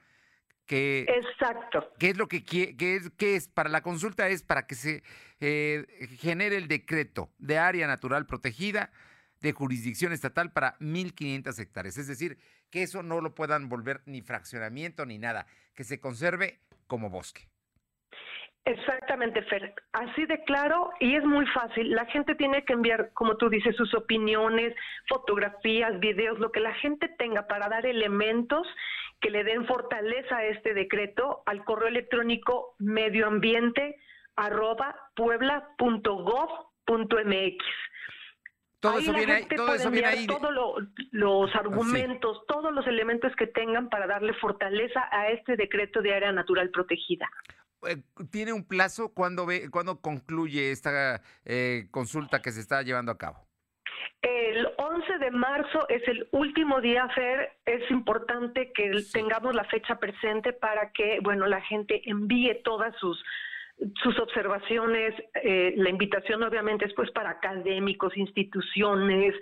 que 0.67 1.07
exacto. 1.09 1.93
qué 1.99 2.11
es 2.11 2.17
lo 2.17 2.29
que 2.29 2.45
qué 2.45 2.75
es 2.79 3.11
qué 3.17 3.37
es 3.37 3.49
para 3.49 3.69
la 3.69 3.83
consulta 3.83 4.29
es 4.29 4.43
para 4.43 4.67
que 4.67 4.75
se 4.75 5.03
eh, 5.41 5.87
genere 6.19 6.57
el 6.57 6.69
decreto 6.69 7.31
de 7.39 7.59
área 7.59 7.87
natural 7.87 8.27
protegida 8.27 8.91
de 9.41 9.53
jurisdicción 9.53 10.13
estatal 10.13 10.53
para 10.53 10.79
1.500 10.79 11.59
hectáreas. 11.59 11.99
Es 11.99 12.07
decir 12.07 12.39
que 12.71 12.83
eso 12.83 13.03
no 13.03 13.21
lo 13.21 13.35
puedan 13.35 13.69
volver 13.69 14.03
ni 14.07 14.23
fraccionamiento 14.23 15.07
ni 15.07 15.19
nada 15.19 15.47
que 15.75 15.85
se 15.85 16.01
conserve 16.01 16.61
como 16.87 17.11
bosque 17.11 17.49
Exactamente, 18.67 19.41
Fer. 19.43 19.75
Así 19.93 20.27
de 20.27 20.43
claro 20.43 20.91
y 20.99 21.15
es 21.15 21.25
muy 21.25 21.47
fácil. 21.47 21.93
La 21.93 22.05
gente 22.07 22.35
tiene 22.35 22.65
que 22.65 22.73
enviar, 22.73 23.13
como 23.15 23.37
tú 23.37 23.49
dices, 23.49 23.77
sus 23.77 23.95
opiniones, 23.95 24.75
fotografías, 25.09 26.01
videos, 26.01 26.41
lo 26.41 26.51
que 26.51 26.59
la 26.59 26.75
gente 26.75 27.09
tenga 27.17 27.47
para 27.47 27.69
dar 27.69 27.87
elementos 27.87 28.67
que 29.21 29.31
le 29.31 29.45
den 29.45 29.67
fortaleza 29.67 30.39
a 30.39 30.47
este 30.47 30.75
decreto 30.75 31.45
al 31.47 31.65
correo 31.65 31.87
electrónico 31.87 32.75
medioambiente 32.81 34.01
arroba 34.35 34.97
puebla.gov.mx. 35.15 37.65
Todo 38.81 38.99
eso 38.99 39.13
viene 39.13 39.33
ahí. 39.33 39.47
Todo 39.47 39.75
eso 39.75 39.91
viene 39.93 40.09
ahí. 40.09 40.27
Todos 40.27 40.53
los 41.13 41.55
argumentos, 41.55 42.43
todos 42.49 42.73
los 42.73 42.85
elementos 42.89 43.33
que 43.37 43.47
tengan 43.47 43.91
para 43.91 44.09
darle 44.09 44.33
fortaleza 44.35 45.09
a 45.13 45.29
este 45.29 45.55
decreto 45.55 46.03
de 46.03 46.15
área 46.15 46.33
natural 46.33 46.71
protegida. 46.71 47.31
Eh, 47.89 48.03
¿Tiene 48.31 48.53
un 48.53 48.67
plazo? 48.67 49.13
¿Cuándo, 49.13 49.47
ve, 49.47 49.71
¿cuándo 49.71 50.01
concluye 50.01 50.71
esta 50.71 51.23
eh, 51.45 51.89
consulta 51.91 52.41
que 52.41 52.53
se 52.53 52.61
está 52.61 52.83
llevando 52.83 53.13
a 53.13 53.19
cabo? 53.19 53.47
El 54.23 54.67
11 54.79 55.19
de 55.19 55.31
marzo 55.31 55.89
es 55.89 56.07
el 56.09 56.29
último 56.33 56.81
día, 56.81 57.09
Fer. 57.15 57.59
Es 57.65 57.91
importante 57.91 58.73
que 58.73 58.91
tengamos 59.13 59.55
la 59.55 59.65
fecha 59.65 59.99
presente 59.99 60.53
para 60.53 60.91
que, 60.93 61.21
bueno, 61.23 61.47
la 61.47 61.61
gente 61.61 62.03
envíe 62.09 62.63
todas 62.65 62.95
sus 62.97 63.23
sus 64.03 64.19
observaciones. 64.19 65.15
Eh, 65.35 65.75
la 65.77 65.91
invitación, 65.91 66.43
obviamente, 66.43 66.87
es 66.87 66.95
pues 66.95 67.11
para 67.11 67.31
académicos, 67.31 68.17
instituciones, 68.17 69.35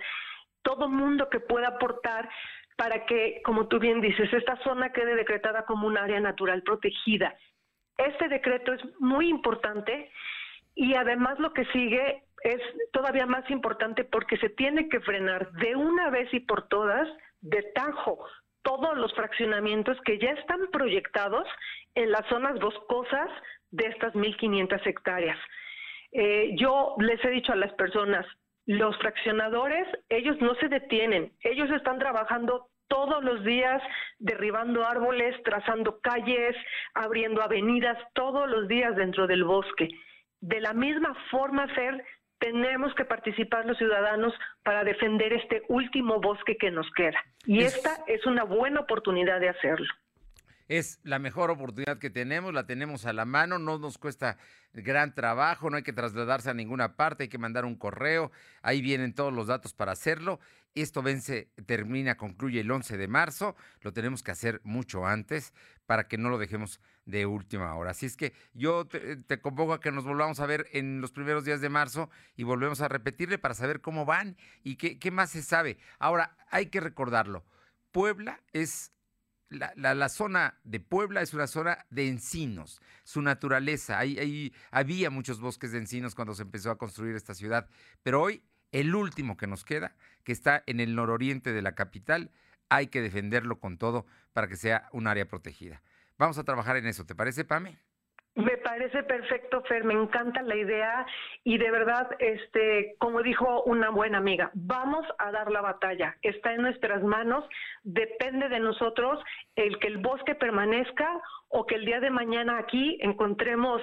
todo 0.61 0.89
mundo 0.89 1.29
que 1.29 1.39
pueda 1.39 1.69
aportar 1.69 2.29
para 2.75 3.05
que, 3.05 3.41
como 3.45 3.67
tú 3.67 3.79
bien 3.79 4.01
dices, 4.01 4.31
esta 4.33 4.61
zona 4.63 4.91
quede 4.91 5.15
decretada 5.15 5.65
como 5.65 5.87
un 5.87 5.97
área 5.97 6.19
natural 6.19 6.61
protegida. 6.63 7.35
Este 7.97 8.27
decreto 8.27 8.73
es 8.73 8.81
muy 8.99 9.29
importante 9.29 10.11
y 10.75 10.95
además 10.95 11.39
lo 11.39 11.53
que 11.53 11.65
sigue 11.65 12.23
es 12.43 12.61
todavía 12.91 13.25
más 13.25 13.49
importante 13.49 14.03
porque 14.03 14.37
se 14.37 14.49
tiene 14.49 14.89
que 14.89 14.99
frenar 14.99 15.51
de 15.53 15.75
una 15.75 16.09
vez 16.09 16.31
y 16.33 16.41
por 16.41 16.67
todas, 16.67 17.07
de 17.41 17.63
tajo, 17.73 18.23
todos 18.61 18.97
los 18.97 19.13
fraccionamientos 19.13 19.97
que 20.05 20.19
ya 20.19 20.31
están 20.31 20.67
proyectados 20.71 21.47
en 21.95 22.11
las 22.11 22.25
zonas 22.27 22.59
boscosas 22.59 23.29
de 23.71 23.87
estas 23.87 24.13
1.500 24.13 24.85
hectáreas. 24.85 25.37
Eh, 26.11 26.55
yo 26.55 26.95
les 26.99 27.23
he 27.23 27.29
dicho 27.29 27.51
a 27.51 27.57
las 27.57 27.73
personas, 27.73 28.25
los 28.65 28.97
fraccionadores, 28.97 29.87
ellos 30.09 30.37
no 30.41 30.55
se 30.55 30.67
detienen, 30.67 31.31
ellos 31.41 31.69
están 31.71 31.99
trabajando 31.99 32.67
todos 32.87 33.23
los 33.23 33.43
días 33.43 33.81
derribando 34.19 34.85
árboles, 34.85 35.35
trazando 35.43 35.99
calles, 36.01 36.55
abriendo 36.93 37.41
avenidas, 37.41 37.97
todos 38.13 38.49
los 38.49 38.67
días 38.67 38.95
dentro 38.95 39.27
del 39.27 39.43
bosque. 39.43 39.89
De 40.41 40.59
la 40.61 40.73
misma 40.73 41.15
forma, 41.31 41.67
Fer, 41.75 42.03
tenemos 42.39 42.93
que 42.95 43.05
participar 43.05 43.65
los 43.65 43.77
ciudadanos 43.77 44.33
para 44.63 44.83
defender 44.83 45.33
este 45.33 45.63
último 45.69 46.19
bosque 46.19 46.57
que 46.57 46.71
nos 46.71 46.87
queda. 46.95 47.17
Y 47.45 47.61
esta 47.61 47.97
es 48.07 48.25
una 48.25 48.43
buena 48.43 48.81
oportunidad 48.81 49.39
de 49.39 49.49
hacerlo. 49.49 49.87
es 50.67 50.99
la 51.03 51.19
mejor 51.19 51.51
oportunidad 51.51 51.99
que 51.99 52.09
tenemos, 52.09 52.53
la 52.53 52.65
tenemos 52.65 53.05
a 53.05 53.13
la 53.13 53.25
mano, 53.25 53.59
no 53.59 53.77
nos 53.77 53.97
cuesta 53.97 54.37
gran 54.73 55.13
trabajo, 55.13 55.69
no 55.69 55.77
hay 55.77 55.83
que 55.83 55.93
trasladarse 55.93 56.49
a 56.49 56.53
ninguna 56.53 56.95
parte, 56.95 57.23
hay 57.23 57.29
que 57.29 57.37
mandar 57.37 57.65
un 57.65 57.75
correo, 57.75 58.31
ahí 58.61 58.81
vienen 58.81 59.13
todos 59.13 59.31
los 59.31 59.47
datos 59.47 59.73
para 59.73 59.91
hacerlo. 59.91 60.39
Esto 60.75 61.01
vence, 61.01 61.49
termina, 61.65 62.17
concluye 62.17 62.59
el 62.59 62.69
11 62.69 62.97
de 62.97 63.07
marzo, 63.07 63.55
lo 63.81 63.93
tenemos 63.93 64.23
que 64.23 64.31
hacer 64.31 64.61
mucho 64.63 65.05
antes 65.05 65.53
para 65.85 66.07
que 66.07 66.17
no 66.17 66.29
lo 66.29 66.37
dejemos 66.37 66.81
de 67.05 67.25
última 67.25 67.73
hora. 67.75 67.91
Así 67.91 68.05
es 68.05 68.17
que 68.17 68.33
yo 68.53 68.85
te, 68.85 69.41
convoco 69.41 69.73
a 69.73 69.79
que 69.79 69.91
nos 69.91 70.03
volvamos 70.03 70.39
a 70.39 70.45
ver 70.45 70.67
en 70.73 70.99
los 71.01 71.11
primeros 71.11 71.45
días 71.45 71.61
de 71.61 71.69
marzo 71.69 72.09
y 72.35 72.43
volvemos 72.43 72.81
a 72.81 72.89
repetirle 72.89 73.37
para 73.37 73.53
saber 73.53 73.81
cómo 73.81 74.05
van 74.05 74.37
y 74.63 74.75
qué, 74.75 74.99
qué 74.99 75.11
más 75.11 75.31
se 75.31 75.41
sabe. 75.41 75.77
Ahora, 75.97 76.37
hay 76.51 76.67
que 76.67 76.81
recordarlo, 76.81 77.45
Puebla 77.91 78.41
es 78.51 78.91
la, 79.49 80.09
zona 80.09 80.59
de 80.63 80.79
Puebla 80.79 81.21
es 81.21 81.33
una 81.33 81.47
zona 81.47 81.85
de 81.89 82.07
encinos, 82.07 82.81
su 83.03 83.21
naturaleza. 83.21 83.99
Ahí, 83.99 84.53
había 84.71 85.09
muchos 85.09 85.39
bosques 85.39 85.71
de 85.71 85.79
encinos 85.79 86.15
cuando 86.15 86.33
se 86.33 86.43
empezó 86.43 86.71
a 86.71 86.77
construir 86.77 87.15
esta 87.15 87.33
ciudad, 87.33 87.69
pero 88.03 88.21
hoy 88.21 88.43
el 88.75 88.93
último 88.93 89.37
que 89.37 89.47
nos 89.47 89.63
queda, 89.63 89.95
que 90.25 90.33
está 90.33 90.61
en 90.67 90.81
el 90.81 90.95
nororiente 90.95 91.53
de 91.53 91.61
la 91.61 91.75
capital, 91.75 92.29
hay 92.67 92.87
que 92.87 93.01
defenderlo 93.01 93.59
con 93.59 93.77
todo 93.77 94.05
para 94.33 94.47
que 94.47 94.57
sea 94.57 94.89
un 94.91 95.07
área 95.07 95.25
protegida. 95.25 95.81
Vamos 96.17 96.37
a 96.37 96.43
trabajar 96.43 96.75
en 96.75 96.85
eso, 96.85 97.05
¿te 97.05 97.15
parece, 97.15 97.45
Pame? 97.45 97.77
Me 98.35 98.57
parece 98.57 99.01
perfecto, 99.03 99.63
Fer, 99.63 99.85
me 99.85 99.93
encanta 99.93 100.41
la 100.41 100.57
idea 100.57 101.05
y 101.45 101.57
de 101.57 101.71
verdad, 101.71 102.09
este, 102.19 102.97
como 102.99 103.21
dijo 103.21 103.63
una 103.63 103.91
buena 103.91 104.17
amiga, 104.17 104.51
vamos 104.53 105.05
a 105.19 105.31
dar 105.31 105.49
la 105.49 105.61
batalla, 105.61 106.17
está 106.21 106.53
en 106.53 106.63
nuestras 106.63 107.01
manos, 107.01 107.45
depende 107.83 108.49
de 108.49 108.59
nosotros 108.59 109.23
el 109.55 109.79
que 109.79 109.87
el 109.87 109.99
bosque 109.99 110.35
permanezca 110.35 111.21
o 111.47 111.65
que 111.65 111.75
el 111.75 111.85
día 111.85 112.01
de 112.01 112.09
mañana 112.09 112.57
aquí 112.57 112.97
encontremos 112.99 113.81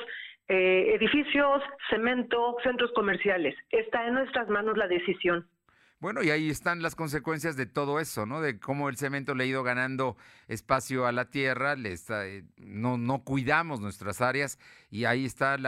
eh, 0.49 0.95
edificios, 0.95 1.63
cemento, 1.89 2.57
centros 2.63 2.91
comerciales, 2.95 3.55
está 3.71 4.07
en 4.07 4.15
nuestras 4.15 4.49
manos 4.49 4.77
la 4.77 4.89
decisión. 4.89 5.49
Bueno, 6.03 6.21
y 6.25 6.31
ahí 6.31 6.51
están 6.51 6.83
las 6.83 6.97
consecuencias 6.97 7.57
de 7.57 7.65
todo 7.65 8.01
eso, 8.01 8.27
¿no? 8.27 8.41
De 8.41 8.59
cómo 8.59 8.89
el 8.89 8.97
cemento 8.97 9.37
le 9.37 9.45
ha 9.45 9.47
ido 9.47 9.63
ganando 9.63 10.17
espacio 10.49 11.07
a 11.07 11.13
la 11.13 11.31
tierra, 11.31 11.77
le 11.77 11.93
está, 11.93 12.27
eh, 12.27 12.43
no, 12.57 12.99
no 12.99 13.23
cuidamos 13.23 13.81
nuestras 13.81 14.21
áreas 14.21 14.59
y 14.91 15.05
ahí 15.05 15.25
están 15.25 15.63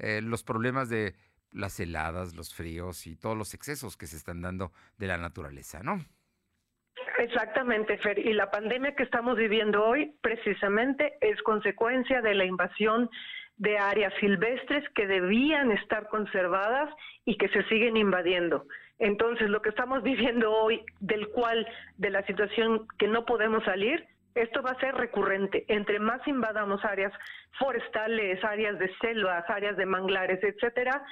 eh, 0.00 0.20
los 0.20 0.42
problemas 0.42 0.88
de 0.88 1.14
las 1.52 1.78
heladas, 1.78 2.34
los 2.34 2.52
fríos 2.52 3.06
y 3.06 3.14
todos 3.14 3.36
los 3.36 3.54
excesos 3.54 3.96
que 3.96 4.08
se 4.08 4.16
están 4.16 4.42
dando 4.42 4.72
de 4.98 5.06
la 5.06 5.16
naturaleza, 5.16 5.80
¿no? 5.84 6.04
Exactamente, 7.18 7.98
Fer. 7.98 8.18
Y 8.18 8.32
la 8.32 8.50
pandemia 8.50 8.96
que 8.96 9.04
estamos 9.04 9.36
viviendo 9.36 9.84
hoy 9.84 10.12
precisamente 10.20 11.18
es 11.20 11.40
consecuencia 11.42 12.20
de 12.20 12.34
la 12.34 12.44
invasión 12.44 13.08
de 13.58 13.76
áreas 13.76 14.12
silvestres 14.20 14.88
que 14.94 15.06
debían 15.06 15.72
estar 15.72 16.08
conservadas 16.08 16.88
y 17.24 17.36
que 17.36 17.48
se 17.48 17.62
siguen 17.64 17.96
invadiendo. 17.96 18.66
Entonces, 18.98 19.50
lo 19.50 19.60
que 19.62 19.70
estamos 19.70 20.02
viviendo 20.10 20.50
hoy, 20.52 20.82
del 21.00 21.28
cual, 21.28 21.66
de 21.96 22.10
la 22.10 22.24
situación 22.26 22.86
que 22.98 23.08
no 23.08 23.24
podemos 23.24 23.64
salir, 23.64 24.06
esto 24.34 24.62
va 24.62 24.70
a 24.70 24.80
ser 24.80 24.94
recurrente. 24.94 25.64
Entre 25.68 25.98
más 25.98 26.26
invadamos 26.28 26.84
áreas 26.84 27.12
forestales, 27.58 28.42
áreas 28.44 28.78
de 28.78 28.90
selvas, 29.00 29.44
áreas 29.48 29.76
de 29.76 29.86
manglares, 29.86 30.38
etcétera, 30.42 31.02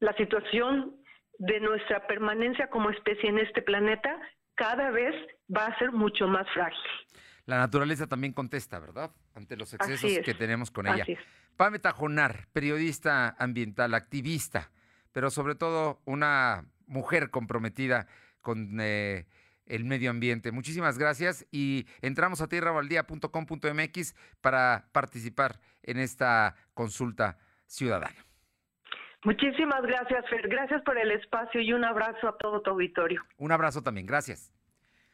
la 0.00 0.12
situación 0.14 0.96
de 1.38 1.60
nuestra 1.60 2.06
permanencia 2.06 2.68
como 2.68 2.90
especie 2.90 3.28
en 3.28 3.38
este 3.38 3.62
planeta 3.62 4.20
cada 4.54 4.90
vez 4.90 5.14
va 5.54 5.66
a 5.66 5.78
ser 5.78 5.92
mucho 5.92 6.26
más 6.26 6.46
frágil. 6.52 6.90
La 7.46 7.58
naturaleza 7.58 8.06
también 8.06 8.32
contesta, 8.32 8.78
¿verdad? 8.78 9.10
Ante 9.34 9.56
los 9.56 9.72
excesos 9.74 10.18
que 10.24 10.34
tenemos 10.34 10.70
con 10.70 10.86
ella. 10.86 11.04
Pame 11.56 11.78
Tajonar, 11.78 12.48
periodista 12.52 13.36
ambiental, 13.38 13.94
activista, 13.94 14.70
pero 15.12 15.30
sobre 15.30 15.54
todo 15.54 16.00
una 16.04 16.64
mujer 16.86 17.30
comprometida 17.30 18.06
con 18.40 18.78
eh, 18.80 19.26
el 19.66 19.84
medio 19.84 20.10
ambiente. 20.10 20.52
Muchísimas 20.52 20.98
gracias 20.98 21.46
y 21.50 21.86
entramos 22.00 22.40
a 22.40 22.48
tierrabaldía.com.mx 22.48 24.14
para 24.40 24.88
participar 24.92 25.60
en 25.82 25.98
esta 25.98 26.56
consulta 26.74 27.38
ciudadana. 27.66 28.24
Muchísimas 29.24 29.82
gracias, 29.82 30.28
Fer. 30.28 30.48
Gracias 30.48 30.82
por 30.82 30.98
el 30.98 31.12
espacio 31.12 31.60
y 31.60 31.72
un 31.72 31.84
abrazo 31.84 32.28
a 32.28 32.36
todo 32.38 32.60
tu 32.60 32.70
auditorio. 32.70 33.22
Un 33.36 33.52
abrazo 33.52 33.82
también, 33.82 34.06
gracias. 34.06 34.52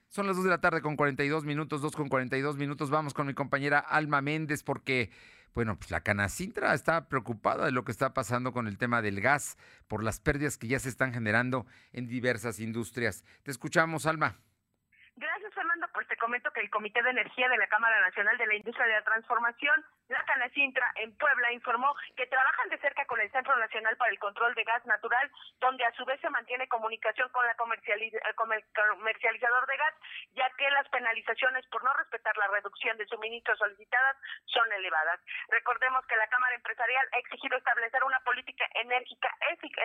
Son 0.09 0.26
las 0.26 0.36
2 0.36 0.45
de 0.45 0.51
la 0.51 0.61
tarde 0.61 0.80
con 0.80 0.97
42 0.97 1.45
minutos, 1.45 1.82
2 1.82 1.95
con 1.95 2.09
42 2.09 2.57
minutos. 2.57 2.89
Vamos 2.89 3.12
con 3.12 3.26
mi 3.26 3.34
compañera 3.34 3.78
Alma 3.78 4.22
Méndez 4.22 4.62
porque 4.62 5.11
bueno, 5.55 5.76
pues 5.76 5.90
la 5.90 6.03
Canacintra 6.03 6.74
está 6.74 7.09
preocupada 7.09 7.66
de 7.66 7.72
lo 7.72 7.84
que 7.84 7.92
está 7.92 8.14
pasando 8.14 8.53
con 8.53 8.66
el 8.66 8.78
tema 8.78 9.03
del 9.03 9.20
gas 9.20 9.57
por 9.88 10.03
las 10.03 10.20
pérdidas 10.20 10.59
que 10.59 10.68
ya 10.68 10.78
se 10.78 10.88
están 10.88 11.12
generando 11.12 11.66
en 11.92 12.07
diversas 12.07 12.61
industrias. 12.61 13.24
Te 13.42 13.51
escuchamos, 13.51 14.07
Alma. 14.07 14.36
Gracias, 15.16 15.53
Fernando. 15.53 15.86
Pues 15.92 16.07
te 16.07 16.16
comento 16.16 16.51
que 16.53 16.61
el 16.61 16.70
Comité 16.70 17.03
de 17.03 17.11
Energía 17.11 17.49
de 17.49 17.59
la 17.59 17.66
Cámara 17.66 18.01
Nacional 18.01 18.38
de 18.38 18.46
la 18.46 18.55
Industria 18.55 18.86
de 18.86 18.92
la 18.92 19.05
Transformación, 19.05 19.84
la 20.09 20.24
Canacintra, 20.24 20.90
en 20.96 21.16
Puebla, 21.16 21.52
informó 21.52 21.94
que 22.16 22.26
trabajan 22.26 22.68
de 22.70 22.78
cerca 22.78 23.04
con 23.06 23.20
el 23.20 23.30
Centro 23.30 23.56
Nacional 23.56 23.96
para 23.96 24.11
el 24.11 24.18
Control 24.18 24.54
de 24.54 24.64
Gas 24.64 24.84
Natural, 24.86 25.30
donde 25.61 25.84
a 25.84 25.92
su 25.92 26.04
vez 26.04 26.20
se 26.20 26.30
mantiene 26.30 26.68
comunicación 26.68 27.28
con 27.30 27.46
la 27.46 27.54
comercializador 27.56 29.66
de 29.66 29.76
gas, 29.76 29.94
ya 30.32 30.50
que 30.56 30.70
las 30.70 30.88
penalizaciones 30.88 31.66
por 31.66 31.84
no 31.84 31.92
respetar 31.94 32.36
la 32.38 32.48
reducción 32.48 32.96
de 32.96 33.06
suministros 33.06 33.59
solicitadas 33.59 34.16
son 34.46 34.70
elevadas. 34.72 35.20
Recordemos 35.48 36.04
que 36.06 36.16
la 36.16 36.28
Cámara 36.28 36.54
Empresarial 36.54 37.09
ha 37.12 37.18
exigido 37.18 37.56
establecer 37.56 38.02
una 38.04 38.20
política 38.20 38.64
enérgica, 38.74 39.34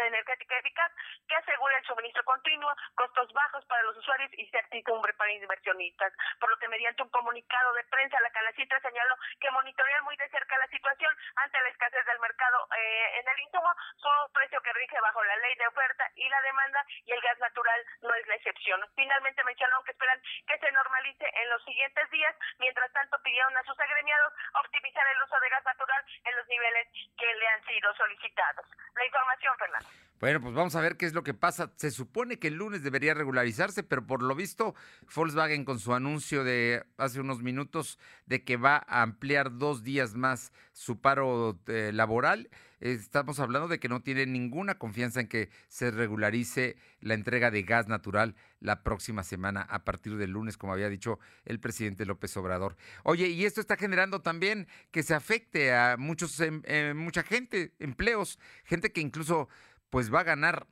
energética 0.08 0.58
eficaz 0.58 0.92
que 1.28 1.36
asegure 1.36 1.76
el 1.78 1.86
suministro 1.86 2.24
continuo, 2.24 2.74
costos 2.96 3.32
bajos 3.34 3.66
para 3.66 3.84
los 3.84 3.98
usuarios 3.98 4.32
y 4.34 4.48
certidumbre 4.48 5.14
para 5.14 5.34
inversionistas, 5.34 6.14
por 6.40 6.50
lo 6.50 6.58
que 6.58 6.68
mediante 6.68 7.04
un 7.04 7.10
comunicado 7.10 7.74
de 7.74 7.84
prensa 7.86 8.20
la 8.22 8.32
Canacitra 8.32 8.80
señaló 8.80 9.16
que 9.40 9.52
monitorean 9.52 10.04
muy 10.06 10.13
de 10.18 10.30
cerca 10.30 10.58
la 10.58 10.68
situación 10.68 11.12
ante 11.36 11.62
la 11.62 11.70
escasez 11.70 12.06
del 12.06 12.20
mercado 12.20 12.68
eh, 12.76 13.20
en 13.20 13.28
el 13.28 13.40
insumo, 13.40 13.70
su 13.98 14.10
precio 14.34 14.62
que 14.62 14.74
rige 14.74 15.00
bajo 15.02 15.24
la 15.24 15.36
ley 15.38 15.56
de 15.56 15.68
oferta 15.68 16.10
y 16.16 16.30
la 16.30 16.42
demanda 16.42 16.86
y 17.06 17.12
el 17.12 17.22
gas 17.22 17.40
natural 17.40 17.86
no 18.02 18.14
es 18.14 18.28
la 18.28 18.36
excepción. 18.36 18.82
Finalmente 18.96 19.44
mencionaron 19.44 19.84
que 19.86 19.92
esperan 19.92 20.22
que 20.48 20.58
se 20.60 20.72
normalice 20.72 21.30
en 21.34 21.50
los 21.50 21.64
siguientes 21.64 22.10
días, 22.12 22.36
mientras 22.60 22.92
tanto 22.94 23.18
pidieron 23.24 23.56
a 23.58 23.64
sus 23.64 23.80
agremiados 23.80 24.34
optimizar 24.66 25.06
el 25.08 25.22
uso 25.24 25.40
de 25.40 25.50
gas 25.50 25.66
natural 25.66 26.06
en 26.26 26.36
los 26.36 26.48
niveles 26.48 26.88
que 27.18 27.34
le 27.36 27.48
han 27.48 27.64
sido 27.66 27.94
solicitados. 27.96 28.66
La 28.96 29.06
información, 29.06 29.58
Fernando. 29.58 29.90
Bueno, 30.24 30.40
pues 30.40 30.54
vamos 30.54 30.74
a 30.78 30.80
ver 30.80 30.96
qué 30.96 31.06
es 31.06 31.14
lo 31.14 31.22
que 31.22 31.34
pasa. 31.34 31.74
Se 31.76 31.92
supone 31.92 32.40
que 32.40 32.48
el 32.48 32.54
lunes 32.54 32.82
debería 32.82 33.14
regularizarse, 33.14 33.84
pero 33.84 34.08
por 34.08 34.24
lo 34.24 34.36
visto 34.36 34.74
Volkswagen 35.14 35.66
con 35.66 35.80
su 35.80 35.94
anuncio 35.94 36.46
de 36.46 36.86
hace 36.96 37.20
unos 37.20 37.42
minutos 37.42 38.00
de 38.26 38.42
que 38.46 38.56
va 38.56 38.86
a 38.88 39.02
ampliar 39.02 39.58
dos 39.58 39.84
días 39.84 40.16
más 40.16 40.54
su 40.72 41.02
paro 41.02 41.60
eh, 41.68 41.92
laboral, 41.94 42.50
estamos 42.80 43.40
hablando 43.40 43.68
de 43.68 43.80
que 43.80 43.88
no 43.88 44.02
tiene 44.02 44.26
ninguna 44.26 44.78
confianza 44.78 45.22
en 45.22 45.28
que 45.28 45.50
se 45.68 45.92
regularice 45.92 46.76
la 47.00 47.14
entrega 47.14 47.52
de 47.52 47.64
gas 47.64 47.88
natural 47.88 48.36
la 48.60 48.82
próxima 48.82 49.24
semana 49.24 49.62
a 49.62 49.84
partir 49.84 50.18
del 50.18 50.32
lunes, 50.32 50.58
como 50.58 50.74
había 50.74 50.90
dicho 50.90 51.20
el 51.46 51.60
presidente 51.60 52.06
López 52.06 52.36
Obrador. 52.38 52.76
Oye, 53.04 53.28
y 53.28 53.46
esto 53.46 53.62
está 53.62 53.78
generando 53.78 54.22
también 54.22 54.68
que 54.92 55.04
se 55.04 55.14
afecte 55.14 55.74
a 55.74 55.96
muchos, 55.98 56.40
em, 56.40 56.62
eh, 56.66 56.94
mucha 56.96 57.24
gente, 57.24 57.74
empleos, 57.80 58.40
gente 58.64 58.92
que 58.92 59.02
incluso 59.02 59.48
pues 59.94 60.12
va 60.12 60.22
a 60.22 60.24
ganar, 60.24 60.66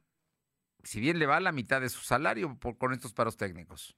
si 0.82 1.00
bien 1.00 1.20
le 1.20 1.28
va 1.28 1.38
a 1.38 1.42
la 1.42 1.52
mitad 1.52 1.80
de 1.80 1.90
su 1.90 2.02
salario 2.02 2.58
por, 2.58 2.80
con 2.80 2.92
estos 2.92 3.14
paros 3.14 3.38
técnicos. 3.38 3.96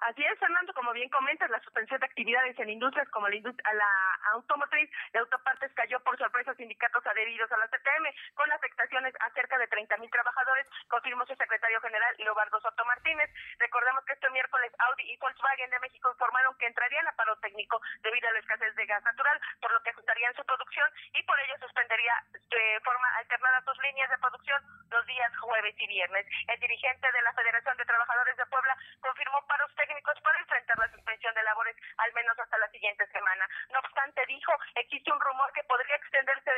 Así 0.00 0.20
es, 0.20 0.38
como 0.80 0.94
bien 0.94 1.10
comentas, 1.10 1.50
la 1.50 1.60
suspensión 1.60 2.00
de 2.00 2.06
actividades 2.06 2.58
en 2.58 2.70
industrias 2.70 3.06
como 3.10 3.28
la, 3.28 3.34
industria, 3.34 3.70
la 3.74 4.18
automotriz 4.32 4.88
de 5.12 5.18
autopartes 5.18 5.70
cayó 5.74 6.00
por 6.00 6.16
sorpresa 6.16 6.52
a 6.52 6.54
sindicatos 6.54 7.06
adheridos 7.06 7.52
a 7.52 7.58
la 7.58 7.68
CTM, 7.68 8.08
con 8.32 8.50
afectaciones 8.50 9.12
a 9.20 9.28
cerca 9.36 9.58
de 9.58 9.68
30 9.68 9.98
mil 9.98 10.10
trabajadores, 10.10 10.66
confirmó 10.88 11.26
su 11.26 11.36
secretario 11.36 11.82
general 11.82 12.14
Leobardo 12.16 12.58
Soto 12.62 12.82
Martínez. 12.86 13.28
Recordemos 13.58 14.06
que 14.06 14.14
este 14.14 14.30
miércoles 14.30 14.72
Audi 14.78 15.12
y 15.12 15.18
Volkswagen 15.18 15.68
de 15.68 15.80
México 15.80 16.10
informaron 16.10 16.56
que 16.56 16.66
entrarían 16.66 17.06
a 17.08 17.12
paro 17.12 17.36
técnico 17.40 17.78
debido 18.00 18.30
a 18.30 18.32
la 18.32 18.38
escasez 18.38 18.74
de 18.74 18.86
gas 18.86 19.04
natural, 19.04 19.38
por 19.60 19.70
lo 19.72 19.82
que 19.82 19.90
ajustarían 19.90 20.34
su 20.34 20.42
producción 20.46 20.88
y 21.12 21.22
por 21.24 21.38
ello 21.40 21.56
suspendería 21.60 22.14
de 22.32 22.80
forma 22.80 23.08
alternada 23.18 23.60
sus 23.68 23.76
líneas 23.82 24.08
de 24.08 24.16
producción 24.16 24.62
los 24.90 25.06
días 25.06 25.36
jueves 25.36 25.74
y 25.78 25.86
viernes. 25.86 26.26
El 26.48 26.58
dirigente 26.58 27.12
de 27.12 27.22
la 27.22 27.32
Federación 27.34 27.76
de 27.76 27.84
Trabajadores 27.84 28.36
de 28.36 28.46
Puebla 28.46 28.76
confirmó 29.00 29.46
paros 29.46 29.70
técnicos 29.76 30.20
para 30.22 30.38
enfrentar 30.40 30.69
la 30.78 30.90
suspensión 30.90 31.34
de 31.34 31.42
labores 31.42 31.76
al 31.98 32.12
menos 32.12 32.38
hasta 32.38 32.58
la 32.58 32.68
siguiente 32.70 33.06
semana. 33.08 33.48
No 33.70 33.78
obstante, 33.80 34.24
dijo, 34.26 34.52
existe 34.74 35.12
un 35.12 35.20
rumor 35.20 35.52
que 35.52 35.64
podría 35.64 35.96
extenderse 35.96 36.50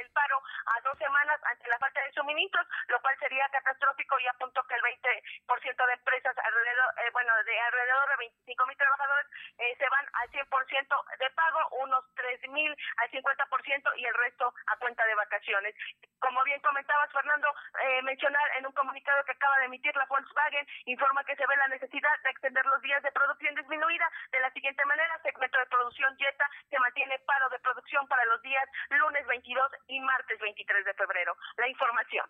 el 0.00 0.10
paro 0.10 0.42
a 0.76 0.80
dos 0.82 0.98
semanas 0.98 1.40
ante 1.44 1.68
la 1.68 1.78
falta 1.78 2.00
de 2.02 2.12
suministros, 2.12 2.66
lo 2.88 3.00
cual 3.00 3.16
sería 3.18 3.48
catastrófico 3.48 4.18
y 4.18 4.26
apuntó 4.28 4.62
que 4.64 4.74
el 4.74 4.82
20% 4.82 5.86
de 5.86 5.92
empresas 5.92 6.34
de, 6.36 7.10
bueno, 7.12 7.32
de 7.44 7.60
alrededor 7.60 8.08
de 8.10 8.16
25 8.16 8.66
mil 8.66 8.76
trabajadores 8.76 9.26
eh, 9.58 9.76
se 9.78 9.88
van 9.88 10.06
al 10.14 10.30
100% 10.30 11.18
de 11.18 11.30
pago, 11.30 11.68
unos 11.82 12.04
3 12.14 12.48
mil 12.50 12.76
al 12.96 13.10
50% 13.10 13.96
y 13.96 14.04
el 14.04 14.14
resto 14.14 14.52
a 14.66 14.76
cuenta 14.76 15.04
de 15.06 15.14
vacaciones. 15.14 15.74
Como 16.18 16.42
bien 16.44 16.60
comentabas, 16.60 17.12
Fernando, 17.12 17.48
eh, 17.82 18.02
mencionar 18.02 18.44
en 18.58 18.66
un 18.66 18.72
comunicado 18.72 19.24
que 19.24 19.32
acaba 19.32 19.58
de 19.58 19.66
emitir 19.66 19.94
la 19.96 20.06
Volkswagen, 20.06 20.66
informa 20.84 21.24
que 21.24 21.36
se 21.36 21.46
ve 21.46 21.56
la 21.56 21.68
necesidad 21.68 22.20
de 22.22 22.30
extender 22.30 22.64
los 22.66 22.80
días 22.82 23.02
de 23.02 23.12
producción 23.12 23.39
disminuida 23.48 24.06
de 24.30 24.40
la 24.40 24.50
siguiente 24.52 24.84
manera, 24.84 25.20
segmento 25.22 25.58
de 25.58 25.66
producción 25.66 26.16
Jetta 26.18 26.48
se 26.68 26.78
mantiene 26.78 27.18
paro 27.20 27.48
de 27.48 27.58
producción 27.60 28.06
para 28.08 28.24
los 28.26 28.42
días 28.42 28.64
lunes 28.90 29.26
22 29.26 29.72
y 29.88 30.00
martes 30.00 30.38
23 30.40 30.84
de 30.84 30.94
febrero. 30.94 31.36
La 31.56 31.68
información. 31.68 32.26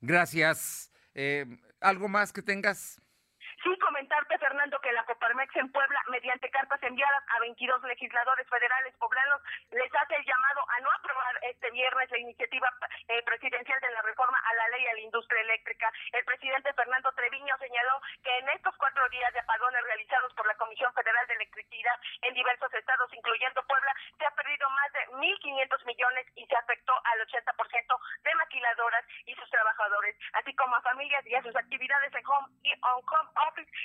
Gracias. 0.00 0.92
Eh, 1.14 1.44
¿Algo 1.80 2.08
más 2.08 2.32
que 2.32 2.42
tengas? 2.42 3.00
Sí, 3.62 3.68
comentarte, 3.78 4.38
Fernando, 4.38 4.80
que 4.80 4.92
la 4.92 5.04
Coparmex 5.04 5.54
en 5.56 5.70
Puebla, 5.70 6.00
mediante 6.10 6.48
cartas 6.48 6.82
enviadas 6.82 7.22
a 7.28 7.40
22 7.40 7.82
legisladores 7.84 8.48
federales 8.48 8.96
poblanos, 8.96 9.42
les 9.70 9.90
hace 9.94 10.16
el 10.16 10.24
llamado 10.24 10.60
a 10.70 10.80
no 10.80 10.88
aprobar 10.92 11.38
este 11.42 11.70
viernes 11.70 12.10
la 12.10 12.18
iniciativa 12.18 12.72
eh, 13.08 13.22
presidencial 13.22 13.78
de 13.80 13.90
la 13.90 14.00
reforma 14.00 14.38
a 14.38 14.54
la 14.54 14.68
ley 14.70 14.86
a 14.86 14.94
la 14.94 15.00
industria 15.00 15.42
eléctrica. 15.42 15.92
El 16.12 16.24
presidente 16.24 16.72
Fernando 16.72 17.12
señaló 17.60 18.00
que 18.24 18.36
en 18.38 18.48
estos 18.48 18.74
cuatro 18.76 19.08
días 19.10 19.32
de 19.32 19.40
apagones 19.40 19.82
realizados 19.84 20.32
por 20.34 20.46
la 20.46 20.56
Comisión 20.56 20.92
Federal 20.94 21.26
de 21.28 21.34
Electricidad 21.34 22.00
en 22.22 22.34
diversos 22.34 22.72
estados, 22.74 23.12
incluyendo 23.12 23.62
Puebla, 23.66 23.94
se 24.18 24.26
ha 24.26 24.30
perdido 24.32 24.68
más 24.70 24.92
de 24.92 25.06
1.500 25.20 25.84
millones 25.86 26.26
y 26.34 26.46
se 26.46 26.56
afectó 26.56 26.92
al 27.04 27.20
80% 27.28 28.00
de 28.24 28.34
maquiladoras 28.34 29.04
y 29.26 29.34
sus 29.34 29.48
trabajadores, 29.50 30.16
así 30.32 30.54
como 30.56 30.74
a 30.74 30.82
familias 30.82 31.24
y 31.26 31.34
a 31.34 31.42
sus 31.42 31.54
actividades 31.54 32.12
en 32.14 32.26
home 32.26 32.48
y 32.62 32.72
on 32.82 33.02
home 33.06 33.30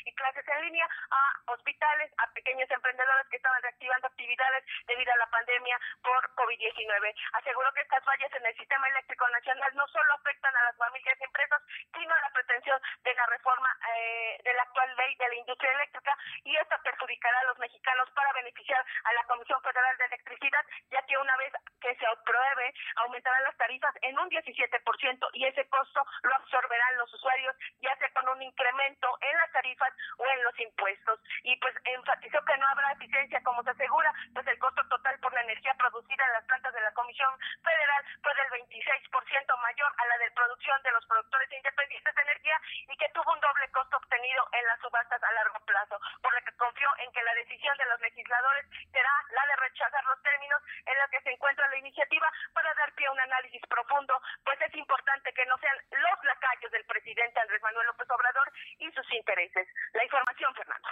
y 0.06 0.14
clases 0.14 0.48
en 0.48 0.62
línea 0.66 0.88
a 1.12 1.52
hospitales, 1.52 2.12
a 2.18 2.32
pequeños 2.34 2.70
emprendedores 2.70 3.28
que 3.30 3.38
estaban 3.38 3.62
reactivando 3.62 4.08
actividades 4.08 4.64
debido 4.88 5.12
a 5.12 5.18
la 5.18 5.28
pandemia 5.28 5.80
por 6.02 6.22
COVID-19. 6.36 7.16
Aseguró 7.34 7.72
que 7.74 7.82
estas 7.82 8.04
fallas 8.04 8.32
en 8.34 8.46
el 8.46 8.56
sistema 8.56 8.88
eléctrico 8.90 9.28
nacional 9.30 9.72
no 9.76 9.88
solo 9.88 10.14
afectan 10.14 10.56
a 10.56 10.64
las 10.64 10.78
familias 10.78 11.18
y 11.20 11.24
empresas, 11.24 11.62
sino 11.94 12.14
a 12.14 12.22
la 12.22 12.30
pretensión 12.30 12.80
de 13.04 13.14
la 13.14 13.26
reforma 13.28 13.70
eh, 13.96 14.40
de 14.44 14.54
la 14.54 14.64
actual 14.64 14.96
ley 14.96 15.16
de 15.16 15.30
la 15.30 15.36
industria 15.36 15.72
eléctrica 15.72 16.18
y 16.44 16.56
esta 16.56 16.78
perjudicará 16.82 17.40
a 17.40 17.46
los 17.46 17.60
mexicanos 17.60 18.10
para 18.12 18.32
beneficiar 18.34 18.84
a 19.04 19.14
la 19.14 19.24
Comisión 19.26 19.62
Federal 19.62 19.98
de 19.98 20.06
Electricidad, 20.06 20.66
ya 20.92 21.02
que 21.06 21.18
una 21.18 21.36
vez 21.38 21.54
que 21.82 21.96
se 21.96 22.06
apruebe, 22.06 22.74
aumentarán 22.98 23.44
las 23.44 23.58
tarifas 23.58 23.94
en 24.02 24.18
un 24.20 24.30
17% 24.30 25.30
y 25.34 25.46
ese 25.46 25.68
costo 25.70 26.06
lo 26.24 26.36
absorberán 26.36 26.98
los 26.98 27.14
usuarios, 27.14 27.56
ya 27.82 27.96
sea 27.98 28.10
con 28.14 28.30
un 28.30 28.42
incremento 28.42 29.08
en 29.22 29.38
las 29.38 29.52
tarifas 29.52 29.94
o 30.18 30.26
en 30.26 30.44
los 30.44 30.60
impuestos. 30.60 31.20
Y 31.44 31.56
pues 31.58 31.76
enfatizó 31.86 32.44
que 32.46 32.58
no 32.58 32.68
habrá 32.68 32.92
eficiencia, 32.94 33.42
como 33.44 33.64
se 33.64 33.72
asegura, 33.72 34.14
pues 34.34 34.48
el 34.48 34.60
costo 34.60 34.82
total 34.88 35.20
por 35.20 35.34
la 35.34 35.42
energía 35.42 35.74
producida 35.78 36.26
en 36.26 36.34
las 36.34 36.46
plantas 36.46 36.74
de 36.74 36.82
la 36.82 36.94
Comisión 36.94 37.30
Federal 37.64 38.06
fue 38.22 38.34
del 38.36 38.50
26% 38.62 39.62
mayor 39.62 39.92
a 39.98 40.06
la 40.08 40.18
de 40.18 40.32
producción 40.32 40.82
de 40.84 40.92
los 40.92 41.06
productores 41.06 41.52
independientes 41.52 42.16
de 42.16 42.22
energía 42.22 42.58
y 42.88 42.98
que 42.98 43.10
tuvo 43.14 43.32
un 43.34 43.40
doble 43.40 43.70
costo 43.72 43.98
obtenido 43.98 44.48
en 44.52 44.66
las 44.66 44.80
subastas 44.80 45.22
a 45.22 45.34
largo 45.34 45.60
plazo, 45.66 46.00
por 46.22 46.34
lo 46.34 46.42
que 46.42 46.58
confió 46.58 46.90
en 47.00 47.12
que 47.12 47.24
la 47.24 47.34
decisión 47.36 47.78
de 47.78 47.86
los 47.86 48.00
legisladores 48.02 48.66
será 48.92 49.14
la 49.32 49.46
de 49.48 49.56
rechazar 49.56 50.04
los 50.06 50.22
términos 50.22 50.62
en 50.86 50.98
los 50.98 51.10
que 51.10 51.22
se 51.22 51.32
encuentra 51.32 51.68
la 51.68 51.78
iniciativa 51.78 52.32
para 52.54 52.74
dar 52.76 52.94
pie 52.94 53.08
a 53.08 53.12
un 53.12 53.20
análisis 53.20 53.62
profundo, 53.68 54.22
pues 54.44 54.60
es 54.62 54.74
importante 54.76 55.34
que 55.34 55.46
no 55.46 55.58
sean 55.58 55.78
los 55.92 56.24
lacayos 56.24 56.72
del 56.72 56.86
presidente 56.86 57.40
Andrés 57.40 57.62
Manuel 57.62 57.88
López 57.88 58.10
Obrador 58.10 58.52
y 58.80 58.92
sus 58.92 59.12
intereses 59.14 59.68
la 59.94 60.04
información, 60.04 60.54
Fernando. 60.56 60.90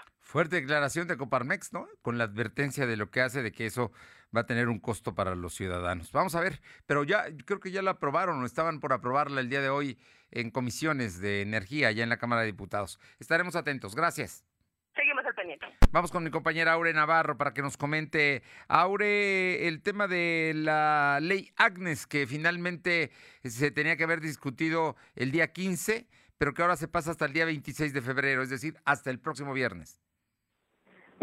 Fuerte 0.54 0.68
declaración 0.68 1.08
de 1.08 1.18
Coparmex, 1.18 1.74
¿no? 1.74 1.88
Con 2.04 2.20
la 2.20 2.26
advertencia 2.26 2.86
de 2.86 2.96
lo 2.96 3.10
que 3.10 3.22
hace 3.22 3.42
de 3.42 3.52
que 3.52 3.66
eso 3.66 3.92
va 4.36 4.42
a 4.42 4.46
tener 4.46 4.70
un 4.70 4.80
costo 4.80 5.16
para 5.16 5.34
los 5.34 5.56
ciudadanos. 5.56 6.12
Vamos 6.12 6.36
a 6.36 6.42
ver, 6.42 6.62
pero 6.86 7.04
ya 7.04 7.26
creo 7.46 7.60
que 7.60 7.72
ya 7.72 7.82
la 7.82 7.92
aprobaron 7.92 8.40
o 8.40 8.46
estaban 8.46 8.80
por 8.80 8.94
aprobarla 8.94 9.42
el 9.42 9.50
día 9.50 9.62
de 9.62 9.70
hoy 9.70 9.98
en 10.30 10.52
comisiones 10.52 11.20
de 11.20 11.42
energía 11.42 11.88
allá 11.88 12.04
en 12.04 12.10
la 12.10 12.18
Cámara 12.18 12.42
de 12.42 12.48
Diputados. 12.48 13.00
Estaremos 13.20 13.56
atentos. 13.56 13.96
Gracias. 13.96 14.46
Seguimos 14.96 15.26
al 15.26 15.34
pendiente. 15.34 15.66
Vamos 15.90 16.12
con 16.12 16.24
mi 16.24 16.30
compañera 16.30 16.74
Aure 16.74 16.94
Navarro 16.94 17.36
para 17.36 17.56
que 17.56 17.64
nos 17.64 17.76
comente, 17.76 18.44
Aure, 18.68 19.68
el 19.68 19.82
tema 19.82 20.08
de 20.08 20.52
la 20.56 21.18
ley 21.20 21.52
Agnes, 21.56 22.06
que 22.06 22.28
finalmente 22.28 23.10
se 23.44 23.72
tenía 23.72 23.98
que 23.98 24.04
haber 24.04 24.22
discutido 24.22 24.96
el 25.16 25.32
día 25.32 25.52
15 25.52 26.08
pero 26.44 26.54
que 26.54 26.62
ahora 26.62 26.76
se 26.76 26.90
pasa 26.90 27.12
hasta 27.12 27.24
el 27.24 27.32
día 27.32 27.46
26 27.46 27.94
de 27.94 28.02
febrero, 28.02 28.44
es 28.44 28.50
decir, 28.50 28.76
hasta 28.84 29.10
el 29.10 29.18
próximo 29.18 29.54
viernes. 29.54 30.03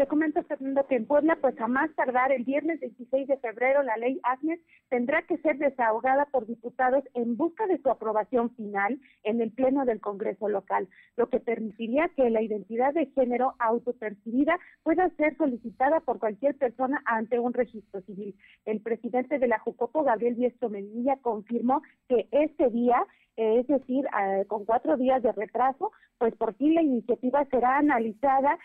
Te 0.01 0.07
comento, 0.07 0.43
Fernando, 0.45 0.87
que 0.87 0.97
en 0.97 1.05
Puebla, 1.05 1.37
pues 1.43 1.61
a 1.61 1.69
más 1.69 1.95
tardar 1.95 2.33
el 2.33 2.45
viernes 2.45 2.81
16 2.81 3.29
de 3.29 3.37
febrero, 3.37 3.83
la 3.83 3.99
ley 3.99 4.19
Agnes 4.23 4.59
tendrá 4.89 5.21
que 5.27 5.37
ser 5.37 5.59
desahogada 5.59 6.25
por 6.33 6.47
diputados 6.47 7.05
en 7.13 7.37
busca 7.37 7.67
de 7.67 7.77
su 7.83 7.91
aprobación 7.91 8.49
final 8.57 8.99
en 9.25 9.43
el 9.43 9.53
Pleno 9.53 9.85
del 9.85 10.01
Congreso 10.01 10.49
local, 10.49 10.89
lo 11.19 11.29
que 11.29 11.39
permitiría 11.39 12.09
que 12.17 12.31
la 12.31 12.41
identidad 12.41 12.95
de 12.95 13.09
género 13.15 13.57
autopercibida 13.59 14.59
pueda 14.83 15.11
ser 15.19 15.37
solicitada 15.37 16.01
por 16.01 16.19
cualquier 16.19 16.57
persona 16.57 17.03
ante 17.05 17.39
un 17.39 17.53
registro 17.53 18.01
civil. 18.01 18.35
El 18.65 18.81
presidente 18.81 19.39
de 19.39 19.49
la 19.49 19.59
Jucopo, 19.59 20.03
Gabriel 20.03 20.35
Diestro 20.35 20.71
confirmó 21.21 21.83
que 22.09 22.27
este 22.31 22.71
día 22.71 23.05
es 23.37 23.67
decir, 23.69 24.05
eh, 24.05 24.45
con 24.49 24.67
cuatro 24.67 24.99
días 24.99 25.23
de 25.23 25.33
retraso, 25.33 25.93
pues 26.19 26.35
por 26.37 26.55
fin 26.57 26.75
la 26.75 26.83
iniciativa 26.83 27.45
será 27.47 27.79
analizada 27.79 28.59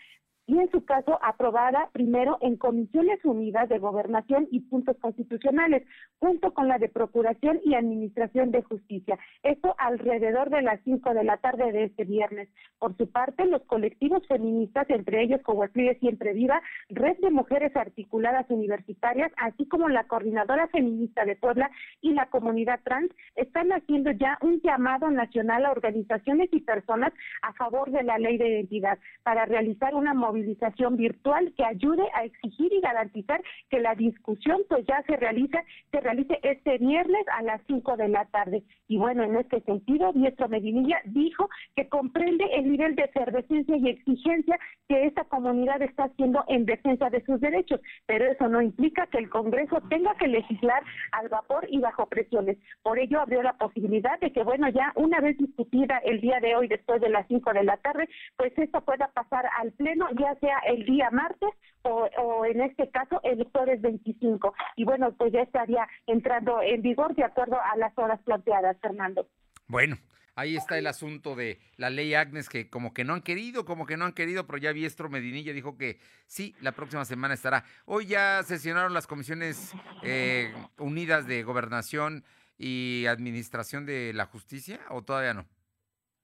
y 0.46 0.58
en 0.58 0.70
su 0.70 0.84
caso 0.84 1.18
aprobada 1.22 1.90
primero 1.92 2.38
en 2.40 2.56
comisiones 2.56 3.24
unidas 3.24 3.68
de 3.68 3.78
gobernación 3.78 4.46
y 4.50 4.60
puntos 4.60 4.96
constitucionales, 4.98 5.82
junto 6.18 6.54
con 6.54 6.68
la 6.68 6.78
de 6.78 6.88
Procuración 6.88 7.60
y 7.64 7.74
Administración 7.74 8.52
de 8.52 8.62
Justicia. 8.62 9.18
Esto 9.42 9.74
alrededor 9.78 10.50
de 10.50 10.62
las 10.62 10.80
cinco 10.84 11.14
de 11.14 11.24
la 11.24 11.38
tarde 11.38 11.72
de 11.72 11.84
este 11.84 12.04
viernes. 12.04 12.48
Por 12.78 12.96
su 12.96 13.10
parte, 13.10 13.44
los 13.46 13.62
colectivos 13.62 14.26
feministas, 14.28 14.88
entre 14.88 15.22
ellos 15.22 15.42
Coahuila 15.42 15.94
Siempre 15.94 16.32
Viva, 16.32 16.62
Red 16.90 17.18
de 17.18 17.30
Mujeres 17.30 17.74
Articuladas 17.76 18.46
Universitarias, 18.48 19.32
así 19.36 19.66
como 19.66 19.88
la 19.88 20.04
Coordinadora 20.04 20.68
Feminista 20.68 21.24
de 21.24 21.36
Puebla 21.36 21.70
y 22.00 22.12
la 22.12 22.26
comunidad 22.26 22.80
trans, 22.84 23.10
están 23.34 23.72
haciendo 23.72 24.12
ya 24.12 24.38
un 24.42 24.60
llamado 24.60 25.10
nacional 25.10 25.64
a 25.64 25.72
organizaciones 25.72 26.48
y 26.52 26.60
personas 26.60 27.12
a 27.42 27.52
favor 27.54 27.90
de 27.90 28.04
la 28.04 28.18
ley 28.18 28.38
de 28.38 28.48
identidad 28.48 28.98
para 29.24 29.44
realizar 29.44 29.94
una 29.94 30.14
movilización 30.14 30.35
movilización 30.36 30.96
virtual 30.96 31.52
que 31.56 31.64
ayude 31.64 32.04
a 32.14 32.24
exigir 32.24 32.72
y 32.72 32.80
garantizar 32.80 33.42
que 33.70 33.80
la 33.80 33.94
discusión 33.94 34.62
pues 34.68 34.84
ya 34.86 35.02
se 35.06 35.16
realiza, 35.16 35.62
se 35.90 36.00
realice 36.00 36.38
este 36.42 36.78
viernes 36.78 37.24
a 37.32 37.42
las 37.42 37.60
5 37.66 37.96
de 37.96 38.08
la 38.08 38.26
tarde. 38.26 38.62
Y 38.88 38.98
bueno, 38.98 39.24
en 39.24 39.36
este 39.36 39.60
sentido, 39.62 40.12
Diestro 40.12 40.48
Medinilla 40.48 41.00
dijo 41.06 41.48
que 41.74 41.88
comprende 41.88 42.44
el 42.52 42.70
nivel 42.70 42.94
de 42.94 43.04
efervescencia 43.04 43.76
y 43.76 43.88
exigencia 43.88 44.58
que 44.88 45.06
esta 45.06 45.24
comunidad 45.24 45.82
está 45.82 46.04
haciendo 46.04 46.44
en 46.48 46.66
defensa 46.66 47.10
de 47.10 47.24
sus 47.24 47.40
derechos, 47.40 47.80
pero 48.06 48.30
eso 48.30 48.48
no 48.48 48.60
implica 48.60 49.06
que 49.06 49.18
el 49.18 49.30
Congreso 49.30 49.80
tenga 49.88 50.14
que 50.14 50.28
legislar 50.28 50.82
al 51.12 51.28
vapor 51.28 51.66
y 51.70 51.78
bajo 51.78 52.06
presiones. 52.06 52.58
Por 52.82 52.98
ello 52.98 53.20
abrió 53.20 53.42
la 53.42 53.54
posibilidad 53.54 54.18
de 54.20 54.32
que, 54.32 54.42
bueno, 54.42 54.68
ya 54.68 54.92
una 54.94 55.20
vez 55.20 55.36
discutida 55.38 55.98
el 56.04 56.20
día 56.20 56.38
de 56.40 56.54
hoy 56.54 56.68
después 56.68 57.00
de 57.00 57.08
las 57.08 57.26
5 57.26 57.52
de 57.52 57.64
la 57.64 57.76
tarde, 57.78 58.08
pues 58.36 58.52
esto 58.56 58.80
pueda 58.82 59.08
pasar 59.08 59.46
al 59.58 59.72
Pleno 59.72 60.06
y 60.16 60.24
sea 60.36 60.58
el 60.66 60.84
día 60.84 61.10
martes 61.10 61.50
o, 61.82 62.44
en 62.44 62.60
este 62.60 62.90
caso 62.90 63.20
el 63.22 63.44
jueves 63.52 63.80
25. 63.80 64.54
Y 64.76 64.84
bueno, 64.84 65.12
pues 65.12 65.32
ya 65.32 65.42
estaría 65.42 65.86
entrando 66.06 66.60
en 66.62 66.82
vigor 66.82 67.14
de 67.14 67.24
acuerdo 67.24 67.58
a 67.60 67.76
las 67.76 67.96
horas 67.96 68.20
planteadas, 68.22 68.76
Fernando. 68.80 69.28
Bueno. 69.68 69.96
Ahí 70.38 70.54
está 70.54 70.76
el 70.76 70.86
asunto 70.86 71.34
de 71.34 71.58
la 71.78 71.88
ley 71.88 72.12
Agnes, 72.12 72.50
que 72.50 72.68
como 72.68 72.92
que 72.92 73.04
no 73.04 73.14
han 73.14 73.22
querido, 73.22 73.64
como 73.64 73.86
que 73.86 73.96
no 73.96 74.04
han 74.04 74.12
querido, 74.12 74.46
pero 74.46 74.58
ya 74.58 74.70
Viestro 74.70 75.08
Medinilla 75.08 75.54
dijo 75.54 75.78
que 75.78 75.98
sí, 76.26 76.54
la 76.60 76.72
próxima 76.72 77.06
semana 77.06 77.32
estará. 77.32 77.64
Hoy 77.86 78.04
ya 78.04 78.42
sesionaron 78.42 78.92
las 78.92 79.06
comisiones 79.06 79.72
eh, 80.02 80.52
unidas 80.76 81.26
de 81.26 81.42
gobernación 81.42 82.22
y 82.58 83.06
administración 83.06 83.86
de 83.86 84.12
la 84.12 84.26
justicia, 84.26 84.78
o 84.90 85.02
todavía 85.02 85.32
no? 85.32 85.46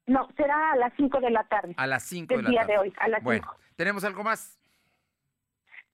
No, 0.06 0.28
será 0.36 0.72
a 0.72 0.76
las 0.76 0.92
5 0.96 1.20
de 1.20 1.30
la 1.30 1.44
tarde. 1.44 1.74
A 1.76 1.86
las 1.86 2.02
5 2.04 2.36
de 2.36 2.42
la 2.42 2.50
día 2.50 2.64
de 2.64 2.78
hoy, 2.78 2.92
a 2.98 3.08
las 3.08 3.22
bueno, 3.22 3.46
¿tenemos 3.82 4.04
algo 4.04 4.22
más? 4.22 4.61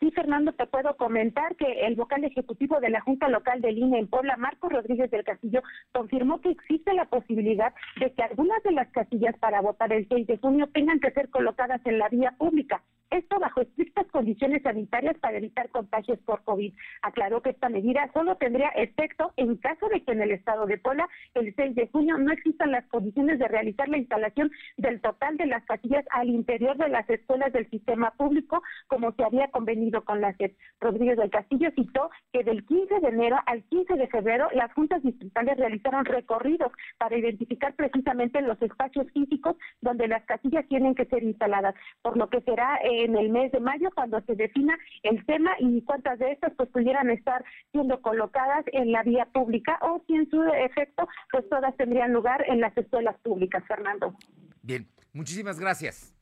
Sí, 0.01 0.13
Fernando, 0.13 0.53
te 0.53 0.67
puedo 0.67 0.97
comentar 0.97 1.57
que 1.57 1.87
el 1.87 1.97
vocal 1.97 2.23
ejecutivo 2.23 2.79
de 2.79 2.89
la 2.89 3.01
Junta 3.01 3.29
Local 3.29 3.61
de 3.61 3.73
INE 3.73 3.99
en 3.99 4.07
Puebla, 4.07 4.37
Marco 4.37 4.69
Rodríguez 4.69 5.11
del 5.11 5.25
Castillo, 5.25 5.61
confirmó 5.91 6.41
que 6.41 6.51
existe 6.51 6.93
la 6.95 7.07
posibilidad 7.07 7.75
de 7.99 8.13
que 8.13 8.23
algunas 8.23 8.63
de 8.63 8.73
las 8.73 8.89
casillas 8.93 9.37
para 9.39 9.61
votar 9.61 9.93
el 9.93 10.07
6 10.09 10.29
de 10.29 10.39
junio 10.39 10.69
tengan 10.73 11.01
que 11.01 11.11
ser 11.11 11.31
colocadas 11.31 11.81
en 11.85 11.99
la 11.99 12.09
vía 12.09 12.33
pública. 12.39 12.81
esto 13.11 13.39
bajo 13.39 13.63
estrictas 13.63 14.07
condiciones 14.09 14.63
sanitarias 14.63 15.17
para 15.19 15.39
evitar 15.39 15.71
contagios 15.71 16.19
por 16.27 16.45
COVID. 16.45 16.75
Aclaró 17.01 17.41
que 17.41 17.51
esta 17.51 17.71
medida 17.71 18.11
solo 18.13 18.37
tendría 18.37 18.69
efecto 18.69 19.33
en 19.37 19.57
caso 19.57 19.89
de 19.89 20.03
que 20.03 20.13
en 20.13 20.21
el 20.21 20.33
estado 20.33 20.67
de 20.67 20.77
Puebla 20.77 21.09
el 21.35 21.55
6 21.57 21.75
de 21.75 21.89
junio 21.89 22.19
no 22.19 22.31
existan 22.33 22.71
las 22.71 22.87
condiciones 22.89 23.39
de 23.39 23.49
realizar 23.49 23.89
la 23.89 23.97
instalación 23.97 24.51
del 24.77 25.01
total 25.01 25.39
de 25.39 25.47
las 25.47 25.65
casillas 25.65 26.05
al 26.11 26.29
interior 26.29 26.77
de 26.77 26.91
las 26.91 27.09
escuelas 27.09 27.51
del 27.55 27.69
sistema 27.71 28.11
público, 28.11 28.63
como 28.89 29.13
se 29.13 29.25
había 29.25 29.49
convenido 29.49 29.88
con 30.05 30.20
la 30.20 30.32
SED. 30.34 30.53
Rodríguez 30.80 31.16
del 31.16 31.30
Castillo 31.30 31.70
citó 31.74 32.11
que 32.32 32.45
del 32.45 32.64
15 32.66 33.01
de 33.01 33.09
enero 33.09 33.36
al 33.47 33.62
15 33.64 33.95
de 33.95 34.07
febrero 34.09 34.49
las 34.55 34.72
juntas 34.74 35.03
distritales 35.03 35.57
realizaron 35.57 36.05
recorridos 36.05 36.72
para 36.99 37.16
identificar 37.16 37.74
precisamente 37.74 38.41
los 38.43 38.61
espacios 38.62 39.07
físicos 39.12 39.57
donde 39.80 40.09
las 40.09 40.24
casillas 40.24 40.66
tienen 40.68 40.95
que 40.95 41.07
ser 41.07 41.22
instaladas, 41.22 41.74
por 42.03 42.16
lo 42.16 42.28
que 42.28 42.41
será 42.43 42.78
en 42.82 43.16
el 43.16 43.30
mes 43.30 43.53
de 43.53 43.61
mayo 43.61 43.91
cuando 43.95 44.20
se 44.22 44.34
defina 44.34 44.78
el 45.03 45.24
tema 45.26 45.53
y 45.59 45.82
cuántas 45.82 46.18
de 46.18 46.32
estas 46.32 46.53
pues 46.55 46.68
pudieran 46.70 47.11
estar 47.11 47.45
siendo 47.72 48.01
colocadas 48.03 48.64
en 48.72 48.93
la 48.93 49.03
vía 49.03 49.26
pública 49.32 49.78
o 49.82 50.03
si 50.07 50.14
en 50.14 50.28
su 50.30 50.43
efecto 50.43 51.09
pues 51.30 51.49
todas 51.49 51.76
tendrían 51.76 52.12
lugar 52.12 52.45
en 52.49 52.61
las 52.61 52.76
escuelas 52.76 53.16
públicas, 53.20 53.64
Fernando. 53.66 54.14
Bien, 54.62 54.86
muchísimas 55.12 55.59
gracias. 55.59 56.18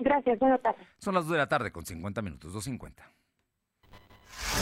Gracias, 0.00 0.38
buenas 0.38 0.60
tardes. 0.62 0.86
Son 0.98 1.14
las 1.14 1.24
2 1.24 1.32
de 1.32 1.38
la 1.38 1.48
tarde 1.48 1.70
con 1.70 1.84
50 1.84 2.22
minutos, 2.22 2.54
2.50. 2.54 2.94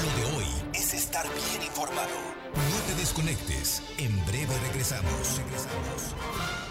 Lo 0.03 0.11
de 0.17 0.37
hoy 0.37 0.47
es 0.75 0.95
estar 0.95 1.25
bien 1.27 1.63
informado. 1.63 2.09
No 2.55 2.87
te 2.87 2.95
desconectes. 3.01 3.83
En 3.99 4.15
breve 4.27 4.55
regresamos. 4.69 5.39
Regresamos. 5.39 6.68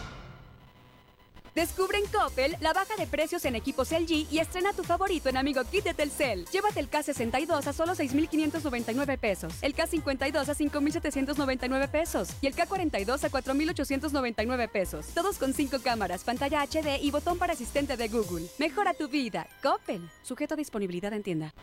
Descubre 1.58 1.98
en 1.98 2.06
Coppel 2.12 2.56
la 2.60 2.72
baja 2.72 2.96
de 3.00 3.08
precios 3.08 3.44
en 3.46 3.56
equipos 3.56 3.92
LG 3.92 4.28
y 4.32 4.38
estrena 4.38 4.74
tu 4.74 4.84
favorito 4.84 5.28
en 5.28 5.38
Amigo 5.38 5.64
Kit 5.64 5.86
de 5.86 5.96
Telcel. 5.96 6.46
Llévate 6.52 6.80
el 6.80 6.88
K62 6.88 7.66
a 7.66 7.74
solo 7.74 7.96
6,599 7.96 9.18
pesos, 9.18 9.56
el 9.64 9.76
K52 9.76 10.50
a 10.50 10.54
5,799 10.54 11.88
pesos 11.88 12.30
y 12.42 12.46
el 12.46 12.56
K42 12.56 13.24
a 13.24 13.30
4,899 13.32 14.68
pesos. 14.68 15.08
Todos 15.16 15.40
con 15.40 15.56
5 15.56 15.80
cámaras, 15.84 16.24
pantalla 16.24 16.62
HD 16.62 17.02
y 17.02 17.10
botón 17.10 17.40
para 17.40 17.54
asistente 17.54 17.98
de 17.98 18.08
Google. 18.08 18.46
Mejora 18.60 18.94
tu 18.94 19.08
vida. 19.08 19.48
Coppel. 19.64 20.08
Sujeto 20.22 20.54
a 20.54 20.58
disponibilidad 20.58 21.12
en 21.14 21.24
tienda. 21.24 21.56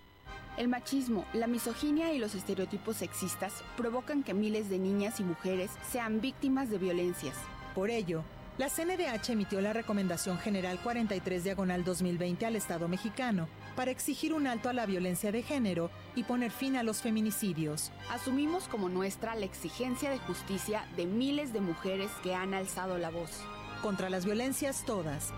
El 0.56 0.66
machismo, 0.66 1.24
la 1.34 1.46
misoginia 1.46 2.12
y 2.12 2.18
los 2.18 2.34
estereotipos 2.34 2.96
sexistas 2.96 3.52
provocan 3.76 4.24
que 4.24 4.34
miles 4.34 4.68
de 4.68 4.80
niñas 4.80 5.20
y 5.20 5.22
mujeres 5.22 5.70
sean 5.92 6.20
víctimas 6.20 6.68
de 6.68 6.78
violencias. 6.78 7.36
Por 7.76 7.90
ello, 7.90 8.24
la 8.56 8.68
CNDH 8.68 9.30
emitió 9.30 9.60
la 9.60 9.72
Recomendación 9.72 10.38
General 10.38 10.78
43 10.78 11.42
Diagonal 11.42 11.82
2020 11.82 12.46
al 12.46 12.54
Estado 12.54 12.86
mexicano 12.86 13.48
para 13.74 13.90
exigir 13.90 14.32
un 14.32 14.46
alto 14.46 14.68
a 14.68 14.72
la 14.72 14.86
violencia 14.86 15.32
de 15.32 15.42
género 15.42 15.90
y 16.14 16.22
poner 16.22 16.52
fin 16.52 16.76
a 16.76 16.84
los 16.84 17.02
feminicidios. 17.02 17.90
Asumimos 18.10 18.68
como 18.68 18.88
nuestra 18.88 19.34
la 19.34 19.44
exigencia 19.44 20.08
de 20.10 20.18
justicia 20.18 20.84
de 20.96 21.06
miles 21.06 21.52
de 21.52 21.60
mujeres 21.60 22.10
que 22.22 22.34
han 22.34 22.54
alzado 22.54 22.96
la 22.96 23.10
voz. 23.10 23.40
Contra 23.82 24.08
las 24.08 24.24
violencias 24.24 24.84
todas. 24.86 25.32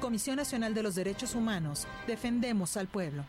Comisión 0.00 0.36
Nacional 0.36 0.72
de 0.72 0.82
los 0.82 0.94
Derechos 0.94 1.34
Humanos, 1.34 1.86
defendemos 2.06 2.78
al 2.78 2.88
pueblo. 2.88 3.24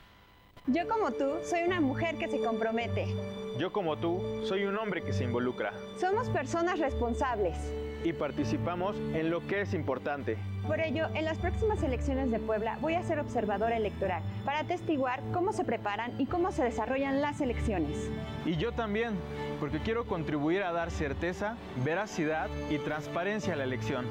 Yo 0.68 0.88
como 0.88 1.12
tú 1.12 1.34
soy 1.44 1.64
una 1.64 1.82
mujer 1.82 2.18
que 2.18 2.30
se 2.30 2.40
compromete. 2.40 3.14
Yo 3.60 3.74
como 3.74 3.98
tú 3.98 4.42
soy 4.48 4.64
un 4.64 4.78
hombre 4.78 5.04
que 5.04 5.12
se 5.12 5.26
involucra. 5.26 5.74
Somos 6.00 6.30
personas 6.30 6.80
responsables. 6.80 7.58
Y 8.04 8.14
participamos 8.14 8.96
en 9.14 9.30
lo 9.30 9.46
que 9.46 9.62
es 9.62 9.74
importante. 9.74 10.38
Por 10.66 10.80
ello, 10.80 11.08
en 11.14 11.26
las 11.26 11.38
próximas 11.38 11.82
elecciones 11.84 12.32
de 12.32 12.40
Puebla 12.40 12.78
voy 12.82 12.96
a 12.96 13.04
ser 13.04 13.20
observadora 13.20 13.78
electoral 13.78 14.24
para 14.46 14.60
atestiguar 14.60 15.22
cómo 15.34 15.54
se 15.54 15.64
preparan 15.64 16.20
y 16.20 16.26
cómo 16.26 16.52
se 16.52 16.64
desarrollan 16.64 17.22
las 17.22 17.42
elecciones. 17.42 18.10
Y 18.46 18.58
yo 18.58 18.72
también, 18.72 19.14
porque 19.60 19.80
quiero 19.80 20.06
contribuir 20.06 20.64
a 20.64 20.72
dar 20.72 20.92
certeza, 20.92 21.58
veracidad 21.84 22.50
y 22.70 22.78
transparencia 22.80 23.54
a 23.54 23.58
la 23.58 23.64
elección. 23.64 24.06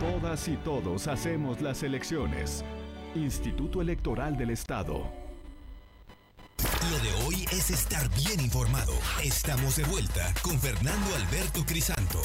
Todas 0.00 0.48
y 0.48 0.56
todos 0.56 1.06
hacemos 1.06 1.60
las 1.60 1.82
elecciones. 1.82 2.64
Instituto 3.14 3.82
Electoral 3.82 4.36
del 4.36 4.50
Estado. 4.50 5.02
Lo 6.90 6.98
de 6.98 7.24
hoy 7.24 7.44
es 7.52 7.70
estar 7.70 8.08
bien 8.10 8.40
informado. 8.40 8.92
Estamos 9.22 9.76
de 9.76 9.84
vuelta 9.84 10.32
con 10.42 10.58
Fernando 10.58 11.14
Alberto 11.14 11.64
Crisanto. 11.66 12.20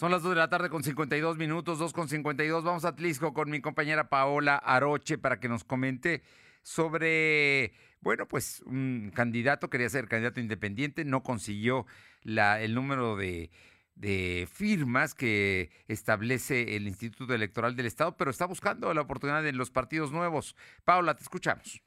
Son 0.00 0.10
las 0.10 0.22
2 0.22 0.30
de 0.30 0.38
la 0.38 0.48
tarde 0.48 0.70
con 0.70 0.82
52 0.82 1.36
minutos, 1.36 1.78
2 1.78 1.92
con 1.92 2.08
52. 2.08 2.64
Vamos 2.64 2.86
a 2.86 2.96
Tlisco 2.96 3.34
con 3.34 3.50
mi 3.50 3.60
compañera 3.60 4.08
Paola 4.08 4.56
Aroche 4.56 5.18
para 5.18 5.40
que 5.40 5.50
nos 5.50 5.62
comente 5.62 6.22
sobre, 6.62 7.74
bueno, 8.00 8.26
pues 8.26 8.62
un 8.64 9.12
candidato, 9.14 9.68
quería 9.68 9.90
ser 9.90 10.08
candidato 10.08 10.40
independiente, 10.40 11.04
no 11.04 11.22
consiguió 11.22 11.84
la, 12.22 12.62
el 12.62 12.74
número 12.74 13.14
de, 13.14 13.50
de 13.94 14.48
firmas 14.50 15.14
que 15.14 15.70
establece 15.86 16.76
el 16.76 16.88
Instituto 16.88 17.34
Electoral 17.34 17.76
del 17.76 17.84
Estado, 17.84 18.16
pero 18.16 18.30
está 18.30 18.46
buscando 18.46 18.94
la 18.94 19.02
oportunidad 19.02 19.46
en 19.46 19.58
los 19.58 19.70
partidos 19.70 20.12
nuevos. 20.12 20.56
Paola, 20.82 21.14
te 21.14 21.24
escuchamos. 21.24 21.82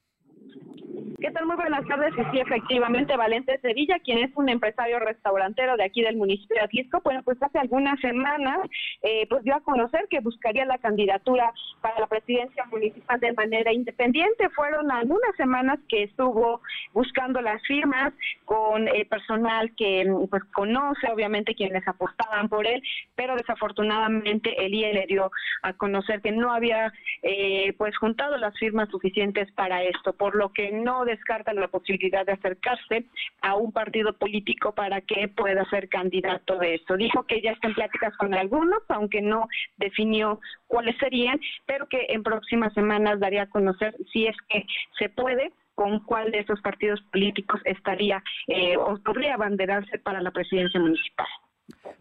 ¿Qué 1.24 1.32
tal? 1.32 1.45
Muy 1.45 1.55
buenas 1.55 1.88
tardes. 1.88 2.13
Sí, 2.34 2.39
efectivamente, 2.41 3.15
Valente 3.15 3.57
Sevilla, 3.61 3.97
quien 4.03 4.17
es 4.17 4.32
un 4.36 4.49
empresario 4.49 4.99
restaurantero 4.99 5.78
de 5.78 5.86
aquí 5.86 6.01
del 6.01 6.17
municipio 6.17 6.57
de 6.57 6.63
Atlisco, 6.63 6.99
bueno, 7.01 7.24
pues 7.24 7.41
hace 7.41 7.59
algunas 7.59 7.97
semanas, 8.01 8.59
eh, 9.01 9.26
pues 9.30 9.41
dio 9.45 9.55
a 9.55 9.61
conocer 9.61 10.05
que 10.09 10.19
buscaría 10.19 10.65
la 10.65 10.80
candidatura 10.80 11.53
para 11.80 11.97
la 11.97 12.07
presidencia 12.07 12.65
municipal 12.65 13.21
de 13.21 13.32
manera 13.32 13.71
independiente. 13.71 14.49
Fueron 14.49 14.91
algunas 14.91 15.34
semanas 15.38 15.80
que 15.88 16.03
estuvo 16.03 16.59
buscando 16.91 17.39
las 17.39 17.61
firmas 17.61 18.11
con 18.43 18.89
eh, 18.89 19.05
personal 19.05 19.74
que 19.78 20.05
pues 20.30 20.43
conoce, 20.53 21.07
obviamente, 21.09 21.55
quienes 21.55 21.88
apostaban 21.88 22.49
por 22.49 22.67
él, 22.67 22.84
pero 23.15 23.38
desafortunadamente 23.38 24.65
el 24.65 24.74
IE 24.74 24.93
le 24.93 25.05
dio 25.05 25.32
a 25.61 25.71
conocer 25.71 26.19
que 26.19 26.34
no 26.34 26.51
había 26.51 26.91
eh, 27.21 27.74
pues 27.78 27.95
juntado 27.97 28.36
las 28.36 28.53
firmas 28.59 28.89
suficientes 28.89 29.49
para 29.53 29.84
esto, 29.84 30.11
por 30.11 30.36
lo 30.36 30.51
que 30.51 30.74
no 30.74 31.05
descartan 31.16 31.55
la 31.55 31.68
posibilidad 31.68 32.26
de 32.26 32.34
acercarse 32.34 33.05
a 33.41 33.55
un 33.55 33.72
partido 33.72 34.14
político 34.14 34.74
para 34.74 35.01
que 35.01 35.28
pueda 35.28 35.64
ser 35.70 35.89
candidato 35.89 36.57
de 36.57 36.76
esto. 36.76 36.97
Dijo 36.97 37.24
que 37.24 37.41
ya 37.41 37.51
está 37.51 37.68
en 37.68 37.76
pláticas 37.76 38.16
con 38.18 38.34
algunos, 38.34 38.82
aunque 38.89 39.22
no 39.22 39.47
definió 39.78 40.39
cuáles 40.68 40.97
serían, 40.97 41.39
pero 41.66 41.88
que 41.88 42.07
en 42.09 42.24
próximas 42.24 42.74
semanas 42.74 43.20
daría 43.20 43.43
a 43.43 43.49
conocer 43.49 43.95
si 44.11 44.28
es 44.28 44.36
que 44.49 44.66
se 44.97 45.09
puede 45.09 45.51
con 45.76 45.99
cuál 46.01 46.32
de 46.32 46.39
esos 46.39 46.61
partidos 46.61 47.01
políticos 47.11 47.59
estaría 47.66 48.24
eh, 48.47 48.78
o 48.78 48.97
podría 49.03 49.36
abanderarse 49.36 49.97
para 49.99 50.22
la 50.22 50.32
presidencia 50.32 50.80
municipal. 50.80 51.28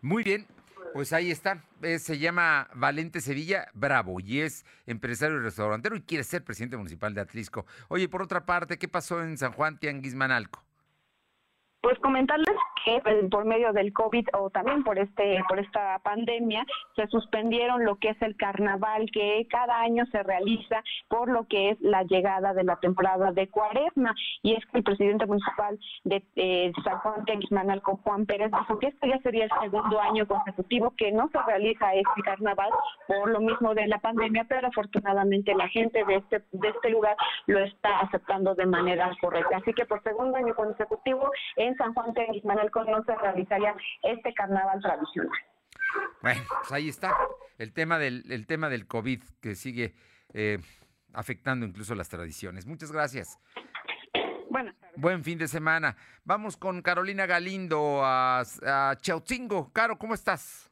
Muy 0.03 0.23
bien, 0.23 0.47
pues 0.93 1.13
ahí 1.13 1.31
está. 1.31 1.65
Eh, 1.83 1.99
se 1.99 2.19
llama 2.19 2.69
Valente 2.75 3.21
Sevilla 3.21 3.69
Bravo 3.75 4.21
y 4.21 4.41
es 4.41 4.65
empresario 4.87 5.37
y 5.39 5.41
restaurantero 5.41 5.97
y 5.97 6.03
quiere 6.03 6.25
ser 6.25 6.45
presidente 6.45 6.77
municipal 6.77 7.15
de 7.15 7.21
Atlisco. 7.21 7.67
Oye, 7.89 8.09
por 8.09 8.23
otra 8.23 8.45
parte, 8.47 8.79
¿qué 8.79 8.89
pasó 8.89 9.23
en 9.23 9.39
San 9.39 9.53
Juan 9.53 9.79
Tianguismanalco? 9.79 10.63
Pues 11.81 11.99
comentarles 11.99 12.57
que 12.85 13.01
pues, 13.03 13.17
por 13.31 13.45
medio 13.45 13.73
del 13.73 13.93
COVID 13.93 14.29
o 14.35 14.51
también 14.51 14.85
por 14.85 14.99
este 14.99 15.43
por 15.49 15.59
esta 15.59 15.99
pandemia 16.01 16.65
se 16.97 17.07
suspendieron 17.09 17.85
lo 17.85 17.97
que 17.97 18.11
es 18.11 18.23
el 18.23 18.37
carnaval 18.37 19.11
que 19.13 19.47
cada 19.51 19.81
año 19.81 20.05
se 20.07 20.23
realiza 20.23 20.83
por 21.09 21.29
lo 21.29 21.47
que 21.47 21.71
es 21.71 21.81
la 21.81 22.03
llegada 22.05 22.55
de 22.55 22.65
la 22.65 22.77
temporada 22.77 23.33
de 23.33 23.49
Cuaresma 23.49 24.15
y 24.43 24.55
es 24.55 24.65
que 24.67 24.79
el 24.79 24.85
presidente 24.85 25.27
municipal 25.27 25.79
de 26.05 26.23
eh, 26.37 26.73
San 26.85 26.99
Juan 26.99 27.25
con 27.83 27.97
Juan 27.99 28.27
Pérez 28.27 28.51
dijo 28.51 28.79
que 28.79 28.89
este 28.89 29.09
ya 29.09 29.19
sería 29.19 29.45
el 29.45 29.51
segundo 29.61 30.01
año 30.01 30.27
consecutivo 30.27 30.93
que 30.97 31.13
no 31.13 31.29
se 31.29 31.39
realiza 31.43 31.95
este 31.95 32.23
carnaval 32.23 32.71
por 33.07 33.31
lo 33.31 33.41
mismo 33.41 33.75
de 33.75 33.87
la 33.87 33.99
pandemia, 33.99 34.45
pero 34.49 34.69
afortunadamente 34.69 35.55
la 35.55 35.69
gente 35.69 36.05
de 36.05 36.17
este 36.17 36.43
de 36.53 36.69
este 36.69 36.91
lugar 36.91 37.17
lo 37.47 37.61
está 37.61 38.01
aceptando 38.01 38.55
de 38.55 38.67
manera 38.67 39.11
correcta. 39.21 39.57
Así 39.59 39.73
que 39.73 39.85
por 39.85 40.03
segundo 40.03 40.37
año 40.37 40.55
consecutivo 40.55 41.31
en 41.57 41.77
San 41.77 41.95
Juan 41.95 42.13
No 42.75 43.05
se 43.05 43.15
realizaría 43.17 43.75
este 44.03 44.33
carnaval 44.35 44.81
tradicional. 44.81 45.39
Bueno, 46.23 46.41
pues 46.61 46.73
ahí 46.73 46.89
está 46.89 47.17
el 47.59 47.73
tema 47.73 47.99
del, 47.99 48.25
el 48.31 48.47
tema 48.47 48.69
del 48.69 48.87
COVID 48.87 49.23
que 49.41 49.55
sigue 49.55 49.95
eh, 50.33 50.59
afectando 51.13 51.67
incluso 51.67 51.95
las 51.95 52.09
tradiciones. 52.09 52.67
Muchas 52.67 52.93
gracias. 52.93 53.39
Buenas 54.51 54.75
Buen 54.97 55.25
fin 55.25 55.39
de 55.39 55.49
semana. 55.49 55.97
Vamos 56.25 56.57
con 56.57 56.83
Carolina 56.83 57.27
Galindo 57.27 58.03
a, 58.05 58.41
a 58.41 58.97
Chautingo. 59.01 59.73
Caro, 59.73 59.99
¿cómo 59.99 60.15
estás? 60.15 60.71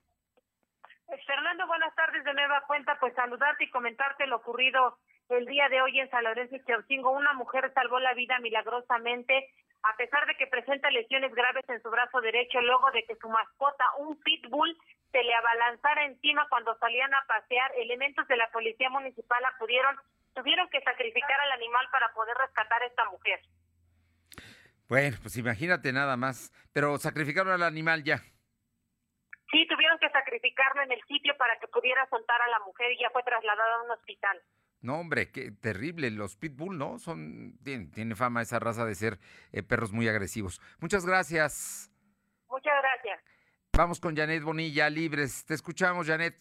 Fernando, 1.26 1.66
buenas 1.66 1.94
tardes 1.94 2.22
de 2.24 2.34
nueva 2.34 2.62
cuenta. 2.66 2.96
Pues 3.00 3.14
saludarte 3.14 3.64
y 3.64 3.70
comentarte 3.70 4.26
lo 4.26 4.36
ocurrido 4.36 4.98
el 5.30 5.46
día 5.46 5.68
de 5.68 5.80
hoy 5.80 5.98
en 5.98 6.10
San 6.10 6.24
Lorenzo 6.24 6.56
y 6.56 6.64
Chautingo. 6.64 7.10
Una 7.10 7.32
mujer 7.32 7.72
salvó 7.74 7.98
la 7.98 8.14
vida 8.14 8.38
milagrosamente 8.40 9.48
a 9.82 9.96
pesar 9.96 10.26
de 10.26 10.36
que 10.36 10.46
presenta 10.46 10.90
lesiones 10.90 11.34
graves 11.34 11.64
en 11.68 11.80
su 11.82 11.90
brazo 11.90 12.20
derecho 12.20 12.60
luego 12.60 12.90
de 12.92 13.04
que 13.04 13.16
su 13.16 13.28
mascota, 13.28 13.84
un 13.98 14.20
pitbull, 14.20 14.76
se 15.10 15.22
le 15.22 15.34
abalanzara 15.34 16.04
encima 16.04 16.46
cuando 16.48 16.76
salían 16.78 17.12
a 17.14 17.24
pasear. 17.26 17.72
Elementos 17.76 18.26
de 18.28 18.36
la 18.36 18.50
policía 18.50 18.90
municipal 18.90 19.44
acudieron 19.44 19.96
tuvieron 20.34 20.68
que 20.68 20.80
sacrificar 20.82 21.40
al 21.40 21.52
animal 21.52 21.86
para 21.90 22.12
poder 22.12 22.36
rescatar 22.36 22.82
a 22.82 22.86
esta 22.86 23.04
mujer. 23.10 23.40
Bueno, 24.88 25.16
pues 25.22 25.36
imagínate 25.36 25.92
nada 25.92 26.16
más, 26.16 26.52
pero 26.72 26.98
sacrificaron 26.98 27.52
al 27.52 27.62
animal 27.62 28.04
ya. 28.04 28.18
Sí, 29.50 29.66
tuvieron 29.66 29.98
que 29.98 30.10
sacrificarlo 30.10 30.82
en 30.82 30.92
el 30.92 31.02
sitio 31.04 31.36
para 31.36 31.58
que 31.58 31.68
pudiera 31.68 32.06
soltar 32.08 32.40
a 32.42 32.48
la 32.48 32.60
mujer 32.60 32.92
y 32.92 33.00
ya 33.00 33.10
fue 33.10 33.22
trasladada 33.22 33.76
a 33.76 33.82
un 33.82 33.90
hospital. 33.90 34.40
No, 34.82 34.98
hombre, 34.98 35.30
qué 35.30 35.50
terrible. 35.50 36.10
Los 36.10 36.36
pitbull, 36.36 36.78
¿no? 36.78 36.98
Son, 36.98 37.58
tiene, 37.62 38.14
fama 38.14 38.42
esa 38.42 38.58
raza 38.58 38.84
de 38.84 38.94
ser 38.94 39.18
eh, 39.52 39.62
perros 39.62 39.92
muy 39.92 40.08
agresivos. 40.08 40.60
Muchas 40.78 41.04
gracias. 41.04 41.90
Muchas 42.48 42.74
gracias. 42.80 43.20
Vamos 43.76 44.00
con 44.00 44.16
Janet 44.16 44.42
Bonilla, 44.42 44.90
libres. 44.90 45.44
Te 45.44 45.54
escuchamos, 45.54 46.06
Janet. 46.06 46.36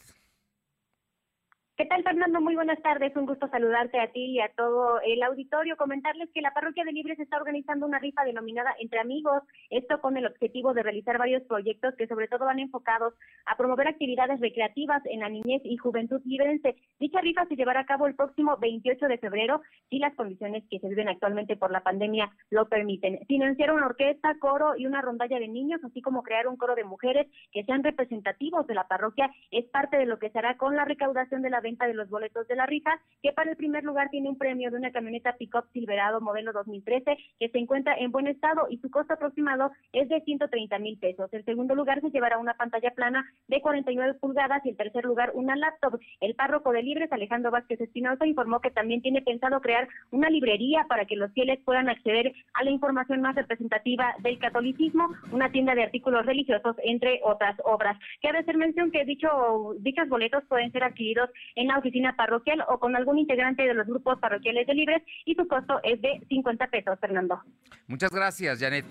¿Qué 1.80 1.86
tal, 1.86 2.04
Fernando? 2.04 2.42
Muy 2.42 2.56
buenas 2.56 2.82
tardes. 2.82 3.16
Un 3.16 3.26
gusto 3.26 3.48
saludarte 3.48 4.02
a 4.02 4.12
ti 4.12 4.32
y 4.32 4.42
a 4.42 4.50
todo 4.50 5.00
el 5.00 5.24
auditorio. 5.24 5.78
Comentarles 5.78 6.30
que 6.34 6.42
la 6.42 6.52
parroquia 6.52 6.84
de 6.84 6.92
Libres 6.92 7.18
está 7.18 7.38
organizando 7.38 7.86
una 7.86 8.00
rifa 8.00 8.26
denominada 8.26 8.76
Entre 8.82 9.00
Amigos. 9.00 9.44
Esto 9.70 10.02
con 10.02 10.18
el 10.18 10.26
objetivo 10.26 10.74
de 10.74 10.84
realizar 10.84 11.18
varios 11.18 11.42
proyectos 11.44 11.96
que 11.96 12.08
sobre 12.08 12.28
todo 12.28 12.44
van 12.44 12.60
enfocados 12.60 13.14
a 13.46 13.56
promover 13.56 13.88
actividades 13.88 14.42
recreativas 14.42 15.02
en 15.06 15.22
la 15.22 15.30
niñez 15.30 15.62
y 15.64 15.78
juventud 15.78 16.20
librense. 16.26 16.76
Dicha 17.00 17.22
rifa 17.22 17.46
se 17.46 17.56
llevará 17.56 17.80
a 17.80 17.86
cabo 17.86 18.08
el 18.08 18.16
próximo 18.16 18.58
28 18.58 19.08
de 19.08 19.18
febrero 19.18 19.62
si 19.90 20.00
las 20.00 20.14
condiciones 20.16 20.66
que 20.70 20.80
se 20.80 20.90
viven 20.90 21.08
actualmente 21.08 21.56
por 21.56 21.72
la 21.72 21.80
pandemia 21.80 22.30
lo 22.50 22.68
permiten. 22.68 23.20
Financiar 23.26 23.72
una 23.72 23.86
orquesta, 23.86 24.38
coro 24.40 24.76
y 24.76 24.86
una 24.86 25.02
rondalla 25.02 25.40
de 25.40 25.48
niños, 25.48 25.80
así 25.86 26.02
como 26.02 26.24
crear 26.24 26.50
un 26.50 26.58
coro 26.58 26.76
de 26.76 26.84
mujeres 26.84 27.28
que 27.54 27.64
sean 27.64 27.86
representativos 27.86 28.68
de 28.68 28.76
la 28.76 28.90
parroquia, 28.90 29.32
es 29.50 29.64
parte 29.70 29.96
de 29.96 30.08
lo 30.08 30.20
que 30.20 30.30
se 30.30 30.40
hará 30.40 30.58
con 30.58 30.76
la 30.76 30.84
recaudación 30.84 31.42
de 31.42 31.50
la 31.50 31.69
de 31.78 31.94
los 31.94 32.10
boletos 32.10 32.48
de 32.48 32.56
la 32.56 32.66
rifa, 32.66 33.00
que 33.22 33.32
para 33.32 33.52
el 33.52 33.58
primer 33.58 33.84
lugar 33.84 34.10
tiene 34.10 34.30
un 34.30 34.38
premio 34.38 34.72
de 34.72 34.78
una 34.78 34.92
camioneta 34.92 35.36
Pickup 35.38 35.72
Silverado 35.72 36.20
modelo 36.20 36.52
2013 36.52 37.18
que 37.40 37.50
se 37.50 37.58
encuentra 37.58 37.96
en 37.98 38.12
buen 38.12 38.28
estado 38.28 38.68
y 38.70 38.78
su 38.78 38.90
costo 38.90 39.14
aproximado 39.14 39.72
es 39.94 40.10
de 40.10 40.22
130 40.22 40.80
mil 40.80 40.98
pesos. 40.98 41.32
El 41.34 41.46
segundo 41.46 41.76
lugar 41.76 42.02
se 42.02 42.10
llevará 42.10 42.38
una 42.38 42.56
pantalla 42.56 42.92
plana 42.92 43.26
de 43.48 43.62
49 43.62 44.16
pulgadas 44.16 44.66
y 44.66 44.70
el 44.70 44.78
tercer 44.78 45.06
lugar 45.06 45.32
una 45.34 45.56
laptop. 45.56 46.00
El 46.22 46.36
párroco 46.36 46.72
de 46.72 46.84
Libres, 46.84 47.12
Alejandro 47.12 47.52
Vázquez 47.52 47.82
Espinosa, 47.82 48.26
informó 48.26 48.62
que 48.62 48.72
también 48.72 49.02
tiene 49.02 49.22
pensado 49.22 49.62
crear 49.62 49.88
una 50.12 50.30
librería 50.30 50.86
para 50.88 51.06
que 51.06 51.16
los 51.16 51.32
fieles 51.34 51.60
puedan 51.64 51.90
acceder 51.90 52.34
a 52.54 52.64
la 52.64 52.72
información 52.72 53.22
más 53.22 53.36
representativa 53.36 54.16
del 54.20 54.40
catolicismo, 54.40 55.10
una 55.32 55.52
tienda 55.52 55.76
de 55.76 55.84
artículos 55.84 56.26
religiosos, 56.26 56.76
entre 56.84 57.22
otras 57.24 57.56
obras. 57.64 57.98
Quiero 58.22 58.40
hacer 58.40 58.58
mención 58.58 58.92
que 58.92 59.06
dicho, 59.06 59.76
dichos 59.80 60.08
boletos 60.10 60.44
pueden 60.46 60.72
ser 60.72 60.84
adquiridos 60.84 61.30
en 61.60 61.68
la 61.68 61.78
oficina 61.78 62.16
parroquial 62.16 62.64
o 62.70 62.80
con 62.80 62.96
algún 62.96 63.20
integrante 63.20 63.64
de 63.64 63.74
los 63.74 63.86
grupos 63.86 64.18
parroquiales 64.20 64.66
de 64.66 64.74
Libres 64.74 65.04
y 65.26 65.36
su 65.36 65.46
costo 65.46 65.82
es 65.84 66.02
de 66.02 66.26
50 66.30 66.68
pesos, 66.68 66.98
Fernando. 67.02 67.42
Muchas 67.86 68.12
gracias, 68.12 68.60
Janet. 68.60 68.86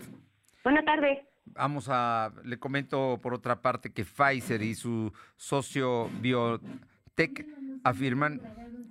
Buenas 0.63 0.85
tardes. 0.85 1.19
Vamos 1.47 1.89
a, 1.91 2.31
le 2.45 2.59
comento 2.59 3.19
por 3.23 3.33
otra 3.33 3.63
parte 3.63 3.91
que 3.91 4.05
Pfizer 4.05 4.61
y 4.61 4.75
su 4.75 5.11
socio 5.37 6.11
Biotech 7.19 7.47
afirman 7.83 8.41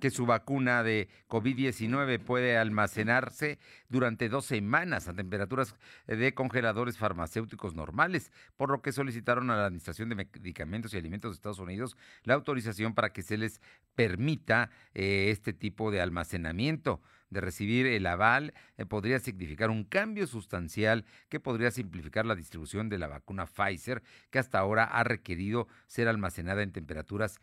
que 0.00 0.10
su 0.10 0.26
vacuna 0.26 0.82
de 0.82 1.08
COVID-19 1.28 2.20
puede 2.20 2.56
almacenarse 2.56 3.58
durante 3.88 4.28
dos 4.28 4.44
semanas 4.44 5.08
a 5.08 5.14
temperaturas 5.14 5.74
de 6.06 6.34
congeladores 6.34 6.98
farmacéuticos 6.98 7.74
normales, 7.74 8.30
por 8.56 8.70
lo 8.70 8.80
que 8.80 8.92
solicitaron 8.92 9.50
a 9.50 9.56
la 9.56 9.66
Administración 9.66 10.10
de 10.10 10.14
Medicamentos 10.14 10.92
y 10.94 10.98
Alimentos 10.98 11.32
de 11.32 11.34
Estados 11.36 11.58
Unidos 11.58 11.96
la 12.22 12.34
autorización 12.34 12.94
para 12.94 13.12
que 13.12 13.22
se 13.22 13.38
les 13.38 13.60
permita 13.94 14.70
eh, 14.94 15.30
este 15.30 15.52
tipo 15.52 15.90
de 15.90 16.00
almacenamiento. 16.00 17.00
De 17.30 17.42
recibir 17.42 17.86
el 17.86 18.06
aval 18.06 18.54
eh, 18.78 18.86
podría 18.86 19.18
significar 19.18 19.68
un 19.68 19.84
cambio 19.84 20.26
sustancial 20.26 21.04
que 21.28 21.40
podría 21.40 21.70
simplificar 21.70 22.24
la 22.24 22.34
distribución 22.34 22.88
de 22.88 22.96
la 22.96 23.06
vacuna 23.06 23.46
Pfizer, 23.46 24.02
que 24.30 24.38
hasta 24.38 24.58
ahora 24.58 24.84
ha 24.84 25.04
requerido 25.04 25.68
ser 25.86 26.08
almacenada 26.08 26.62
en 26.62 26.72
temperaturas 26.72 27.38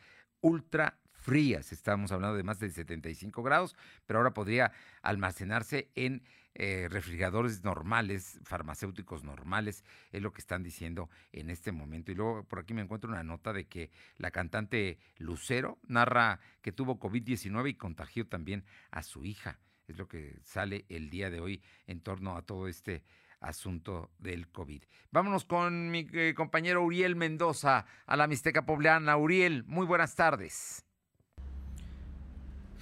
ultra 0.45 0.99
frías. 1.11 1.71
Estamos 1.71 2.11
hablando 2.11 2.37
de 2.37 2.43
más 2.43 2.59
de 2.59 2.69
75 2.69 3.41
grados, 3.41 3.75
pero 4.05 4.19
ahora 4.19 4.35
podría 4.35 4.71
almacenarse 5.01 5.89
en 5.95 6.21
eh, 6.53 6.87
refrigeradores 6.87 7.63
normales, 7.63 8.39
farmacéuticos 8.43 9.23
normales, 9.23 9.83
es 10.11 10.21
lo 10.21 10.31
que 10.31 10.41
están 10.41 10.61
diciendo 10.61 11.09
en 11.33 11.49
este 11.49 11.71
momento. 11.71 12.11
Y 12.11 12.15
luego 12.15 12.43
por 12.43 12.59
aquí 12.59 12.75
me 12.75 12.83
encuentro 12.83 13.09
una 13.09 13.23
nota 13.23 13.53
de 13.53 13.65
que 13.65 13.89
la 14.17 14.29
cantante 14.29 14.99
Lucero 15.17 15.79
narra 15.87 16.39
que 16.61 16.71
tuvo 16.71 16.99
COVID-19 16.99 17.71
y 17.71 17.73
contagió 17.73 18.27
también 18.27 18.63
a 18.91 19.01
su 19.01 19.25
hija. 19.25 19.57
Es 19.87 19.97
lo 19.97 20.07
que 20.07 20.39
sale 20.43 20.85
el 20.89 21.09
día 21.09 21.31
de 21.31 21.39
hoy 21.39 21.63
en 21.87 22.01
torno 22.01 22.37
a 22.37 22.43
todo 22.43 22.67
este 22.67 23.03
asunto 23.45 24.11
del 24.17 24.49
COVID. 24.49 24.83
Vámonos 25.11 25.45
con 25.45 25.91
mi 25.91 26.07
eh, 26.13 26.33
compañero 26.35 26.83
Uriel 26.83 27.15
Mendoza 27.15 27.85
a 28.05 28.17
la 28.17 28.27
Mixteca 28.27 28.65
Poblana. 28.65 29.17
Uriel, 29.17 29.63
muy 29.65 29.85
buenas 29.85 30.15
tardes. 30.15 30.84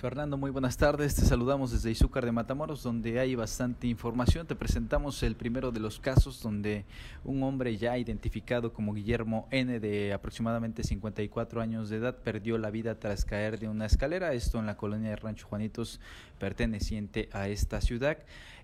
Fernando, 0.04 0.36
muy 0.36 0.51
buenas 0.51 0.76
tardes. 0.76 1.16
Te 1.16 1.22
saludamos 1.22 1.72
desde 1.72 1.89
Izúcar 1.89 2.26
de 2.26 2.34
Matamoros, 2.34 2.84
donde 2.84 3.22
hay 3.22 3.36
bastante 3.36 3.88
información. 3.88 4.45
Te 4.45 4.54
presentamos 4.54 5.24
el 5.24 5.38
primero 5.38 5.72
de 5.72 5.80
los 5.80 6.01
casos 6.01 6.41
donde 6.41 6.84
un 7.24 7.41
hombre 7.41 7.78
ya 7.78 7.97
identificado 7.97 8.74
como 8.74 8.93
Guillermo 8.93 9.47
N, 9.49 9.80
de 9.80 10.12
aproximadamente 10.12 10.84
54 10.84 11.62
años 11.62 11.88
de 11.88 11.95
edad, 11.95 12.18
perdió 12.18 12.58
la 12.58 12.70
vida 12.70 12.99
tras 12.99 13.24
caer 13.24 13.60
de 13.60 13.70
una 13.70 13.86
escalera. 13.86 14.34
Esto 14.34 14.60
en 14.60 14.66
la 14.66 14.76
colonia 14.76 15.12
de 15.12 15.16
Rancho 15.16 15.47
Juanitos, 15.47 16.01
perteneciente 16.38 17.30
a 17.32 17.47
esta 17.47 17.80
ciudad. 17.80 18.18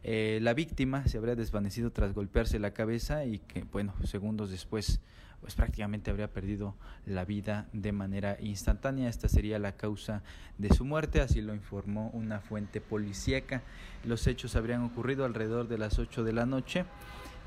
Eh, 0.04 0.40
la 0.42 0.54
víctima 0.54 1.08
se 1.08 1.20
habría 1.20 1.36
desvanecido 1.36 1.94
tras 1.94 2.14
golpearse 2.14 2.60
la 2.60 2.74
cabeza 2.74 3.24
y 3.24 3.40
que, 3.40 3.64
bueno, 3.64 3.94
segundos 4.04 4.52
después 4.52 5.00
pues 5.42 5.56
prácticamente 5.56 6.12
habría 6.12 6.32
perdido 6.32 6.76
la 7.06 7.26
vida 7.26 7.68
de 7.74 7.92
manera 7.92 8.38
instantánea. 8.40 9.10
Esta 9.10 9.28
sería 9.28 9.60
la 9.60 9.74
causa 9.74 10.24
de 10.58 10.74
su 10.74 10.86
muerte, 10.86 11.22
así 11.22 11.42
lo 11.42 11.54
informó 11.54 12.10
una 12.14 12.40
fuente 12.40 12.82
policíaca. 12.82 13.64
Los 14.04 14.28
hechos 14.28 14.56
habrían 14.56 14.84
ocurrido 14.84 15.26
alrededor 15.26 15.68
de 15.68 15.78
las 15.78 16.00
8 16.00 16.24
de 16.24 16.34
la 16.34 16.46
noche. 16.46 16.86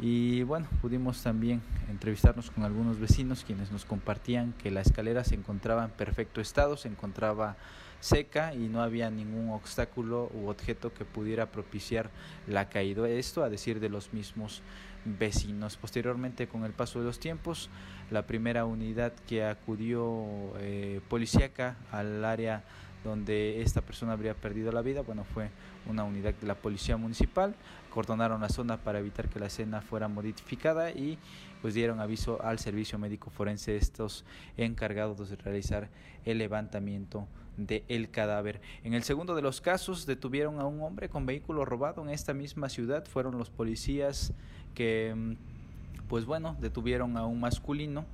Y 0.01 0.43
bueno, 0.43 0.67
pudimos 0.81 1.23
también 1.23 1.63
entrevistarnos 1.89 2.51
con 2.51 2.65
algunos 2.65 2.99
vecinos 2.99 3.45
quienes 3.45 3.71
nos 3.71 3.85
compartían 3.85 4.53
que 4.55 4.71
la 4.71 4.81
escalera 4.81 5.23
se 5.23 5.35
encontraba 5.35 5.85
en 5.85 5.91
perfecto 5.91 6.41
estado, 6.41 6.77
se 6.77 6.89
encontraba 6.89 7.57
seca 8.01 8.53
y 8.53 8.69
no 8.69 8.83
había 8.83 9.11
ningún 9.11 9.51
obstáculo 9.51 10.29
u 10.35 10.49
objeto 10.49 10.93
que 10.93 11.05
pudiera 11.05 11.53
propiciar 11.53 12.11
la 12.49 12.69
caída. 12.69 13.09
Esto 13.09 13.45
a 13.45 13.49
decir 13.49 13.79
de 13.79 13.91
los 13.91 14.13
mismos 14.13 14.63
vecinos. 15.05 15.77
Posteriormente, 15.77 16.49
con 16.49 16.65
el 16.65 16.73
paso 16.73 16.99
de 16.99 17.07
los 17.07 17.19
tiempos, 17.19 17.71
la 18.11 18.27
primera 18.27 18.65
unidad 18.65 19.13
que 19.27 19.45
acudió 19.45 20.27
eh, 20.59 21.01
policíaca 21.09 21.77
al 21.91 22.25
área 22.25 22.63
donde 23.05 23.63
esta 23.63 23.81
persona 23.81 24.13
habría 24.13 24.35
perdido 24.35 24.71
la 24.73 24.83
vida, 24.83 25.03
bueno, 25.03 25.25
fue 25.25 25.51
una 25.87 26.05
unidad 26.05 26.35
de 26.35 26.47
la 26.47 26.55
policía 26.55 26.97
municipal, 26.97 27.55
cordonaron 27.91 28.41
la 28.41 28.49
zona 28.49 28.77
para 28.79 29.01
evitar 29.01 29.29
que 29.29 29.41
la 29.41 29.47
escena 29.47 29.81
fuera 29.81 30.09
modificada 30.09 30.91
y 30.91 31.19
pues 31.61 31.75
dieron 31.75 32.01
aviso 32.01 32.43
al 32.43 32.59
servicio 32.59 32.99
médico 32.99 33.31
forense 33.31 33.77
estos 33.77 34.25
encargados 34.57 35.31
de 35.31 35.37
realizar 35.37 35.89
el 36.25 36.39
levantamiento 36.39 37.27
del 37.57 37.85
el 37.89 38.11
cadáver. 38.11 38.61
En 38.83 38.95
el 38.95 39.03
segundo 39.03 39.35
de 39.35 39.43
los 39.43 39.61
casos 39.61 40.07
detuvieron 40.07 40.61
a 40.61 40.67
un 40.67 40.81
hombre 40.83 41.09
con 41.09 41.27
vehículo 41.27 41.65
robado 41.65 42.03
en 42.03 42.11
esta 42.11 42.35
misma 42.35 42.69
ciudad, 42.69 43.05
fueron 43.07 43.37
los 43.39 43.51
policías 43.51 44.33
que, 44.75 45.15
mm, 45.15 46.09
pues 46.09 46.25
bueno, 46.25 46.57
detuvieron 46.61 47.17
a 47.17 47.27
un 47.27 47.41
masculino 47.41 48.05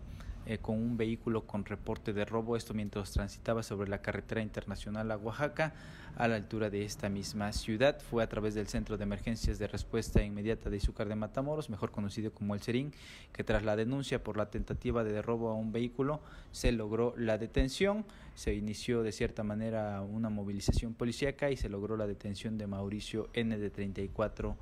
eh, 0.49 0.57
con 0.57 0.77
un 0.77 0.97
vehículo 0.97 1.43
con 1.47 1.67
reporte 1.67 2.15
de 2.15 2.25
robo, 2.25 2.57
esto 2.57 2.73
mientras 2.73 3.13
transitaba 3.13 3.63
sobre 3.63 3.91
la 3.91 4.01
carretera 4.01 4.41
internacional 4.41 5.11
a 5.11 5.19
Oaxaca, 5.19 5.75
a 6.17 6.27
la 6.27 6.37
altura 6.37 6.71
de 6.71 6.87
esta 6.87 7.11
misma 7.11 7.53
ciudad. 7.53 8.01
Fue 8.01 8.23
a 8.23 8.31
través 8.31 8.55
del 8.55 8.67
Centro 8.67 8.97
de 8.97 9.03
Emergencias 9.03 9.59
de 9.59 9.69
Respuesta 9.69 10.23
Inmediata 10.23 10.71
de 10.71 10.79
Izúcar 10.79 11.07
de 11.07 11.17
Matamoros, 11.17 11.69
mejor 11.69 11.91
conocido 11.91 12.33
como 12.33 12.55
el 12.55 12.63
CERIN, 12.63 12.95
que 13.31 13.45
tras 13.45 13.63
la 13.63 13.77
denuncia 13.77 14.25
por 14.25 14.39
la 14.39 14.49
tentativa 14.51 15.05
de 15.05 15.21
robo 15.21 15.51
a 15.51 15.55
un 15.55 15.71
vehículo 15.71 16.23
se 16.51 16.73
logró 16.73 17.13
la 17.19 17.37
detención, 17.37 18.07
se 18.35 18.55
inició 18.55 19.03
de 19.03 19.13
cierta 19.13 19.45
manera 19.45 20.01
una 20.01 20.31
movilización 20.31 20.95
policíaca 20.95 21.51
y 21.51 21.59
se 21.59 21.69
logró 21.69 21.99
la 21.99 22.07
detención 22.07 22.57
de 22.57 22.67
Mauricio 22.67 23.29
N 23.35 23.59
de 23.59 23.69
34 23.69 24.57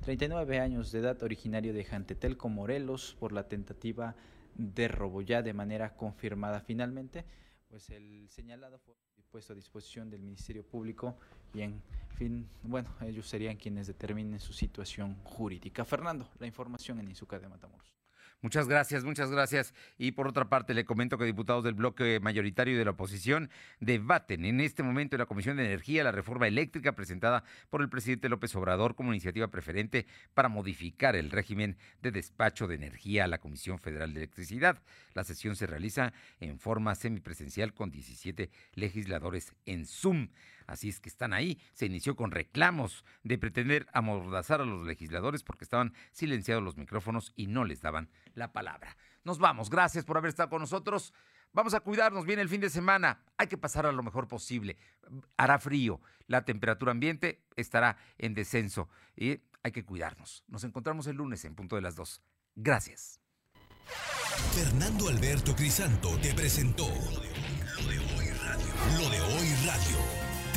39 0.00 0.60
años 0.60 0.92
de 0.92 1.00
edad, 1.00 1.22
originario 1.22 1.74
de 1.74 1.84
Jantetelco, 1.84 2.48
Morelos, 2.48 3.16
por 3.20 3.32
la 3.32 3.48
tentativa 3.48 4.14
de 4.54 4.88
robo 4.88 5.20
ya 5.20 5.42
de 5.42 5.52
manera 5.52 5.94
confirmada 5.94 6.60
finalmente. 6.60 7.24
Pues 7.68 7.90
el 7.90 8.28
señalado 8.30 8.78
fue 8.78 8.94
puesto 9.30 9.52
a 9.52 9.56
disposición 9.56 10.10
del 10.10 10.22
Ministerio 10.22 10.64
Público 10.64 11.16
y 11.54 11.60
en 11.60 11.82
fin, 12.16 12.48
bueno, 12.62 12.88
ellos 13.02 13.28
serían 13.28 13.56
quienes 13.56 13.86
determinen 13.86 14.40
su 14.40 14.52
situación 14.52 15.16
jurídica. 15.22 15.84
Fernando, 15.84 16.28
la 16.38 16.46
información 16.46 16.98
en 16.98 17.10
Izúcar 17.10 17.40
de 17.40 17.48
Matamoros. 17.48 17.99
Muchas 18.42 18.68
gracias, 18.68 19.04
muchas 19.04 19.30
gracias. 19.30 19.74
Y 19.98 20.12
por 20.12 20.26
otra 20.26 20.48
parte, 20.48 20.72
le 20.72 20.86
comento 20.86 21.18
que 21.18 21.26
diputados 21.26 21.62
del 21.62 21.74
bloque 21.74 22.20
mayoritario 22.20 22.78
de 22.78 22.84
la 22.86 22.92
oposición 22.92 23.50
debaten 23.80 24.46
en 24.46 24.60
este 24.60 24.82
momento 24.82 25.16
en 25.16 25.20
la 25.20 25.26
Comisión 25.26 25.58
de 25.58 25.66
Energía 25.66 26.04
la 26.04 26.12
reforma 26.12 26.48
eléctrica 26.48 26.92
presentada 26.92 27.44
por 27.68 27.82
el 27.82 27.90
presidente 27.90 28.30
López 28.30 28.54
Obrador 28.56 28.94
como 28.94 29.12
iniciativa 29.12 29.48
preferente 29.48 30.06
para 30.32 30.48
modificar 30.48 31.16
el 31.16 31.30
régimen 31.30 31.76
de 32.00 32.12
despacho 32.12 32.66
de 32.66 32.76
energía 32.76 33.24
a 33.24 33.28
la 33.28 33.38
Comisión 33.38 33.78
Federal 33.78 34.14
de 34.14 34.20
Electricidad. 34.20 34.82
La 35.12 35.24
sesión 35.24 35.54
se 35.54 35.66
realiza 35.66 36.14
en 36.40 36.58
forma 36.58 36.94
semipresencial 36.94 37.74
con 37.74 37.90
17 37.90 38.50
legisladores 38.74 39.52
en 39.66 39.84
Zoom. 39.84 40.28
Así 40.70 40.88
es 40.88 41.00
que 41.00 41.08
están 41.08 41.32
ahí. 41.32 41.60
Se 41.72 41.86
inició 41.86 42.14
con 42.14 42.30
reclamos 42.30 43.04
de 43.24 43.38
pretender 43.38 43.88
amordazar 43.92 44.60
a 44.60 44.64
los 44.64 44.86
legisladores 44.86 45.42
porque 45.42 45.64
estaban 45.64 45.94
silenciados 46.12 46.62
los 46.62 46.76
micrófonos 46.76 47.32
y 47.34 47.48
no 47.48 47.64
les 47.64 47.80
daban 47.80 48.08
la 48.34 48.52
palabra. 48.52 48.96
Nos 49.24 49.38
vamos. 49.38 49.68
Gracias 49.68 50.04
por 50.04 50.16
haber 50.16 50.28
estado 50.28 50.48
con 50.48 50.60
nosotros. 50.60 51.12
Vamos 51.52 51.74
a 51.74 51.80
cuidarnos 51.80 52.24
bien 52.24 52.38
el 52.38 52.48
fin 52.48 52.60
de 52.60 52.70
semana. 52.70 53.24
Hay 53.36 53.48
que 53.48 53.58
pasar 53.58 53.84
a 53.84 53.90
lo 53.90 54.04
mejor 54.04 54.28
posible. 54.28 54.76
Hará 55.36 55.58
frío. 55.58 56.00
La 56.28 56.44
temperatura 56.44 56.92
ambiente 56.92 57.42
estará 57.56 57.96
en 58.16 58.34
descenso 58.34 58.88
y 59.16 59.40
hay 59.64 59.72
que 59.72 59.84
cuidarnos. 59.84 60.44
Nos 60.46 60.62
encontramos 60.62 61.08
el 61.08 61.16
lunes 61.16 61.44
en 61.44 61.56
punto 61.56 61.74
de 61.74 61.82
las 61.82 61.96
dos. 61.96 62.22
Gracias. 62.54 63.20
Fernando 64.54 65.08
Alberto 65.08 65.56
Crisanto 65.56 66.16
te 66.18 66.32
presentó 66.32 66.86
lo 66.86 67.88
de 67.88 67.98
hoy 67.98 68.30
radio. 68.30 68.66
Lo 68.98 69.10
de 69.10 69.20
hoy 69.20 69.48
radio. 69.66 70.19